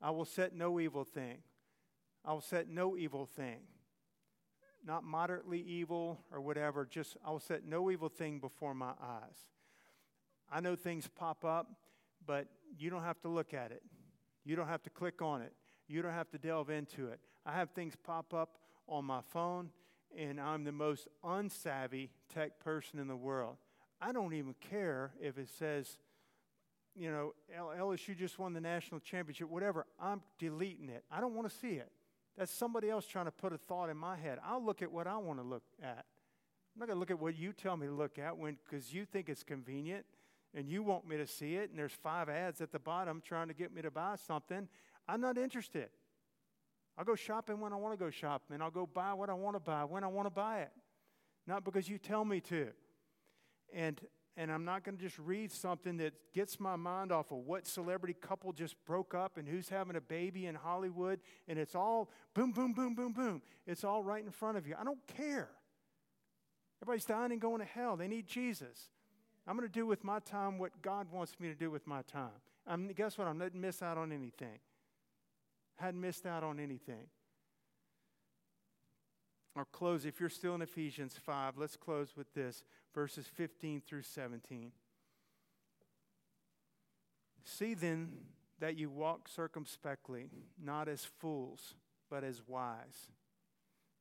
I 0.02 0.12
will 0.12 0.26
set 0.26 0.56
no 0.56 0.80
evil 0.80 1.04
thing. 1.04 1.40
I 2.26 2.34
will 2.34 2.42
set 2.42 2.70
no 2.70 2.96
evil 2.96 3.26
thing. 3.26 3.60
Not 4.86 5.04
moderately 5.04 5.60
evil 5.60 6.20
or 6.32 6.40
whatever, 6.40 6.86
just 6.86 7.18
I 7.26 7.32
will 7.32 7.40
set 7.40 7.66
no 7.66 7.92
evil 7.92 8.10
thing 8.10 8.40
before 8.40 8.74
my 8.74 8.92
eyes. 9.02 9.38
I 10.52 10.62
know 10.62 10.76
things 10.76 11.08
pop 11.08 11.44
up, 11.44 11.68
but 12.26 12.48
you 12.78 12.90
don't 12.90 13.04
have 13.04 13.20
to 13.22 13.28
look 13.28 13.54
at 13.54 13.72
it. 13.72 13.84
You 14.46 14.56
don't 14.56 14.68
have 14.68 14.84
to 14.84 14.90
click 14.90 15.22
on 15.22 15.42
it. 15.42 15.54
You 15.88 16.02
don't 16.02 16.14
have 16.14 16.30
to 16.32 16.38
delve 16.38 16.70
into 16.70 17.08
it. 17.08 17.20
I 17.46 17.54
have 17.54 17.72
things 17.72 17.96
pop 17.96 18.34
up 18.34 18.58
on 18.88 19.06
my 19.06 19.22
phone, 19.34 19.70
and 20.18 20.40
I'm 20.40 20.64
the 20.64 20.72
most 20.72 21.08
unsavvy 21.24 22.10
tech 22.34 22.60
person 22.60 23.00
in 23.00 23.08
the 23.08 23.16
world. 23.16 23.58
I 24.02 24.12
don't 24.12 24.34
even 24.34 24.56
care 24.70 25.12
if 25.22 25.38
it 25.38 25.50
says, 25.50 25.98
you 27.00 27.12
know, 27.12 27.34
LSU 27.80 28.16
just 28.16 28.38
won 28.38 28.54
the 28.54 28.60
national 28.60 29.00
championship, 29.00 29.50
whatever. 29.50 29.86
I'm 30.00 30.22
deleting 30.38 30.90
it. 30.90 31.04
I 31.10 31.22
don't 31.22 31.34
want 31.34 31.50
to 31.50 31.56
see 31.56 31.76
it. 31.76 31.90
That's 32.38 32.54
somebody 32.54 32.90
else 32.90 33.06
trying 33.06 33.26
to 33.26 33.32
put 33.32 33.54
a 33.54 33.58
thought 33.58 33.90
in 33.90 33.98
my 33.98 34.18
head. 34.18 34.38
I'll 34.46 34.64
look 34.64 34.82
at 34.82 34.92
what 34.92 35.08
I 35.08 35.18
want 35.18 35.40
to 35.40 35.44
look 35.44 35.64
at. 35.82 36.06
I'm 36.76 36.80
not 36.80 36.88
going 36.88 36.96
to 36.96 37.00
look 37.00 37.12
at 37.12 37.20
what 37.20 37.38
you 37.38 37.54
tell 37.54 37.78
me 37.78 37.88
to 37.88 37.94
look 37.94 38.20
at 38.20 38.38
when 38.38 38.58
because 38.64 38.94
you 38.94 39.06
think 39.06 39.30
it's 39.30 39.44
convenient 39.44 40.06
and 40.54 40.68
you 40.70 40.84
want 40.84 41.08
me 41.08 41.16
to 41.18 41.28
see 41.28 41.56
it, 41.56 41.70
and 41.70 41.78
there's 41.78 41.94
five 41.94 42.28
ads 42.28 42.60
at 42.60 42.72
the 42.72 42.80
bottom 42.80 43.22
trying 43.24 43.48
to 43.48 43.54
get 43.54 43.74
me 43.74 43.82
to 43.82 43.92
buy 43.92 44.16
something. 44.16 44.68
I'm 45.08 45.22
not 45.22 45.38
interested. 45.38 45.90
I'll 46.98 47.06
go 47.06 47.16
shopping 47.16 47.60
when 47.60 47.72
I 47.72 47.76
want 47.78 47.98
to 47.98 48.04
go 48.04 48.10
shopping, 48.10 48.56
and 48.56 48.64
I'll 48.64 48.72
go 48.72 48.86
buy 48.86 49.14
what 49.14 49.30
I 49.30 49.34
want 49.34 49.56
to 49.56 49.60
buy 49.60 49.86
when 49.86 50.04
I 50.04 50.08
want 50.08 50.26
to 50.26 50.32
buy 50.32 50.62
it, 50.62 50.72
not 51.48 51.64
because 51.64 51.88
you 51.88 51.98
tell 51.98 52.26
me 52.26 52.42
to. 52.42 52.70
And 53.74 54.02
and 54.40 54.52
I'm 54.52 54.66
not 54.66 54.84
going 54.84 54.98
to 54.98 55.04
just 55.04 55.20
read 55.20 55.52
something 55.52 55.98
that 55.98 56.14
gets 56.34 56.60
my 56.60 56.76
mind 56.76 57.12
off 57.12 57.32
of 57.32 57.40
what 57.40 57.68
celebrity 57.68 58.16
couple 58.20 58.52
just 58.54 58.74
broke 58.86 59.14
up 59.14 59.38
and 59.38 59.48
who's 59.48 59.70
having 59.70 59.96
a 59.96 60.02
baby 60.02 60.48
in 60.48 60.56
Hollywood, 60.56 61.20
and 61.48 61.60
it's 61.60 61.76
all 61.76 62.10
boom, 62.34 62.52
boom, 62.52 62.74
boom, 62.74 62.96
boom, 62.96 63.12
boom. 63.12 63.42
It's 63.68 63.84
all 63.84 64.04
right 64.04 64.24
in 64.24 64.32
front 64.32 64.58
of 64.58 64.66
you. 64.66 64.76
I 64.80 64.84
don't 64.84 65.06
care. 65.06 65.50
Everybody's 66.82 67.06
dying 67.06 67.32
and 67.32 67.42
going 67.42 67.60
to 67.60 67.66
hell. 67.66 67.98
They 67.98 68.08
need 68.08 68.26
Jesus. 68.26 68.90
I'm 69.46 69.56
going 69.56 69.68
to 69.68 69.74
do 69.74 69.86
with 69.86 70.04
my 70.04 70.20
time 70.20 70.58
what 70.58 70.82
God 70.82 71.12
wants 71.12 71.40
me 71.40 71.50
to 71.50 71.56
do 71.56 71.70
with 71.70 71.86
my 71.86 72.02
time. 72.04 72.30
I'm, 72.66 72.88
guess 72.88 73.18
what? 73.18 73.28
I'm 73.28 73.38
not 73.38 73.54
miss 73.54 73.82
out 73.82 73.98
on 73.98 74.12
anything 74.12 74.60
hadn't 75.80 76.02
missed 76.02 76.26
out 76.26 76.44
on 76.44 76.60
anything. 76.60 77.08
I'll 79.56 79.66
close. 79.66 80.06
If 80.06 80.20
you're 80.20 80.30
still 80.30 80.56
in 80.56 80.62
Ephesians 80.62 81.16
5, 81.24 81.58
let's 81.58 81.76
close 81.76 82.16
with 82.16 82.34
this 82.34 82.64
verses 82.94 83.26
15 83.28 83.82
through 83.86 84.04
17. 84.04 84.72
See 87.44 87.74
then 87.74 88.12
that 88.60 88.78
you 88.78 88.90
walk 88.90 89.28
circumspectly, 89.28 90.30
not 90.62 90.88
as 90.88 91.06
fools, 91.06 91.76
but 92.10 92.24
as 92.24 92.42
wise, 92.48 93.10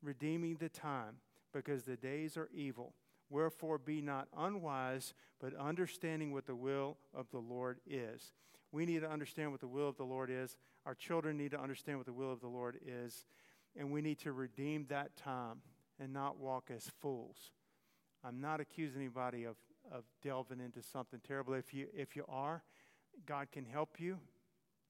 redeeming 0.02 0.56
the 0.56 0.68
time, 0.68 1.16
because 1.52 1.84
the 1.84 1.96
days 1.96 2.36
are 2.36 2.48
evil. 2.52 2.94
Wherefore 3.30 3.78
be 3.78 4.00
not 4.00 4.28
unwise, 4.36 5.14
but 5.40 5.54
understanding 5.54 6.32
what 6.32 6.46
the 6.46 6.54
will 6.54 6.96
of 7.14 7.30
the 7.30 7.38
Lord 7.38 7.78
is. 7.86 8.32
We 8.72 8.86
need 8.86 9.00
to 9.00 9.10
understand 9.10 9.50
what 9.50 9.60
the 9.60 9.66
will 9.66 9.88
of 9.88 9.96
the 9.96 10.04
Lord 10.04 10.30
is. 10.30 10.56
Our 10.86 10.94
children 10.94 11.36
need 11.36 11.52
to 11.52 11.60
understand 11.60 11.98
what 11.98 12.06
the 12.06 12.12
will 12.12 12.32
of 12.32 12.40
the 12.40 12.48
Lord 12.48 12.78
is. 12.86 13.26
And 13.78 13.92
we 13.92 14.02
need 14.02 14.18
to 14.20 14.32
redeem 14.32 14.86
that 14.88 15.16
time 15.16 15.62
and 16.00 16.12
not 16.12 16.38
walk 16.38 16.70
as 16.74 16.90
fools. 17.00 17.52
I'm 18.24 18.40
not 18.40 18.60
accusing 18.60 19.00
anybody 19.00 19.44
of, 19.44 19.56
of 19.92 20.02
delving 20.22 20.58
into 20.60 20.82
something 20.82 21.20
terrible. 21.26 21.54
If 21.54 21.72
you, 21.72 21.86
if 21.94 22.16
you 22.16 22.24
are, 22.28 22.62
God 23.24 23.46
can 23.52 23.64
help 23.64 24.00
you. 24.00 24.18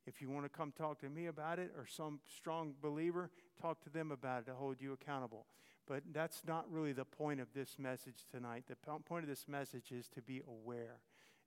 If 0.07 0.22
you 0.22 0.30
want 0.30 0.47
to 0.47 0.49
come 0.49 0.72
talk 0.72 1.01
to 1.01 1.11
me 1.11 1.26
about 1.26 1.59
it 1.59 1.70
or 1.76 1.84
some 1.86 2.20
strong 2.34 2.72
believer, 2.80 3.30
talk 3.61 3.82
to 3.82 3.91
them 3.91 4.11
about 4.11 4.41
it 4.41 4.47
to 4.47 4.55
hold 4.55 4.80
you 4.80 4.95
accountable. 4.95 5.45
But 5.86 6.03
that's 6.12 6.43
not 6.47 6.64
really 6.70 6.93
the 6.93 7.05
point 7.05 7.41
of 7.41 7.49
this 7.55 7.78
message 7.78 8.24
tonight. 8.30 8.64
The 8.68 8.76
point 9.05 9.24
of 9.24 9.28
this 9.28 9.47
message 9.47 9.93
is 9.93 10.09
to 10.09 10.22
be 10.22 10.41
aware 10.49 10.97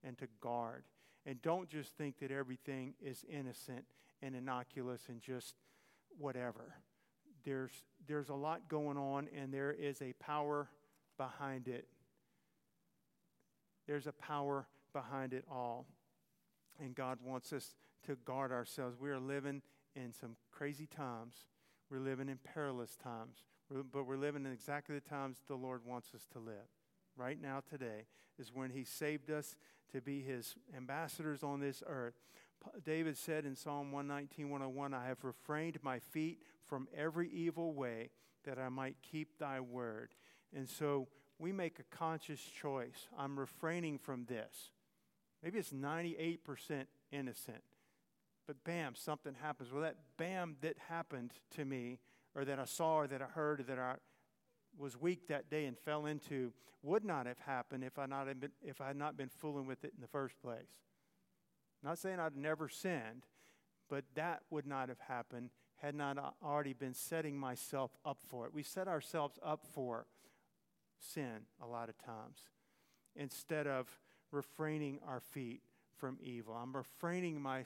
and 0.04 0.16
to 0.20 0.28
guard. 0.42 0.84
And 1.26 1.42
don't 1.42 1.70
just 1.70 1.96
think 1.98 2.20
that 2.20 2.32
everything 2.32 2.94
is 3.04 3.26
innocent 3.28 3.86
and 4.22 4.36
innocuous 4.36 5.02
and 5.10 5.22
just 5.22 5.56
whatever. 6.18 6.76
There's, 7.46 7.72
there's 8.08 8.30
a 8.30 8.36
lot 8.36 8.68
going 8.68 8.98
on, 8.98 9.28
and 9.36 9.54
there 9.54 9.72
is 9.72 10.02
a 10.02 10.14
power 10.14 10.70
behind 11.18 11.68
it. 11.68 11.88
There's 13.88 14.08
a 14.08 14.14
power 14.14 14.68
behind 14.94 15.34
it 15.34 15.46
all. 15.50 15.86
And 16.80 16.96
God 16.96 17.20
wants 17.24 17.54
us 17.54 17.76
to 18.08 18.16
guard 18.26 18.52
ourselves. 18.52 18.98
We 19.00 19.10
are 19.10 19.20
living 19.20 19.62
in 19.96 20.14
some 20.14 20.36
crazy 20.52 20.88
times. 20.88 21.36
We're 21.90 22.00
living 22.00 22.30
in 22.30 22.38
perilous 22.38 22.96
times. 22.96 23.44
but 23.92 24.06
we're 24.06 24.18
living 24.18 24.46
in 24.46 24.52
exactly 24.52 24.96
the 24.96 25.10
times 25.10 25.38
the 25.48 25.56
Lord 25.56 25.82
wants 25.86 26.10
us 26.16 26.26
to 26.34 26.40
live. 26.40 26.68
Right 27.16 27.42
now, 27.42 27.62
today, 27.70 28.06
is 28.40 28.52
when 28.54 28.70
He 28.72 28.84
saved 28.84 29.30
us 29.30 29.56
to 29.92 30.02
be 30.02 30.22
His 30.22 30.56
ambassadors 30.76 31.44
on 31.44 31.60
this 31.60 31.84
earth. 31.86 32.16
David 32.86 33.18
said 33.18 33.46
in 33.46 33.56
Psalm 33.56 33.92
119, 33.92 34.50
101, 34.50 34.94
I 34.94 35.08
have 35.08 35.24
refrained 35.24 35.80
my 35.82 36.00
feet 36.00 36.40
from 36.68 36.88
every 36.96 37.30
evil 37.30 37.74
way 37.74 38.10
that 38.46 38.58
I 38.58 38.70
might 38.70 38.98
keep 39.02 39.38
thy 39.38 39.60
word. 39.60 40.14
And 40.56 40.68
so 40.68 41.08
we 41.40 41.52
make 41.52 41.80
a 41.80 41.96
conscious 41.96 42.40
choice. 42.40 43.08
I'm 43.18 43.38
refraining 43.38 43.98
from 43.98 44.26
this. 44.26 44.72
Maybe 45.44 45.58
it's 45.58 45.72
98% 45.72 46.86
innocent, 47.12 47.64
but 48.46 48.64
bam, 48.64 48.94
something 48.96 49.34
happens. 49.42 49.72
Well, 49.72 49.82
that 49.82 49.98
bam 50.18 50.56
that 50.62 50.78
happened 50.88 51.34
to 51.56 51.66
me, 51.66 52.00
or 52.36 52.46
that 52.46 52.60
I 52.60 52.66
saw, 52.66 52.98
or 52.98 53.08
that 53.08 53.22
I 53.22 53.26
heard, 53.26 53.62
or 53.62 53.64
that 53.64 53.80
I 53.80 53.96
was 54.78 55.00
weak 55.00 55.28
that 55.28 55.50
day 55.50 55.66
and 55.66 55.78
fell 55.78 56.06
into, 56.06 56.54
would 56.84 57.04
not 57.04 57.26
have 57.26 57.40
happened 57.40 57.84
if 57.84 57.98
I, 57.98 58.06
not 58.06 58.28
been, 58.40 58.52
if 58.64 58.82
I 58.82 58.88
had 58.88 58.98
not 58.98 59.18
been 59.18 59.30
fooling 59.30 59.66
with 59.66 59.84
it 59.84 59.94
in 59.96 60.02
the 60.02 60.08
first 60.08 60.40
place. 60.42 60.80
Not 61.84 61.98
saying 61.98 62.20
I'd 62.20 62.36
never 62.36 62.70
sinned, 62.70 63.26
but 63.90 64.06
that 64.16 64.44
would 64.50 64.68
not 64.68 64.90
have 64.90 65.00
happened 65.00 65.50
had 65.78 65.96
not 65.96 66.36
already 66.44 66.74
been 66.74 66.94
setting 66.94 67.36
myself 67.38 67.92
up 68.06 68.20
for 68.28 68.46
it. 68.46 68.54
We 68.54 68.62
set 68.62 68.88
ourselves 68.88 69.40
up 69.44 69.66
for 69.74 70.06
sin 71.00 71.48
a 71.60 71.66
lot 71.66 71.90
of 71.90 71.98
times 71.98 72.38
instead 73.16 73.66
of 73.66 73.88
refraining 74.32 75.00
our 75.08 75.20
feet 75.20 75.62
from 75.98 76.18
evil. 76.22 76.54
I'm 76.54 76.76
refraining 76.76 77.42
my 77.42 77.66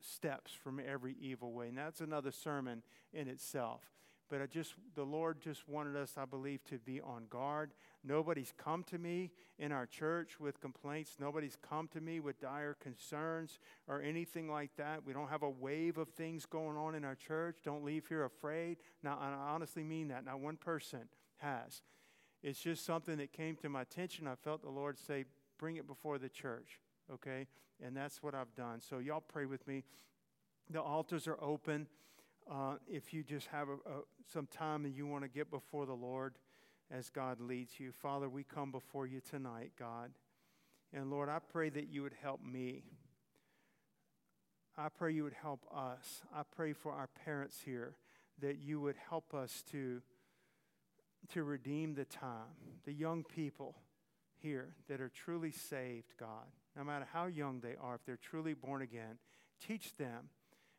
steps 0.00 0.52
from 0.52 0.80
every 0.80 1.16
evil 1.20 1.52
way. 1.52 1.68
And 1.68 1.78
that's 1.78 2.00
another 2.00 2.30
sermon 2.30 2.82
in 3.12 3.28
itself. 3.28 3.82
But 4.30 4.42
I 4.42 4.46
just, 4.46 4.74
the 4.94 5.04
Lord 5.04 5.40
just 5.40 5.66
wanted 5.68 5.96
us, 5.96 6.14
I 6.18 6.26
believe, 6.26 6.62
to 6.64 6.78
be 6.78 7.00
on 7.00 7.24
guard. 7.30 7.70
Nobody's 8.04 8.52
come 8.58 8.84
to 8.84 8.98
me 8.98 9.30
in 9.58 9.72
our 9.72 9.86
church 9.86 10.38
with 10.38 10.60
complaints. 10.60 11.16
Nobody's 11.18 11.56
come 11.56 11.88
to 11.88 12.00
me 12.00 12.20
with 12.20 12.38
dire 12.40 12.74
concerns 12.74 13.58
or 13.86 14.02
anything 14.02 14.50
like 14.50 14.70
that. 14.76 15.04
We 15.06 15.14
don't 15.14 15.30
have 15.30 15.42
a 15.42 15.48
wave 15.48 15.96
of 15.96 16.10
things 16.10 16.44
going 16.44 16.76
on 16.76 16.94
in 16.94 17.04
our 17.04 17.14
church. 17.14 17.58
Don't 17.64 17.84
leave 17.84 18.06
here 18.06 18.24
afraid. 18.24 18.76
Now, 19.02 19.18
I 19.20 19.32
honestly 19.54 19.82
mean 19.82 20.08
that. 20.08 20.26
Not 20.26 20.40
one 20.40 20.56
person 20.56 21.08
has. 21.38 21.80
It's 22.42 22.60
just 22.60 22.84
something 22.84 23.16
that 23.16 23.32
came 23.32 23.56
to 23.56 23.68
my 23.68 23.82
attention. 23.82 24.26
I 24.26 24.34
felt 24.34 24.62
the 24.62 24.68
Lord 24.68 24.98
say, 24.98 25.24
bring 25.58 25.76
it 25.76 25.86
before 25.86 26.18
the 26.18 26.28
church, 26.28 26.80
okay? 27.12 27.46
And 27.82 27.96
that's 27.96 28.22
what 28.22 28.34
I've 28.34 28.54
done. 28.54 28.80
So, 28.80 28.98
y'all 28.98 29.24
pray 29.26 29.46
with 29.46 29.66
me. 29.66 29.84
The 30.70 30.82
altars 30.82 31.26
are 31.26 31.38
open. 31.42 31.86
Uh, 32.50 32.76
if 32.88 33.12
you 33.12 33.22
just 33.22 33.46
have 33.48 33.68
a, 33.68 33.74
a, 33.74 34.02
some 34.32 34.46
time 34.46 34.84
and 34.84 34.94
you 34.94 35.06
want 35.06 35.22
to 35.22 35.28
get 35.28 35.50
before 35.50 35.84
the 35.84 35.94
Lord 35.94 36.34
as 36.90 37.10
God 37.10 37.40
leads 37.40 37.78
you. 37.78 37.92
Father, 37.92 38.28
we 38.28 38.42
come 38.42 38.72
before 38.72 39.06
you 39.06 39.20
tonight, 39.20 39.72
God. 39.78 40.12
And 40.92 41.10
Lord, 41.10 41.28
I 41.28 41.38
pray 41.38 41.68
that 41.68 41.88
you 41.88 42.02
would 42.02 42.14
help 42.22 42.40
me. 42.42 42.84
I 44.76 44.88
pray 44.88 45.12
you 45.12 45.24
would 45.24 45.34
help 45.34 45.66
us. 45.74 46.22
I 46.34 46.42
pray 46.56 46.72
for 46.72 46.92
our 46.92 47.08
parents 47.24 47.60
here 47.64 47.96
that 48.40 48.58
you 48.58 48.80
would 48.80 48.96
help 49.10 49.34
us 49.34 49.62
to, 49.72 50.00
to 51.34 51.42
redeem 51.42 51.94
the 51.94 52.04
time. 52.04 52.54
The 52.86 52.92
young 52.92 53.24
people 53.24 53.74
here 54.40 54.74
that 54.88 55.00
are 55.00 55.10
truly 55.10 55.50
saved, 55.50 56.14
God, 56.18 56.46
no 56.76 56.84
matter 56.84 57.06
how 57.12 57.26
young 57.26 57.60
they 57.60 57.74
are, 57.80 57.96
if 57.96 58.04
they're 58.06 58.16
truly 58.16 58.54
born 58.54 58.80
again, 58.80 59.18
teach 59.60 59.96
them 59.96 60.30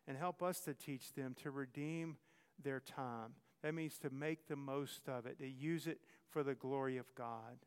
and 0.10 0.18
help 0.18 0.42
us 0.42 0.60
to 0.62 0.74
teach 0.74 1.14
them 1.14 1.36
to 1.44 1.52
redeem 1.52 2.18
their 2.62 2.80
time. 2.80 3.36
That 3.62 3.76
means 3.76 4.00
to 4.00 4.10
make 4.10 4.48
the 4.48 4.56
most 4.56 5.08
of 5.08 5.28
it, 5.28 5.38
to 5.38 5.48
use 5.48 5.86
it 5.86 6.00
for 6.30 6.42
the 6.42 6.56
glory 6.56 6.98
of 6.98 7.14
God. 7.14 7.60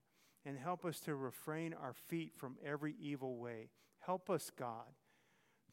And 0.45 0.59
help 0.59 0.85
us 0.85 0.99
to 1.01 1.15
refrain 1.15 1.73
our 1.73 1.95
feet 2.09 2.33
from 2.37 2.57
every 2.67 2.97
evil 3.01 3.37
way. 3.37 3.71
Help 4.01 4.29
us, 4.29 4.51
God, 4.59 4.91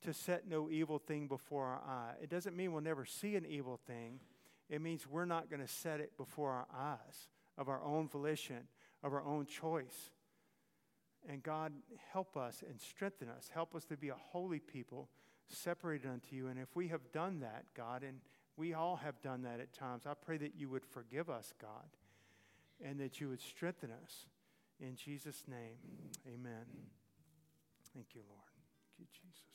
to 0.04 0.14
set 0.14 0.48
no 0.48 0.70
evil 0.70 1.00
thing 1.00 1.28
before 1.28 1.66
our 1.66 1.82
eye. 1.84 2.14
It 2.22 2.30
doesn't 2.30 2.56
mean 2.56 2.72
we'll 2.72 2.84
never 2.84 3.04
see 3.04 3.36
an 3.36 3.48
evil 3.48 3.80
thing, 3.88 4.20
it 4.70 4.80
means 4.80 5.08
we're 5.08 5.26
not 5.26 5.50
going 5.50 5.62
to 5.62 5.68
set 5.68 6.00
it 6.00 6.16
before 6.16 6.52
our 6.52 6.68
eyes 6.72 7.30
of 7.58 7.68
our 7.68 7.84
own 7.84 8.08
volition, 8.08 8.68
of 9.04 9.12
our 9.12 9.24
own 9.24 9.48
choice. 9.48 10.12
And 11.28 11.42
God, 11.42 11.74
help 12.14 12.38
us 12.38 12.64
and 12.70 12.80
strengthen 12.80 13.28
us. 13.28 13.50
Help 13.52 13.74
us 13.74 13.86
to 13.86 13.98
be 13.98 14.10
a 14.10 14.16
holy 14.16 14.60
people 14.60 15.10
separated 15.50 16.08
unto 16.10 16.36
you. 16.36 16.48
And 16.48 16.60
if 16.60 16.76
we 16.76 16.88
have 16.90 17.12
done 17.12 17.40
that, 17.42 17.66
God, 17.76 18.04
and 18.04 18.20
we 18.58 18.74
all 18.74 18.98
have 18.98 19.22
done 19.22 19.44
that 19.44 19.60
at 19.60 19.74
times, 19.74 20.04
I 20.06 20.14
pray 20.14 20.38
that 20.38 20.54
you 20.58 20.70
would 20.70 20.86
forgive 20.86 21.30
us, 21.30 21.54
God, 21.62 21.90
and 22.84 23.00
that 23.00 23.20
you 23.22 23.30
would 23.30 23.42
strengthen 23.42 23.92
us. 24.04 24.26
In 24.80 24.96
Jesus' 24.96 25.44
name, 25.48 25.78
amen. 26.28 26.66
Thank 27.94 28.16
you, 28.16 28.22
Lord. 28.30 28.42
Thank 28.98 29.10
you, 29.14 29.30
Jesus. 29.30 29.49